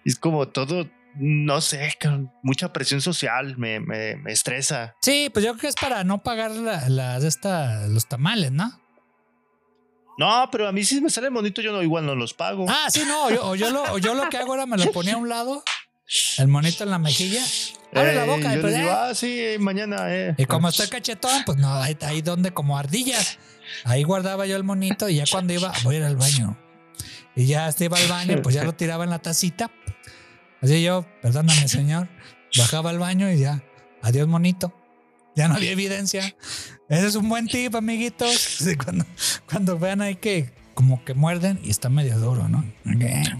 Es 0.06 0.18
como 0.18 0.48
todo, 0.48 0.88
no 1.16 1.62
sé, 1.62 1.94
con 2.02 2.32
mucha 2.44 2.72
presión 2.74 3.02
social, 3.02 3.58
me, 3.58 3.80
me, 3.80 4.16
me 4.18 4.32
estresa. 4.32 4.96
Sí, 5.02 5.30
pues 5.34 5.44
yo 5.46 5.52
creo 5.54 5.62
que 5.62 5.68
es 5.68 5.76
para 5.76 6.04
no 6.04 6.24
pagar 6.24 6.52
la- 6.52 6.88
las 6.90 7.24
esta, 7.24 7.88
los 7.88 8.08
tamales, 8.08 8.52
¿no? 8.52 8.80
No, 10.18 10.50
pero 10.52 10.68
a 10.68 10.72
mí 10.74 10.84
si 10.84 11.00
me 11.00 11.10
sale 11.10 11.30
bonito, 11.30 11.62
yo 11.62 11.72
no, 11.72 11.82
igual 11.82 12.06
no 12.06 12.14
los 12.14 12.34
pago. 12.34 12.66
Ah, 12.68 12.90
sí, 12.90 13.04
no. 13.08 13.30
Yo, 13.32 13.46
o 13.46 13.56
yo, 13.56 13.70
lo, 13.70 13.98
yo 14.00 14.14
lo 14.14 14.28
que 14.30 14.38
hago 14.38 14.54
era 14.54 14.66
me 14.66 14.78
lo 14.78 14.92
ponía 14.92 15.14
a 15.14 15.18
un 15.18 15.30
lado, 15.30 15.64
el 16.38 16.48
monito 16.50 16.84
en 16.84 16.90
la 16.90 17.00
mejilla. 17.00 17.42
Abre 17.96 18.14
la 18.14 18.26
Eh, 18.26 18.28
boca. 18.28 18.52
y 18.52 18.56
yo 18.56 18.62
pues, 18.62 18.74
les 18.74 18.82
digo, 18.82 18.92
eh. 18.92 18.96
ah, 18.98 19.16
sí, 19.16 19.46
mañana, 19.60 20.14
eh. 20.14 20.36
Y 20.38 20.46
como 20.46 20.68
estoy 20.70 20.88
cachetón, 20.90 21.44
pues 21.46 21.58
no, 21.58 21.74
ahí, 21.74 21.98
ahí 22.02 22.22
donde 22.22 22.52
como 22.52 22.78
ardillas. 22.78 23.40
Ahí 23.86 24.04
guardaba 24.04 24.46
yo 24.46 24.58
el 24.58 24.64
monito 24.64 25.08
y 25.08 25.16
ya 25.16 25.24
cuando 25.32 25.54
iba, 25.54 25.72
voy 25.84 25.96
a 25.96 26.00
ir 26.00 26.04
al 26.04 26.18
baño. 26.18 26.58
Y 27.36 27.46
ya 27.46 27.70
este 27.70 27.86
iba 27.86 27.98
al 27.98 28.08
baño, 28.08 28.42
pues 28.42 28.54
ya 28.56 28.64
lo 28.66 28.74
tiraba 28.74 29.06
en 29.06 29.12
la 29.12 29.20
tacita. 29.20 29.72
Así 30.62 30.84
yo, 30.84 31.06
perdóname, 31.22 31.68
señor. 31.68 32.08
Bajaba 32.58 32.90
al 32.90 33.00
baño 33.00 33.32
y 33.32 33.40
ya, 33.40 33.64
adiós, 34.02 34.28
monito. 34.28 34.74
Ya 35.36 35.48
no 35.48 35.56
había 35.56 35.72
evidencia. 35.72 36.36
Ese 36.90 37.08
es 37.08 37.16
un 37.16 37.30
buen 37.30 37.48
tip, 37.48 37.76
amiguitos. 37.76 38.60
Cuando, 38.84 39.06
cuando 39.50 39.80
vean 39.80 40.02
ahí 40.02 40.16
que 40.16 40.52
como 40.74 41.04
que 41.04 41.14
muerden 41.14 41.60
y 41.64 41.70
está 41.70 41.90
medio 41.90 42.18
duro, 42.18 42.48
¿no? 42.48 42.64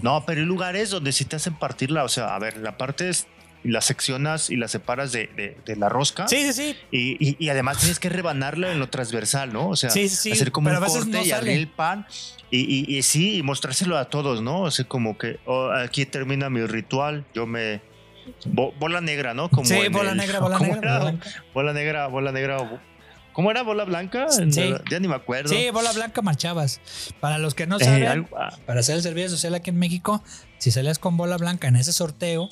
No, 0.02 0.24
pero 0.26 0.40
hay 0.40 0.46
lugares 0.46 0.90
donde 0.90 1.10
sí 1.10 1.24
te 1.24 1.36
hacen 1.36 1.54
partirla. 1.54 2.04
O 2.04 2.08
sea, 2.08 2.34
a 2.34 2.38
ver, 2.38 2.58
la 2.58 2.76
parte 2.76 3.08
es 3.08 3.26
y 3.62 3.68
la 3.70 3.80
seccionas 3.80 4.48
y 4.50 4.56
la 4.56 4.68
separas 4.68 5.12
de, 5.12 5.26
de- 5.36 5.56
de 5.66 5.76
la 5.76 5.88
rosca. 5.88 6.26
Sí, 6.28 6.44
sí, 6.46 6.52
sí. 6.52 6.76
Y, 6.90 7.28
y- 7.28 7.36
y 7.38 7.48
además 7.50 7.78
tienes 7.78 7.98
que 7.98 8.08
rebanarla 8.08 8.72
en 8.72 8.78
lo 8.78 8.88
transversal, 8.88 9.52
¿no? 9.52 9.68
O 9.68 9.76
sea, 9.76 9.90
Sí, 9.90 10.08
sí, 10.08 10.32
hacer 10.32 10.50
como 10.52 10.70
un 10.70 10.76
corte 10.76 11.08
no 11.10 11.24
y 11.24 11.32
abrir 11.32 11.58
el 11.58 11.68
pan. 11.68 12.06
Y, 12.50 12.96
y- 12.96 13.02
sí, 13.02 13.36
y 13.36 13.42
mostrárselo 13.42 13.96
a 13.98 14.06
todos, 14.06 14.42
¿no? 14.42 14.62
O 14.62 14.70
sea, 14.70 14.84
como 14.86 15.16
que 15.18 15.38
oh, 15.46 15.70
aquí 15.70 16.06
termina 16.06 16.48
mi 16.50 16.64
ritual. 16.66 17.24
Yo 17.34 17.46
me. 17.46 17.80
bo- 18.46 18.72
bola 18.78 19.00
negra, 19.00 19.34
¿no? 19.34 19.48
Como 19.50 19.64
sí, 19.66 19.88
bola 19.90 20.10
el- 20.12 20.16
negra, 20.16 20.38
bola 20.40 20.56
¿cómo 20.58 20.72
negra. 20.74 20.98
bola 20.98 21.10
blanca. 21.10 21.30
Bola 21.54 21.72
negra, 21.72 22.06
bola 22.08 22.32
negra. 22.32 22.80
¿Cómo 23.32 23.50
era 23.52 23.62
bola 23.62 23.84
blanca? 23.84 24.26
Sí. 24.28 24.74
Ya 24.90 24.98
ni 24.98 25.06
me 25.06 25.14
acuerdo. 25.14 25.50
Sí, 25.50 25.70
bola 25.70 25.92
blanca 25.92 26.20
marchabas. 26.22 26.80
Para 27.20 27.38
los 27.38 27.54
que 27.54 27.66
no 27.66 27.76
Eh, 27.78 27.84
saben, 27.84 28.06
algo- 28.08 28.36
ah, 28.36 28.56
para 28.66 28.80
hacer 28.80 28.96
el 28.96 29.02
servicio 29.02 29.28
social 29.30 29.54
aquí 29.54 29.70
en 29.70 29.78
México, 29.78 30.22
si 30.58 30.70
salías 30.72 30.98
con 30.98 31.16
bola 31.16 31.36
blanca 31.36 31.68
en 31.68 31.76
ese 31.76 31.92
sorteo, 31.92 32.48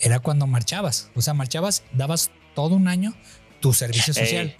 era 0.00 0.18
cuando 0.20 0.46
marchabas. 0.46 1.10
O 1.14 1.22
sea, 1.22 1.34
marchabas, 1.34 1.82
dabas 1.92 2.30
todo 2.54 2.74
un 2.74 2.88
año 2.88 3.14
tu 3.60 3.72
servicio 3.72 4.14
social 4.14 4.56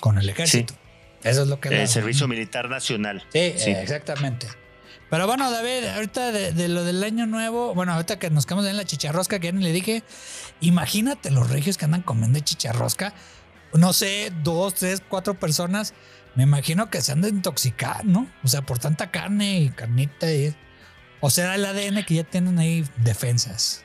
con 0.00 0.18
el 0.18 0.28
ejército. 0.28 0.74
Eso 1.22 1.42
es 1.42 1.48
lo 1.48 1.60
que 1.60 1.68
daba. 1.68 1.86
Servicio 1.86 2.26
Militar 2.28 2.68
Nacional. 2.70 3.22
Sí, 3.32 3.52
Sí. 3.56 3.70
eh, 3.70 3.82
exactamente. 3.82 4.46
Pero 5.10 5.26
bueno, 5.26 5.50
David, 5.50 5.86
ahorita 5.94 6.30
de, 6.32 6.52
de 6.52 6.68
lo 6.68 6.84
del 6.84 7.02
año 7.02 7.26
nuevo, 7.26 7.74
bueno, 7.74 7.92
ahorita 7.92 8.18
que 8.18 8.30
nos 8.30 8.46
quedamos 8.46 8.64
en 8.66 8.76
la 8.76 8.84
chicharrosca, 8.84 9.38
que 9.40 9.46
ya 9.48 9.52
ni 9.52 9.62
le 9.62 9.72
dije, 9.72 10.04
imagínate 10.60 11.30
los 11.30 11.50
regios 11.50 11.76
que 11.76 11.84
andan 11.84 12.02
comiendo 12.02 12.38
chicharrosca, 12.38 13.12
no 13.74 13.92
sé, 13.92 14.32
dos, 14.42 14.74
tres, 14.74 15.02
cuatro 15.06 15.34
personas, 15.38 15.94
me 16.36 16.44
imagino 16.44 16.90
que 16.90 17.00
se 17.02 17.12
han 17.12 17.22
de 17.22 17.28
intoxicar, 17.28 18.04
¿no? 18.04 18.28
O 18.44 18.48
sea, 18.48 18.62
por 18.62 18.78
tanta 18.78 19.10
carne 19.10 19.58
y 19.60 19.68
carnita 19.70 20.30
y... 20.32 20.54
O 21.20 21.28
será 21.28 21.56
el 21.56 21.64
ADN 21.66 22.04
que 22.04 22.14
ya 22.14 22.24
tienen 22.24 22.58
ahí 22.58 22.84
defensas. 22.98 23.84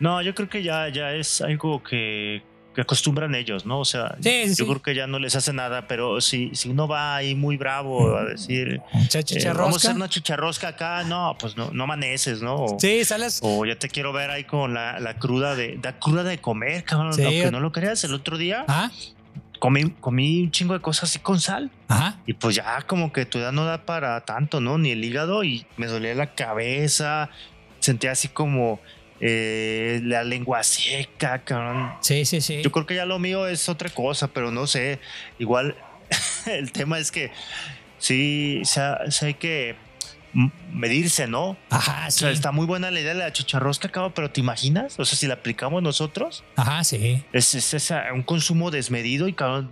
No, 0.00 0.22
yo 0.22 0.34
creo 0.34 0.48
que 0.48 0.62
ya, 0.62 0.88
ya 0.88 1.12
es 1.12 1.40
algo 1.40 1.82
que, 1.82 2.42
que 2.74 2.80
acostumbran 2.82 3.34
ellos, 3.34 3.64
¿no? 3.66 3.80
O 3.80 3.84
sea, 3.84 4.16
Sí, 4.20 4.42
sí, 4.44 4.48
yo 4.50 4.54
sí. 4.54 4.64
creo 4.66 4.82
que 4.82 4.94
ya 4.94 5.06
no 5.06 5.18
les 5.18 5.34
hace 5.36 5.52
nada, 5.52 5.86
pero 5.88 6.20
si, 6.20 6.50
si 6.54 6.68
uno 6.68 6.86
va 6.86 7.16
ahí 7.16 7.34
muy 7.34 7.56
bravo 7.56 8.16
a 8.16 8.24
decir, 8.24 8.80
Mucha 8.92 9.20
eh, 9.20 9.52
vamos 9.54 9.74
a 9.74 9.88
hacer 9.88 9.96
una 9.96 10.08
chicharrosca 10.08 10.68
acá, 10.68 11.02
no, 11.04 11.36
pues 11.38 11.56
no, 11.56 11.70
no 11.72 11.84
amaneces, 11.84 12.42
¿no? 12.42 12.54
O, 12.56 12.76
Sí, 12.78 13.04
sales. 13.04 13.40
o 13.42 13.64
ya 13.64 13.76
te 13.78 13.88
quiero 13.88 14.12
ver 14.12 14.30
ahí 14.30 14.44
con 14.44 14.74
la, 14.74 15.00
la 15.00 15.18
cruda 15.18 15.54
de 15.54 15.78
la 15.82 15.98
cruda 15.98 16.22
de 16.22 16.38
comer, 16.38 16.84
cabrón. 16.84 17.12
Aunque 17.12 17.50
no 17.50 17.60
lo 17.60 17.72
creas, 17.72 18.04
el 18.04 18.12
otro 18.12 18.36
día 18.36 18.64
Ajá, 18.68 18.90
comí, 19.58 19.90
comí 20.00 20.42
un 20.42 20.50
chingo 20.50 20.74
de 20.74 20.80
cosas 20.80 21.04
así 21.08 21.18
con 21.20 21.40
sal. 21.40 21.70
ajá. 21.88 22.18
Y 22.26 22.34
pues 22.34 22.56
ya 22.56 22.82
como 22.82 23.10
que 23.10 23.24
tu 23.24 23.38
edad 23.38 23.52
no 23.52 23.64
da 23.64 23.86
para 23.86 24.20
tanto, 24.26 24.60
¿no? 24.60 24.76
Ni 24.76 24.90
el 24.90 25.02
hígado 25.02 25.44
y 25.44 25.64
me 25.78 25.86
dolía 25.86 26.14
la 26.14 26.34
cabeza, 26.34 27.30
sentía 27.80 28.10
así 28.12 28.28
como 28.28 28.80
eh, 29.20 30.00
la 30.04 30.24
lengua 30.24 30.62
seca, 30.62 31.42
cabrón. 31.44 31.92
Sí, 32.00 32.24
sí, 32.24 32.40
sí. 32.40 32.62
Yo 32.62 32.70
creo 32.72 32.86
que 32.86 32.94
ya 32.94 33.06
lo 33.06 33.18
mío 33.18 33.46
es 33.46 33.68
otra 33.68 33.88
cosa, 33.90 34.28
pero 34.28 34.50
no 34.50 34.66
sé. 34.66 34.98
Igual 35.38 35.74
el 36.46 36.72
tema 36.72 36.98
es 36.98 37.10
que 37.10 37.30
sí, 37.98 38.60
o 38.62 38.66
sea, 38.66 38.98
hay 39.22 39.34
que 39.34 39.76
medirse, 40.70 41.26
¿no? 41.26 41.56
Ajá, 41.70 42.04
O 42.08 42.10
sí. 42.10 42.18
sea, 42.20 42.30
está 42.30 42.52
muy 42.52 42.66
buena 42.66 42.90
la 42.90 43.00
idea 43.00 43.14
de 43.14 43.20
la 43.20 43.32
chicharrosca, 43.32 43.88
cabrón, 43.88 44.12
pero 44.14 44.30
¿te 44.30 44.40
imaginas? 44.40 44.98
O 45.00 45.04
sea, 45.06 45.16
si 45.16 45.26
la 45.26 45.34
aplicamos 45.34 45.82
nosotros, 45.82 46.44
Ajá, 46.56 46.84
sí. 46.84 47.24
es, 47.32 47.54
es 47.54 47.72
esa- 47.72 48.12
un 48.12 48.22
consumo 48.22 48.70
desmedido 48.70 49.28
y 49.28 49.32
cabrón, 49.32 49.70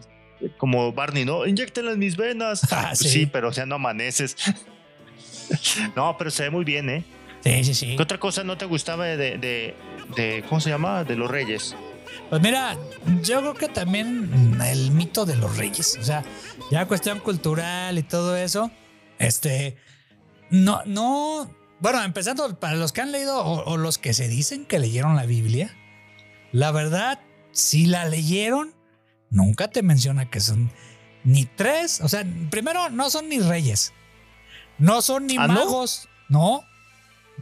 como 0.56 0.90
Barney, 0.92 1.26
¿no? 1.26 1.46
Inyéctela 1.46 1.92
en 1.92 1.98
mis 1.98 2.16
venas. 2.16 2.62
Ah, 2.72 2.86
Pues 2.88 3.00
sí. 3.00 3.08
sí. 3.10 3.26
pero 3.26 3.50
ya 3.52 3.66
no 3.66 3.74
amaneces. 3.74 4.36
no, 5.96 6.16
pero 6.16 6.30
se 6.30 6.44
ve 6.44 6.50
muy 6.50 6.64
bien, 6.64 6.88
¿eh? 6.88 7.04
Sí, 7.44 7.62
sí, 7.64 7.74
sí. 7.74 7.96
¿Qué 7.96 8.02
otra 8.02 8.18
cosa 8.18 8.42
no 8.42 8.56
te 8.58 8.64
gustaba 8.64 9.04
de, 9.06 9.16
de, 9.16 9.38
de- 9.38 9.74
de- 10.16 10.44
¿cómo 10.48 10.60
se 10.60 10.70
llama? 10.70 11.04
De 11.04 11.14
los 11.16 11.30
reyes. 11.30 11.76
Pues 12.30 12.40
mira, 12.42 12.76
yo 13.22 13.40
creo 13.40 13.54
que 13.54 13.68
también 13.68 14.58
el 14.64 14.90
mito 14.92 15.26
de 15.26 15.36
los 15.36 15.56
reyes, 15.56 15.96
o 16.00 16.04
sea, 16.04 16.24
ya 16.70 16.86
cuestión 16.86 17.20
cultural 17.20 17.98
y 17.98 18.02
todo 18.02 18.36
eso, 18.36 18.70
este, 19.18 19.76
no, 20.50 20.82
no, 20.86 21.50
bueno, 21.80 22.02
empezando 22.02 22.58
para 22.58 22.76
los 22.76 22.92
que 22.92 23.02
han 23.02 23.12
leído 23.12 23.38
o, 23.44 23.64
o 23.64 23.76
los 23.76 23.98
que 23.98 24.14
se 24.14 24.28
dicen 24.28 24.64
que 24.64 24.78
leyeron 24.78 25.16
la 25.16 25.26
Biblia, 25.26 25.76
la 26.52 26.70
verdad, 26.72 27.20
si 27.52 27.86
la 27.86 28.06
leyeron, 28.06 28.74
nunca 29.30 29.68
te 29.68 29.82
menciona 29.82 30.30
que 30.30 30.40
son 30.40 30.70
ni 31.24 31.44
tres, 31.44 32.00
o 32.00 32.08
sea, 32.08 32.24
primero 32.50 32.88
no 32.90 33.10
son 33.10 33.28
ni 33.28 33.40
reyes, 33.40 33.92
no 34.78 35.02
son 35.02 35.26
ni 35.26 35.36
¿Ah, 35.36 35.46
no? 35.46 35.54
magos, 35.54 36.08
no, 36.28 36.62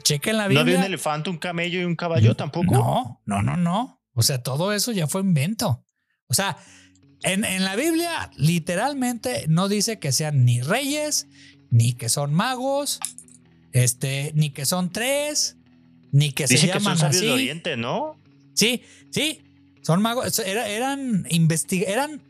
chequen 0.02 0.37
la 0.37 0.44
¿No 0.44 0.48
Biblia. 0.48 0.62
había 0.62 0.78
un 0.78 0.85
elefante, 0.85 1.31
un 1.31 1.38
camello 1.38 1.81
y 1.81 1.85
un 1.85 1.96
caballo 1.96 2.35
tampoco? 2.37 2.72
No, 2.74 3.20
no, 3.26 3.42
no, 3.42 3.57
no. 3.57 4.00
O 4.14 4.22
sea, 4.22 4.42
todo 4.42 4.72
eso 4.72 4.92
ya 4.92 5.07
fue 5.07 5.20
invento. 5.22 5.85
O 6.28 6.35
sea, 6.35 6.57
en, 7.22 7.44
en 7.44 7.64
la 7.64 7.76
Biblia 7.76 8.31
literalmente 8.37 9.44
no 9.48 9.68
dice 9.68 9.98
que 9.98 10.12
sean 10.12 10.44
ni 10.44 10.61
reyes, 10.61 11.26
ni 11.70 11.92
que 11.94 12.09
son 12.09 12.35
magos, 12.35 13.00
este, 13.72 14.33
ni 14.35 14.50
que 14.50 14.66
son 14.66 14.90
tres, 14.90 15.57
ni 16.11 16.33
que 16.33 16.44
Dice 16.46 16.59
se 16.59 16.66
que 16.66 16.72
son 16.81 16.83
llaman 16.94 17.05
así. 17.11 17.26
de 17.26 17.33
Oriente, 17.33 17.76
¿no? 17.76 18.16
Sí, 18.55 18.83
sí, 19.11 19.40
son 19.83 20.02
magos, 20.02 20.38
era- 20.40 20.68
eran 20.68 21.26
eran 21.31 22.22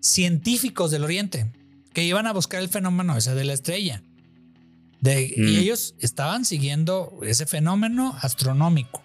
científicos 0.00 0.90
del 0.90 1.04
Oriente 1.04 1.50
que 1.94 2.04
iban 2.04 2.26
a 2.26 2.32
buscar 2.32 2.60
el 2.62 2.68
fenómeno 2.68 3.16
ese 3.16 3.34
de 3.34 3.44
la 3.44 3.52
estrella. 3.52 4.02
De- 5.00 5.34
Mm. 5.36 5.48
Y 5.48 5.56
ellos 5.58 5.94
estaban 6.00 6.44
siguiendo 6.44 7.18
ese 7.22 7.46
fenómeno 7.46 8.16
astronómico. 8.20 9.02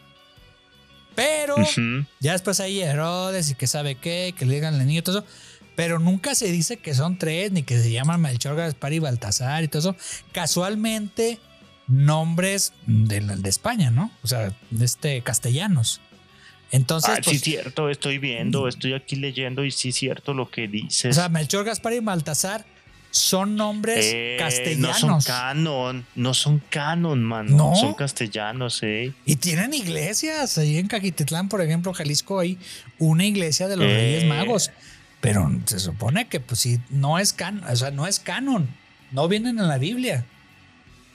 Pero 1.15 1.55
Ujú. 1.55 2.05
ya 2.19 2.33
después 2.33 2.59
hay 2.59 2.81
Herodes 2.81 3.49
y 3.51 3.55
que 3.55 3.67
sabe 3.67 3.95
qué, 3.95 4.33
que 4.37 4.45
le 4.45 4.55
digan 4.55 4.73
al 4.75 4.85
niño 4.85 4.99
y 4.99 5.01
todo 5.03 5.19
eso. 5.19 5.27
Pero 5.77 5.99
nunca 5.99 6.35
se 6.35 6.51
dice 6.51 6.77
que 6.77 6.93
son 6.93 7.17
tres, 7.17 7.51
ni 7.51 7.63
que 7.63 7.79
se 7.79 7.91
llaman 7.91 8.21
Melchor, 8.21 8.55
Gaspar 8.55 8.93
y 8.93 8.99
Baltasar 8.99 9.63
y 9.63 9.67
todo 9.67 9.79
eso. 9.79 9.95
Casualmente, 10.33 11.39
nombres 11.87 12.73
de, 12.85 13.19
de 13.21 13.49
España, 13.49 13.91
¿no? 13.91 14.11
O 14.23 14.27
sea, 14.27 14.53
de 14.71 14.85
este, 14.85 15.21
castellanos. 15.21 16.01
Entonces, 16.71 17.09
Ah, 17.11 17.15
sí, 17.17 17.21
pues, 17.23 17.35
es 17.37 17.41
cierto, 17.43 17.89
estoy 17.89 18.17
viendo, 18.17 18.67
estoy 18.67 18.93
aquí 18.93 19.15
leyendo 19.15 19.63
y 19.63 19.71
sí 19.71 19.89
es 19.89 19.95
cierto 19.95 20.33
lo 20.33 20.49
que 20.49 20.65
o 20.65 20.67
dices. 20.67 21.15
sea, 21.15 21.29
Melchor, 21.29 21.63
Gaspar 21.65 21.93
y 21.93 21.99
Baltasar 21.99 22.65
son 23.15 23.55
nombres 23.55 24.11
Eh, 24.13 24.35
castellanos. 24.37 25.01
No 25.03 25.21
son 25.21 25.21
canon, 25.21 26.05
no 26.15 26.33
son 26.33 26.61
canon, 26.69 27.23
mano. 27.23 27.55
No. 27.55 27.75
Son 27.75 27.93
castellanos, 27.93 28.83
eh. 28.83 29.13
y 29.25 29.37
tienen 29.37 29.73
iglesias. 29.73 30.57
Ahí 30.57 30.77
en 30.77 30.87
Caquititlán, 30.87 31.47
por 31.47 31.61
ejemplo, 31.61 31.93
Jalisco, 31.93 32.39
hay 32.39 32.57
una 32.99 33.25
iglesia 33.25 33.69
de 33.69 33.77
los 33.77 33.85
Eh. 33.87 33.95
Reyes 33.95 34.25
Magos. 34.25 34.71
Pero 35.21 35.49
se 35.65 35.79
supone 35.79 36.27
que, 36.27 36.41
pues 36.41 36.59
sí, 36.59 36.79
no 36.89 37.17
es 37.17 37.31
canon. 37.31 37.63
O 37.63 37.75
sea, 37.75 37.89
no 37.89 38.05
es 38.05 38.19
canon. 38.19 38.67
No 39.11 39.27
vienen 39.29 39.59
en 39.59 39.67
la 39.69 39.77
Biblia. 39.77 40.25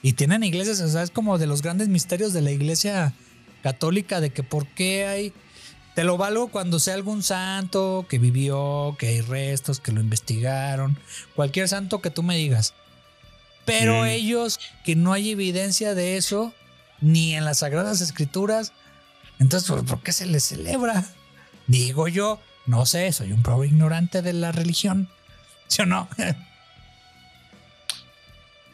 Y 0.01 0.13
tienen 0.13 0.43
iglesias, 0.43 0.81
o 0.81 0.89
sea, 0.89 1.03
es 1.03 1.11
como 1.11 1.37
de 1.37 1.45
los 1.45 1.61
grandes 1.61 1.87
misterios 1.87 2.33
de 2.33 2.41
la 2.41 2.49
iglesia 2.49 3.13
católica, 3.61 4.19
de 4.19 4.31
que 4.31 4.41
por 4.41 4.65
qué 4.65 5.05
hay. 5.05 5.33
Te 5.95 6.03
lo 6.03 6.17
valgo 6.17 6.47
cuando 6.47 6.79
sea 6.79 6.93
algún 6.93 7.21
santo 7.21 8.05
que 8.07 8.17
vivió, 8.17 8.95
que 8.97 9.07
hay 9.07 9.21
restos, 9.21 9.79
que 9.79 9.91
lo 9.91 9.99
investigaron. 9.99 10.97
Cualquier 11.35 11.67
santo 11.67 12.01
que 12.01 12.11
tú 12.11 12.23
me 12.23 12.37
digas. 12.37 12.73
Pero 13.65 14.05
ellos, 14.05 14.59
que 14.83 14.95
no 14.95 15.13
hay 15.13 15.31
evidencia 15.31 15.93
de 15.93 16.17
eso, 16.17 16.53
ni 16.99 17.35
en 17.35 17.45
las 17.45 17.59
Sagradas 17.59 18.01
Escrituras, 18.01 18.73
entonces, 19.39 19.69
¿por, 19.69 19.85
por 19.85 20.01
qué 20.01 20.13
se 20.13 20.25
les 20.25 20.43
celebra? 20.43 21.05
Digo 21.67 22.07
yo, 22.07 22.39
no 22.65 22.85
sé, 22.85 23.11
soy 23.11 23.31
un 23.31 23.43
pobre 23.43 23.67
ignorante 23.67 24.21
de 24.21 24.33
la 24.33 24.51
religión. 24.51 25.09
¿Sí 25.67 25.81
o 25.81 25.85
no? 25.85 26.07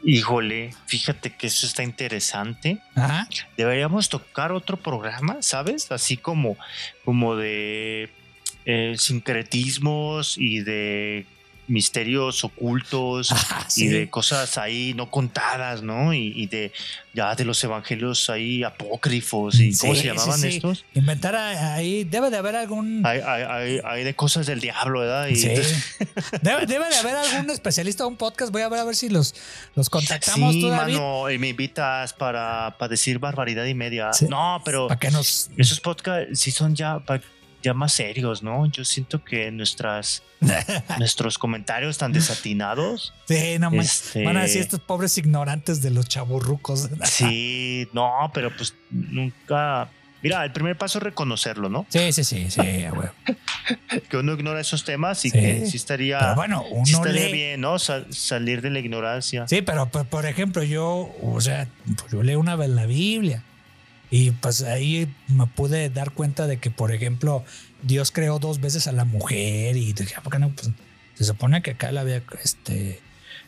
Híjole, 0.09 0.73
fíjate 0.85 1.31
que 1.31 1.47
eso 1.47 1.65
está 1.65 1.83
interesante. 1.83 2.77
Ajá. 2.95 3.27
Deberíamos 3.57 4.07
tocar 4.07 4.53
otro 4.53 4.77
programa, 4.77 5.41
¿sabes? 5.41 5.91
Así 5.91 6.15
como, 6.15 6.55
como 7.03 7.35
de 7.35 8.09
eh, 8.63 8.95
sincretismos 8.97 10.37
y 10.37 10.61
de 10.61 11.25
misterios 11.67 12.43
ocultos 12.43 13.33
y 13.75 13.87
de 13.87 14.09
cosas 14.09 14.57
ahí 14.57 14.93
no 14.95 15.11
contadas, 15.11 15.81
¿no? 15.83 16.13
Y, 16.13 16.33
y 16.35 16.47
de 16.47 16.71
ya 17.13 17.33
de 17.33 17.45
los 17.45 17.63
evangelios 17.63 18.29
ahí 18.29 18.63
apócrifos 18.63 19.59
y 19.59 19.75
cómo 19.75 19.95
se 19.95 20.05
llamaban 20.05 20.39
sí. 20.39 20.47
estos. 20.47 20.85
Inventar 20.93 21.35
ahí, 21.35 22.03
debe 22.03 22.29
de 22.29 22.37
haber 22.37 22.55
algún... 22.55 23.03
Hay, 23.05 23.21
hay, 23.25 23.43
hay, 23.43 23.81
hay 23.83 24.03
de 24.03 24.15
cosas 24.15 24.45
del 24.45 24.59
diablo, 24.59 24.99
¿verdad? 24.99 25.27
Y 25.27 25.35
Sí. 25.35 25.49
Debe, 26.41 26.65
debe 26.65 26.89
de 26.89 26.95
haber 26.95 27.15
algún 27.15 27.49
especialista 27.49 28.05
un 28.05 28.17
podcast. 28.17 28.51
Voy 28.51 28.61
a 28.61 28.69
ver 28.69 28.79
a 28.79 28.83
ver 28.83 28.95
si 28.95 29.09
los, 29.09 29.35
los 29.75 29.89
contactamos 29.89 30.53
sí, 30.53 30.61
tú, 30.61 30.69
David. 30.69 30.93
mano, 30.93 31.29
y 31.31 31.37
me 31.37 31.49
invitas 31.49 32.13
para, 32.13 32.75
para 32.77 32.89
decir 32.89 33.19
barbaridad 33.19 33.65
y 33.65 33.73
media. 33.73 34.11
No, 34.29 34.61
pero 34.63 34.87
Para 34.87 34.99
que 34.99 35.11
nos... 35.11 35.49
esos 35.57 35.79
podcasts 35.79 36.39
sí 36.39 36.51
son 36.51 36.75
ya, 36.75 36.99
ya 37.67 37.73
más 37.73 37.93
serios, 37.93 38.43
¿no? 38.43 38.65
Yo 38.67 38.83
siento 38.85 39.23
que 39.23 39.51
nuestras, 39.51 40.23
nuestros 40.99 41.37
comentarios 41.37 41.97
tan 41.97 42.11
desatinados. 42.13 43.13
Sí, 43.27 43.57
no 43.59 43.71
más. 43.71 43.85
este, 44.07 44.23
Van 44.23 44.37
a 44.37 44.41
decir 44.43 44.61
estos 44.61 44.79
pobres 44.79 45.17
ignorantes 45.17 45.81
de 45.81 45.91
los 45.91 46.07
chaburrucos. 46.07 46.89
Sí, 47.05 47.87
no, 47.93 48.31
pero 48.33 48.55
pues 48.55 48.73
nunca. 48.89 49.89
Mira, 50.23 50.43
el 50.43 50.51
primer 50.51 50.75
paso 50.77 50.97
es 50.97 51.03
reconocerlo, 51.03 51.69
¿no? 51.69 51.85
Sí, 51.89 52.11
sí, 52.11 52.23
sí, 52.23 52.49
sí, 52.49 52.61
güey. 52.93 53.09
Que 54.09 54.17
uno 54.17 54.33
ignora 54.33 54.59
esos 54.59 54.83
temas 54.83 55.23
y 55.25 55.29
Sí. 55.29 55.39
que 55.39 55.65
sí 55.67 55.77
estaría, 55.77 56.17
Pero 56.19 56.35
bueno, 56.35 56.63
sí 56.85 56.95
uno 56.95 57.05
estaría 57.05 57.27
lee. 57.27 57.31
bien, 57.33 57.61
¿no? 57.61 57.77
Sal- 57.77 58.07
salir 58.11 58.61
de 58.63 58.71
la 58.71 58.79
ignorancia. 58.79 59.47
Sí, 59.47 59.61
pero 59.61 59.89
por, 59.89 60.07
por 60.07 60.25
ejemplo, 60.25 60.63
yo, 60.63 61.15
o 61.21 61.39
sea, 61.39 61.67
pues, 61.85 62.11
yo 62.11 62.23
leo 62.23 62.39
una 62.39 62.55
vez 62.55 62.69
la 62.69 62.87
Biblia 62.87 63.43
y 64.09 64.31
pues 64.31 64.63
ahí 64.63 65.13
me 65.27 65.45
pude 65.47 65.89
dar 65.89 66.11
cuenta 66.11 66.47
de 66.47 66.57
que, 66.57 66.71
por 66.71 66.91
ejemplo, 66.91 67.43
Dios 67.83 68.11
creó 68.11 68.39
dos 68.39 68.59
veces 68.61 68.87
a 68.87 68.91
la 68.91 69.05
mujer 69.05 69.75
y 69.77 69.93
dije, 69.93 70.15
"Ah, 70.17 70.21
¿por 70.21 70.33
qué 70.33 70.39
no? 70.39 70.49
Pues 70.51 70.69
se 71.15 71.23
supone 71.25 71.61
que 71.61 71.71
acá 71.71 71.91
la 71.91 72.01
había 72.01 72.21
este, 72.43 72.99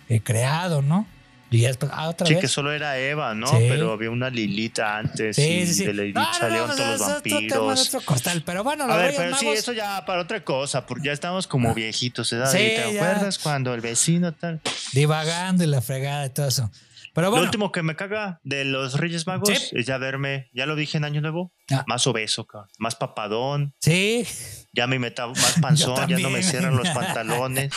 eh, 0.09 0.21
creado, 0.21 0.81
¿no? 0.81 1.07
Y 1.51 1.61
ya 1.61 1.69
después, 1.69 1.91
ah, 1.95 2.09
otra 2.09 2.27
Sí, 2.27 2.33
vez. 2.35 2.41
que 2.41 2.47
solo 2.47 2.71
era 2.71 2.99
Eva, 2.99 3.33
¿no? 3.33 3.47
Sí. 3.47 3.65
pero 3.67 3.91
había 3.91 4.11
una 4.11 4.29
Lilita 4.29 4.97
antes 4.99 5.35
Sí, 5.35 5.41
y 5.41 5.65
sí, 5.65 5.83
de 5.85 5.93
la 5.95 6.01
Lilita 6.03 6.19
No, 6.21 6.27
no, 6.27 6.33
salieron 6.37 6.69
no, 6.69 6.75
todos 6.75 6.99
los 6.99 7.07
vampiros. 7.09 7.87
otro 7.87 8.01
costal, 8.01 8.43
pero 8.45 8.63
bueno, 8.63 8.83
A 8.83 8.95
ver, 8.97 9.15
pero 9.17 9.35
sí, 9.35 9.47
eso 9.47 9.73
ya 9.73 10.05
para 10.05 10.21
otra 10.21 10.43
cosa, 10.43 10.85
porque 10.85 11.07
ya 11.07 11.11
estamos 11.13 11.47
como 11.47 11.73
viejitos, 11.73 12.29
¿verdad? 12.31 12.51
Sí, 12.51 12.57
¿Y 12.59 12.75
¿Te 12.75 12.83
acuerdas 12.83 13.39
cuando 13.39 13.73
el 13.73 13.81
vecino 13.81 14.31
tal? 14.33 14.61
divagando 14.93 15.63
y 15.63 15.67
la 15.67 15.81
fregada 15.81 16.27
y 16.27 16.29
todo 16.29 16.47
eso. 16.49 16.69
Pero 17.13 17.27
Lo 17.27 17.31
bueno, 17.31 17.45
último 17.45 17.71
que 17.71 17.81
me 17.83 17.95
caga 17.95 18.39
de 18.43 18.65
los 18.65 18.99
Reyes 18.99 19.25
Magos 19.27 19.49
Sí. 19.49 19.69
es 19.75 19.85
ya 19.85 19.97
verme, 19.97 20.49
ya 20.53 20.65
lo 20.65 20.75
dije 20.75 20.97
en 20.97 21.05
Año 21.05 21.21
Nuevo, 21.21 21.51
Ah. 21.71 21.83
más 21.87 22.05
obeso, 22.07 22.45
cabrón, 22.45 22.69
más 22.77 22.95
papadón, 22.95 23.73
sí. 23.79 24.25
ya 24.73 24.87
me 24.87 24.99
meta 24.99 25.27
más 25.27 25.57
panzón, 25.61 26.07
ya 26.07 26.19
no 26.19 26.29
me 26.29 26.43
cierran 26.43 26.75
los 26.77 26.89
pantalones. 26.95 27.73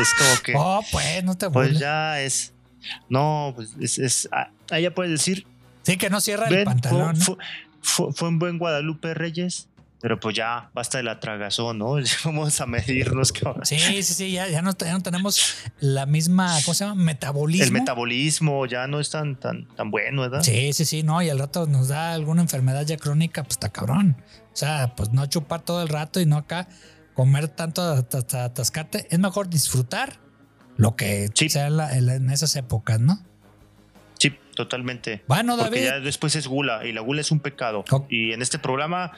es 0.00 0.14
como 0.14 0.42
que, 0.42 0.52
Oh, 0.56 0.82
pues, 0.90 1.22
no 1.24 1.36
te 1.36 1.50
pues 1.50 1.68
burles. 1.68 1.80
ya 1.80 2.20
es, 2.20 2.54
no, 3.08 3.52
pues 3.54 3.70
es, 3.80 3.98
es 3.98 4.28
ah, 4.32 4.50
ahí 4.70 4.82
ya 4.84 4.94
puedes 4.94 5.12
decir, 5.12 5.46
Sí, 5.84 5.96
que 5.96 6.10
no 6.10 6.20
cierra 6.20 6.46
el 6.48 6.64
pantalón. 6.64 7.18
¿no? 7.18 7.24
fue, 7.24 7.36
fue- 7.82 8.12
fue 8.12 8.28
un 8.28 8.38
buen 8.38 8.58
Guadalupe 8.58 9.14
Reyes, 9.14 9.68
pero 10.02 10.20
pues 10.20 10.36
ya 10.36 10.68
basta 10.74 10.98
de 10.98 11.04
la 11.04 11.18
tragazón, 11.20 11.78
¿no? 11.78 11.94
Vamos 12.24 12.60
a 12.60 12.66
medirnos, 12.66 13.32
cabrón. 13.32 13.64
Sí, 13.64 13.78
sí, 13.78 14.02
sí, 14.02 14.32
ya, 14.32 14.48
ya, 14.48 14.60
no, 14.60 14.76
ya 14.76 14.92
no 14.92 15.00
tenemos 15.00 15.54
la 15.80 16.04
misma, 16.04 16.54
¿cómo 16.64 16.74
se 16.74 16.84
llama? 16.84 17.02
Metabolismo. 17.02 17.64
El 17.64 17.72
metabolismo 17.72 18.66
ya 18.66 18.86
no 18.88 19.00
es 19.00 19.08
tan, 19.10 19.36
tan, 19.36 19.66
tan 19.74 19.90
bueno, 19.90 20.22
¿verdad? 20.22 20.42
Sí, 20.42 20.72
sí, 20.74 20.84
sí, 20.84 21.02
no, 21.02 21.22
y 21.22 21.30
al 21.30 21.38
rato 21.38 21.66
nos 21.66 21.88
da 21.88 22.12
alguna 22.12 22.42
enfermedad 22.42 22.84
ya 22.84 22.96
crónica, 22.98 23.42
pues 23.44 23.52
está 23.52 23.70
cabrón. 23.70 24.16
O 24.52 24.56
sea, 24.56 24.92
pues 24.96 25.12
no 25.12 25.24
chupar 25.26 25.62
todo 25.62 25.80
el 25.82 25.88
rato 25.88 26.20
y 26.20 26.26
no 26.26 26.36
acá 26.36 26.68
comer 27.14 27.48
tanto 27.48 27.82
hasta 27.82 28.44
atascarte. 28.44 29.06
Es 29.10 29.18
mejor 29.18 29.48
disfrutar 29.48 30.18
lo 30.76 30.96
que 30.96 31.28
Sí. 31.34 31.48
sea 31.48 31.68
en, 31.68 31.76
la- 31.76 32.32
esas 32.34 32.56
épocas, 32.56 32.98
¿no? 33.00 33.18
Sí, 34.18 34.34
totalmente. 34.56 35.22
Bueno, 35.28 35.56
Porque 35.56 35.80
David. 35.84 35.90
ya 35.90 36.00
después 36.00 36.34
es 36.36 36.46
gula 36.46 36.84
y 36.86 36.92
la 36.92 37.00
gula 37.00 37.20
es 37.20 37.30
un 37.30 37.40
pecado. 37.40 37.84
Y 38.08 38.32
en 38.32 38.40
este 38.42 38.58
programa 38.58 39.12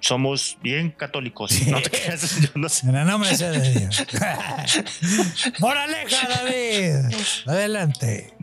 somos 0.00 0.56
bien 0.62 0.90
católicos. 0.90 1.50
Sí. 1.50 1.70
No 1.70 1.80
te 1.82 1.90
creas, 1.90 2.40
yo 2.42 2.48
no 2.54 2.68
sé. 2.68 2.88
En 2.88 2.96
el 2.96 3.06
nombre 3.06 3.34
sea 3.36 3.50
de 3.50 3.78
Dios. 3.78 4.06
Moraleja, 5.60 6.28
David. 6.28 7.14
Adelante. 7.46 8.34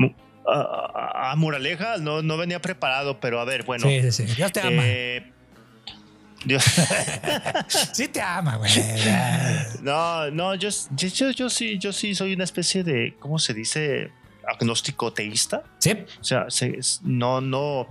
Ah, 0.49 1.11
ah, 1.31 1.35
moraleja, 1.35 1.97
no, 1.97 2.21
no 2.21 2.37
venía 2.37 2.61
preparado, 2.61 3.19
pero 3.19 3.39
a 3.41 3.45
ver, 3.45 3.63
bueno. 3.63 3.87
sí, 3.87 4.01
sí, 4.11 4.27
sí. 4.27 4.35
Dios 4.35 4.51
te 4.51 4.61
ama. 4.61 4.81
eh, 4.85 5.33
Dios. 6.45 6.63
Sí 7.93 8.07
te 8.07 8.21
ama, 8.21 8.55
güey. 8.57 8.71
no, 9.81 10.31
no, 10.31 10.55
yo, 10.55 10.69
yo, 10.91 11.07
yo, 11.09 11.31
yo 11.31 11.49
sí, 11.49 11.77
yo 11.79 11.91
sí 11.91 12.15
soy 12.15 12.33
una 12.33 12.43
especie 12.45 12.83
de, 12.83 13.15
¿cómo 13.19 13.39
se 13.39 13.53
dice? 13.53 14.11
Agnóstico 14.47 15.11
teísta. 15.11 15.63
Sí, 15.79 15.91
O 16.21 16.23
sea, 16.23 16.47
no, 17.03 17.41
no, 17.41 17.87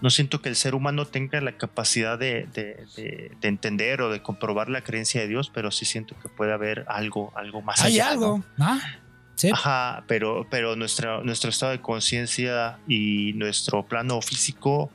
no 0.00 0.10
siento 0.10 0.40
que 0.42 0.48
el 0.48 0.56
ser 0.56 0.74
humano 0.74 1.06
tenga 1.06 1.40
la 1.40 1.52
capacidad 1.52 2.18
de, 2.18 2.46
de- 2.52 2.86
de- 2.96 3.32
de 3.40 3.48
entender 3.48 4.00
o 4.02 4.10
de 4.10 4.22
comprobar 4.22 4.68
la 4.68 4.82
creencia 4.82 5.20
de 5.20 5.28
Dios, 5.28 5.50
pero 5.52 5.70
sí 5.70 5.84
siento 5.84 6.14
que 6.22 6.28
puede 6.28 6.52
haber 6.52 6.84
algo, 6.88 7.32
algo 7.36 7.62
más 7.62 7.82
hay 7.82 7.94
allá. 8.00 8.10
algo. 8.10 8.42
¿no? 8.56 8.74
¿no? 8.74 8.80
Sí. 9.34 9.50
Ajá, 9.52 10.02
pero, 10.08 10.46
pero 10.50 10.74
nuestra, 10.74 11.20
nuestro 11.22 11.50
estado 11.50 11.72
de 11.72 11.80
conciencia 11.80 12.78
y 12.88 13.32
nuestro 13.34 13.84
plano 13.86 14.20
físico 14.20 14.90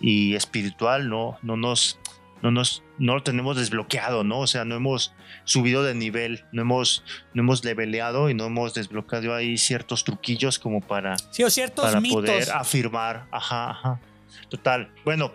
y 0.00 0.34
espiritual 0.34 1.08
no, 1.10 1.36
no 1.42 1.56
nos, 1.58 1.98
no 2.42 2.50
nos, 2.50 2.82
no 2.98 3.14
lo 3.14 3.22
tenemos 3.22 3.56
desbloqueado, 3.58 4.24
¿no? 4.24 4.38
O 4.40 4.46
sea, 4.46 4.64
no 4.64 4.74
hemos 4.74 5.12
subido 5.44 5.82
de 5.82 5.94
nivel, 5.94 6.44
no 6.52 6.62
hemos, 6.62 7.04
no 7.34 7.42
hemos 7.42 7.62
leveleado 7.64 8.30
y 8.30 8.34
no 8.34 8.46
hemos 8.46 8.72
desbloqueado 8.72 9.34
ahí 9.34 9.58
ciertos 9.58 10.04
truquillos 10.04 10.58
como 10.58 10.80
para, 10.80 11.16
Sí, 11.30 11.42
o 11.44 11.50
ciertos 11.50 11.84
para 11.84 12.00
mitos. 12.00 12.22
poder 12.22 12.50
afirmar. 12.52 13.26
Ajá, 13.30 13.70
ajá. 13.70 14.00
Total. 14.48 14.90
Bueno, 15.04 15.32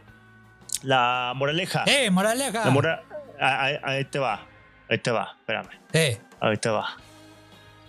la 0.84 1.34
moraleja. 1.36 1.84
Eh, 1.88 2.10
moraleja. 2.10 2.66
La 2.66 2.72
mora- 2.72 3.04
ah, 3.40 3.64
ahí, 3.64 3.76
ahí 3.84 4.06
te 4.06 4.20
va. 4.20 4.46
Ahí 4.90 4.98
te 5.00 5.12
va. 5.12 5.36
Espérame. 5.40 5.70
Eh, 5.94 6.20
Ahí 6.42 6.58
te 6.58 6.70
va. 6.70 6.88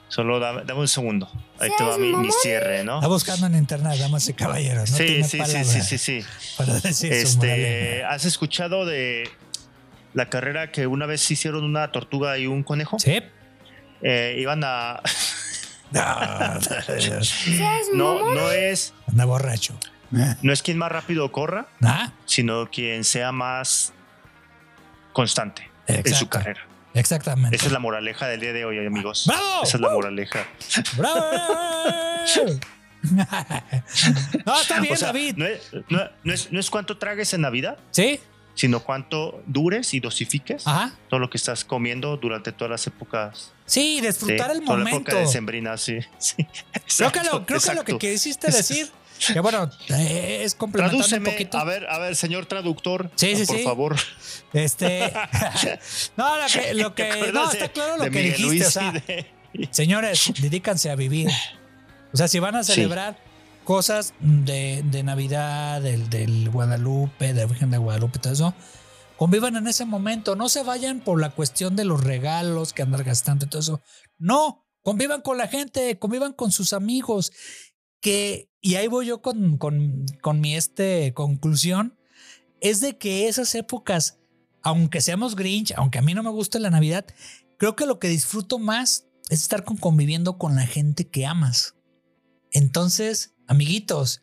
Solo 0.09 0.41
dame, 0.41 0.63
dame 0.65 0.81
un 0.81 0.89
segundo. 0.89 1.31
Ahí 1.61 1.71
te 1.71 1.77
¿Seas 1.79 1.91
va 1.91 1.99
mi, 1.99 2.13
mi 2.13 2.33
cierre, 2.33 2.83
¿no? 2.83 2.97
está 2.97 3.07
buscando 3.07 3.47
en 3.47 3.55
internet, 3.55 3.97
damas 3.97 4.29
y 4.29 4.35
caballeros. 4.35 4.91
No 4.91 4.97
sí, 4.97 5.05
tiene 5.07 5.25
sí, 5.25 5.41
sí, 5.45 5.65
sí, 5.65 5.81
sí, 5.83 5.99
sí. 5.99 6.25
Para 6.59 6.75
decir 6.81 7.13
su 7.27 7.29
Este. 7.29 8.05
¿has 8.05 8.25
escuchado 8.25 8.85
de 8.87 9.31
la 10.13 10.29
carrera 10.29 10.73
que 10.73 10.89
una 10.89 11.07
vez 11.07 11.31
hicieron 11.31 11.63
una 11.65 11.93
tortuga 11.93 12.37
y 12.39 12.49
un 12.49 12.65
conejo? 12.65 12.99
Sí. 12.99 13.23
Eh, 14.03 14.37
iban 14.39 14.63
a. 14.65 15.01
No, 15.93 16.61
No, 17.95 18.35
no 18.35 18.51
es, 18.53 18.95
anda 19.09 19.25
borracho. 19.25 19.75
no 20.43 20.53
es 20.53 20.63
quien 20.63 20.79
más 20.79 20.91
rápido 20.93 21.31
corra, 21.33 21.67
Ah, 21.83 22.13
sino 22.27 22.69
quien 22.71 23.05
sea 23.05 23.33
más 23.33 23.93
constante 25.13 25.69
en 25.87 26.15
su 26.15 26.29
carrera. 26.29 26.61
Exactamente. 26.95 27.55
Esa 27.57 27.67
es 27.67 27.73
la 27.73 27.79
moraleja 27.79 28.27
del 28.27 28.41
día 28.41 28.53
de 28.53 28.65
hoy, 28.65 28.85
amigos. 28.85 29.25
¡Bravo! 29.27 29.63
Esa 29.63 29.77
es 29.77 29.81
la 29.81 29.89
¡Uh! 29.91 29.93
moraleja. 29.93 30.47
¡Bravo! 30.97 31.25
no, 34.47 34.61
está 34.61 34.81
bien, 34.81 34.93
O 34.93 34.97
sea, 34.97 35.09
David. 35.09 35.35
no 35.37 35.47
es, 35.47 35.71
no- 35.89 36.03
no 36.23 36.33
es- 36.35 36.53
no 36.53 36.61
es 36.61 36.69
cuánto 36.71 36.99
tragues 36.99 37.33
en 37.33 37.41
Navidad, 37.43 37.79
Sí, 37.93 38.21
sino 38.55 38.81
cuánto 38.81 39.43
dures 39.47 39.95
y 39.95 40.01
dosifiques 40.01 40.67
ajá. 40.67 40.93
todo 41.09 41.19
lo 41.21 41.31
que 41.31 41.39
estás 41.39 41.65
comiendo 41.65 42.17
durante 42.19 42.53
todas 42.53 42.71
las 42.71 42.87
épocas. 42.87 43.53
Sí, 43.65 44.01
disfrutar 44.03 44.51
sí, 44.53 44.59
el 44.59 44.65
toda 44.65 44.79
la 44.79 44.85
momento. 44.85 45.11
época 45.13 45.17
decembrina, 45.17 45.77
sí. 45.79 46.01
sí. 46.19 46.47
Creo 46.99 47.13
que, 47.13 47.21
lo, 47.25 47.47
creo 47.47 47.61
que 47.61 47.75
lo 47.75 47.85
que 47.85 47.99
quisiste 47.99 48.49
decir, 48.51 48.91
que 49.33 49.41
bueno, 49.41 49.71
eh, 49.89 50.41
es 50.43 50.55
complementando 50.55 51.17
un 51.17 51.25
poquito. 51.25 51.59
a 51.59 51.65
ver, 51.65 51.87
a 51.89 51.99
ver, 51.99 52.17
señor 52.17 52.47
traductor, 52.47 53.11
Sí, 53.17 53.37
sí, 53.37 53.47
por 53.47 53.57
sí. 53.59 53.63
favor. 53.65 53.97
Este, 54.53 55.13
no, 56.17 56.37
lo 56.37 56.47
que, 56.53 56.75
lo 56.75 56.93
¿Te 56.93 57.03
que 57.07 57.11
acuerdas 57.13 57.33
no, 57.35 57.53
está 57.53 57.69
claro 57.69 57.97
lo 57.97 58.05
que 58.05 58.11
Miguel 58.11 58.25
dijiste, 58.33 58.43
Luis 58.47 58.67
o 58.67 58.71
sea, 58.71 58.93
de- 58.93 59.27
señores, 59.71 60.33
dedícanse 60.41 60.91
a 60.91 60.97
vivir. 60.97 61.29
O 62.13 62.17
sea, 62.17 62.29
si 62.29 62.39
van 62.39 62.57
a 62.57 62.65
Sí. 62.65 62.73
celebrar 62.75 63.19
cosas 63.65 64.15
de, 64.21 64.83
de 64.85 65.03
Navidad, 65.03 65.81
del, 65.81 66.11
del 66.11 66.51
Guadalupe, 66.51 67.33
de 67.33 67.41
la 67.43 67.47
Virgen 67.47 67.71
de 67.71 67.79
Guadalupe, 67.79 68.19
todo 68.19 68.33
eso, 68.33 68.55
convivan 69.17 69.55
en 69.57 69.69
ese 69.69 69.85
momento. 69.85 70.35
No 70.35 70.49
se 70.49 70.63
vayan 70.63 71.01
por 71.01 71.21
la 71.21 71.31
cuestión 71.31 71.77
de 71.77 71.85
los 71.85 72.03
regalos 72.03 72.73
que 72.73 72.83
andar 72.83 73.05
gastando 73.05 73.45
y 73.45 73.49
todo 73.49 73.61
eso. 73.61 73.81
No, 74.19 74.67
convivan 74.83 75.21
con 75.21 75.39
la 75.39 75.47
gente, 75.47 75.99
convivan 75.99 76.33
con 76.33 76.51
sus 76.53 76.73
amigos. 76.73 77.33
Que, 78.01 78.49
y 78.61 78.77
ahí 78.77 78.89
voy 78.89 79.07
yo 79.07 79.23
con, 79.23 79.59
con, 79.59 80.41
mi 80.41 80.55
este 80.55 81.13
conclusión, 81.15 81.99
es 82.61 82.81
de 82.81 82.97
que 82.97 83.29
esas 83.29 83.55
épocas, 83.55 84.19
aunque 84.63 85.01
seamos 85.01 85.37
Grinch, 85.37 85.73
aunque 85.77 85.99
a 85.99 86.03
mí 86.03 86.15
no 86.15 86.23
me 86.23 86.31
gusta 86.31 86.59
la 86.59 86.71
Navidad, 86.71 87.07
creo 87.59 87.77
que 87.77 87.87
lo 87.87 87.99
que 87.99 88.09
disfruto 88.09 88.59
más 88.59 89.07
es 89.29 89.43
estar 89.43 89.65
con, 89.65 89.77
conviviendo 89.77 90.39
con 90.39 90.57
la 90.57 90.67
gente 90.67 91.09
que 91.09 91.27
amas. 91.27 91.77
Entonces, 92.53 93.35
amiguitos, 93.47 94.23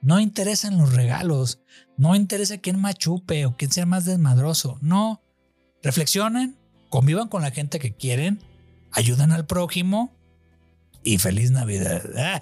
no 0.00 0.20
interesan 0.20 0.78
los 0.78 0.94
regalos, 0.94 1.60
no 1.96 2.14
interesa 2.14 2.58
quién 2.58 2.80
más 2.80 2.94
chupe 2.94 3.46
o 3.46 3.56
quién 3.56 3.72
sea 3.72 3.86
más 3.86 4.04
desmadroso. 4.04 4.78
No, 4.80 5.22
reflexionen, 5.82 6.56
convivan 6.88 7.28
con 7.28 7.42
la 7.42 7.50
gente 7.50 7.78
que 7.78 7.94
quieren, 7.94 8.40
ayudan 8.92 9.32
al 9.32 9.46
prójimo 9.46 10.17
y 11.02 11.18
feliz 11.18 11.50
Navidad. 11.50 12.02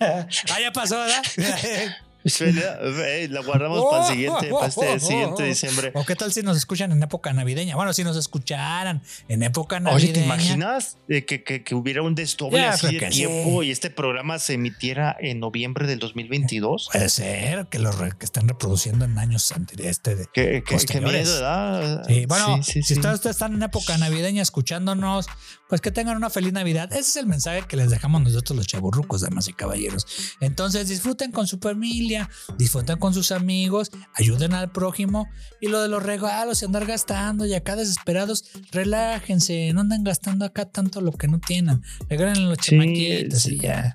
ah, 0.00 0.26
ya 0.60 0.72
pasó, 0.72 0.98
¿verdad? 0.98 1.22
Eh, 2.24 3.28
la 3.30 3.40
guardamos 3.42 3.84
para 3.90 4.06
el 4.08 4.12
siguiente, 4.14 4.48
para 4.50 4.66
este 4.66 5.00
siguiente 5.00 5.42
diciembre. 5.44 5.90
¿O 5.94 6.04
qué 6.04 6.16
tal 6.16 6.32
si 6.32 6.42
nos 6.42 6.56
escuchan 6.56 6.90
en 6.92 7.02
época 7.02 7.32
navideña? 7.32 7.76
Bueno, 7.76 7.92
si 7.92 8.02
nos 8.04 8.16
escucharan 8.16 9.02
en 9.28 9.42
época 9.42 9.76
Oye, 9.76 9.84
navideña. 9.84 10.12
¿te 10.14 10.24
imaginas 10.24 10.96
eh, 11.08 11.24
que, 11.24 11.42
que- 11.44 11.62
que 11.62 11.74
hubiera 11.74 12.02
un 12.02 12.14
desdoble 12.14 12.64
así 12.64 12.98
de 12.98 13.08
tiempo 13.08 13.62
sí. 13.62 13.68
y 13.68 13.70
este 13.70 13.90
programa 13.90 14.38
se 14.38 14.54
emitiera 14.54 15.16
en 15.20 15.40
noviembre 15.40 15.86
del 15.86 15.98
2022? 15.98 16.88
Puede 16.92 17.08
ser 17.08 17.66
que 17.66 17.78
los 17.78 17.94
que 18.14 18.24
están 18.24 18.48
reproduciendo 18.48 19.04
en 19.04 19.18
años 19.18 19.52
anteriores. 19.52 19.92
Este 19.98 20.16
de- 20.16 20.26
Qué, 20.32 20.62
qué- 20.66 21.00
miedo, 21.00 21.10
¿verdad? 21.10 22.04
Sí, 22.06 22.26
bueno, 22.26 22.62
Sí, 22.62 22.82
si 22.82 22.94
ustedes 22.94 23.24
están 23.26 23.54
en 23.54 23.62
época 23.62 23.96
navideña 23.98 24.42
escuchándonos, 24.42 25.26
pues 25.68 25.80
que 25.80 25.90
tengan 25.90 26.16
una 26.16 26.30
feliz 26.30 26.52
Navidad. 26.52 26.90
Ese 26.92 27.00
es 27.00 27.16
el 27.16 27.26
mensaje 27.26 27.62
que 27.68 27.76
les 27.76 27.90
dejamos 27.90 28.22
nosotros 28.22 28.56
los 28.56 28.66
chaburrucos, 28.66 29.22
damas 29.22 29.48
y 29.48 29.52
caballeros. 29.52 30.06
Entonces 30.40 30.88
disfruten 30.88 31.32
con 31.32 31.46
su 31.46 31.58
familia, 31.58 32.13
familia, 32.22 32.30
disfruten 32.58 32.98
con 32.98 33.14
sus 33.14 33.32
amigos, 33.32 33.90
ayuden 34.14 34.52
al 34.54 34.70
prójimo 34.70 35.28
y 35.60 35.68
lo 35.68 35.80
de 35.82 35.88
los 35.88 36.02
regalos 36.02 36.62
y 36.62 36.64
andar 36.66 36.86
gastando 36.86 37.46
y 37.46 37.54
acá 37.54 37.76
desesperados, 37.76 38.44
relájense, 38.72 39.72
no 39.74 39.80
andan 39.80 40.04
gastando 40.04 40.44
acá 40.44 40.64
tanto 40.66 41.00
lo 41.00 41.12
que 41.12 41.28
no 41.28 41.40
tienen. 41.40 41.82
Regalen 42.08 42.48
los 42.48 42.58
Sí, 42.60 42.70
chamaquitos 42.72 43.42
sí. 43.42 43.54
y 43.54 43.58
ya. 43.60 43.94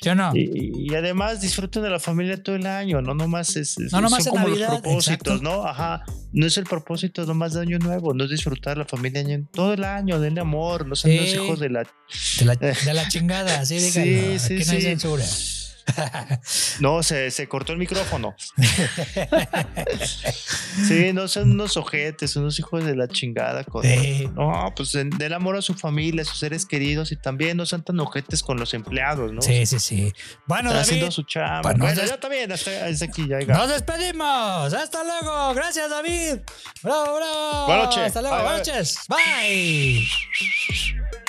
¿Sí 0.00 0.10
o 0.10 0.14
no? 0.14 0.30
Y, 0.32 0.70
y 0.88 0.94
además 0.94 1.40
disfruten 1.40 1.82
de 1.82 1.90
la 1.90 1.98
familia 1.98 2.40
todo 2.40 2.54
el 2.54 2.66
año, 2.66 3.02
no 3.02 3.14
nomás 3.14 3.56
es, 3.56 3.76
es- 3.78 3.90
No 3.92 4.00
nomás 4.00 4.22
son 4.22 4.34
en 4.36 4.42
como 4.42 4.48
Navidad, 4.54 4.68
los 4.70 4.80
propósitos, 4.80 5.34
exacto. 5.34 5.42
¿no? 5.42 5.66
Ajá, 5.66 6.04
no 6.32 6.46
es 6.46 6.56
el 6.56 6.64
propósito 6.66 7.26
nomás 7.26 7.54
de 7.54 7.62
año 7.62 7.78
nuevo, 7.80 8.14
no 8.14 8.22
es 8.24 8.30
disfrutar 8.30 8.78
la 8.78 8.84
familia 8.84 9.24
todo 9.52 9.72
el 9.72 9.82
año, 9.82 10.20
denle 10.20 10.40
amor, 10.40 10.86
no 10.86 10.94
sean 10.94 11.16
los 11.16 11.34
hijos 11.34 11.58
de 11.58 11.70
la 11.70 11.82
De 12.38 12.44
la, 12.44 12.54
de 12.84 12.94
la 12.94 13.08
chingada, 13.08 13.58
así 13.58 13.80
Sí, 13.80 14.00
díganlo. 14.02 14.38
sí, 14.38 14.54
aquí 14.54 14.64
no 14.66 14.72
hay 14.72 14.82
censura. 14.82 15.24
No, 16.80 17.02
se, 17.02 17.30
se 17.30 17.48
cortó 17.48 17.72
el 17.72 17.78
micrófono. 17.78 18.34
sí, 20.86 21.12
no 21.12 21.28
sean 21.28 21.50
unos 21.50 21.76
ojetes, 21.76 22.36
unos 22.36 22.58
hijos 22.58 22.84
de 22.84 22.96
la 22.96 23.08
chingada. 23.08 23.64
Con, 23.64 23.82
Sí. 23.82 24.28
No, 24.34 24.72
pues 24.76 24.92
den, 24.92 25.10
den 25.10 25.32
amor 25.32 25.56
a 25.56 25.62
su 25.62 25.74
familia, 25.74 26.22
a 26.22 26.24
sus 26.24 26.38
seres 26.38 26.66
queridos 26.66 27.12
y 27.12 27.16
también 27.16 27.56
no 27.56 27.66
sean 27.66 27.82
tan 27.82 27.98
ojetes 28.00 28.42
con 28.42 28.58
los 28.58 28.74
empleados, 28.74 29.32
¿no? 29.32 29.42
Sí, 29.42 29.66
sí, 29.66 29.78
sí. 29.78 30.12
Bueno, 30.46 30.70
David, 30.70 30.82
haciendo 30.82 31.10
su 31.10 31.22
chamba. 31.22 31.62
pues, 31.62 31.78
no 31.78 31.84
bueno, 31.84 32.00
ya 32.04 32.14
está 32.14 32.28
bien, 32.28 32.52
hasta, 32.52 32.86
hasta 32.86 33.04
aquí 33.04 33.26
ya. 33.28 33.36
oiga. 33.36 33.56
nos 33.56 33.68
despedimos. 33.70 34.72
Hasta 34.72 35.04
luego. 35.04 35.54
Gracias, 35.54 35.90
David. 35.90 36.40
Bravo, 36.82 37.16
bravo. 37.16 37.66
Buenas 37.66 37.84
noches. 37.86 38.02
Hasta 38.06 38.22
luego. 38.22 38.36
Bye, 38.36 38.44
Buenas 38.44 38.66
bye. 38.66 38.74
noches. 38.74 38.98
Bye. 39.08 41.27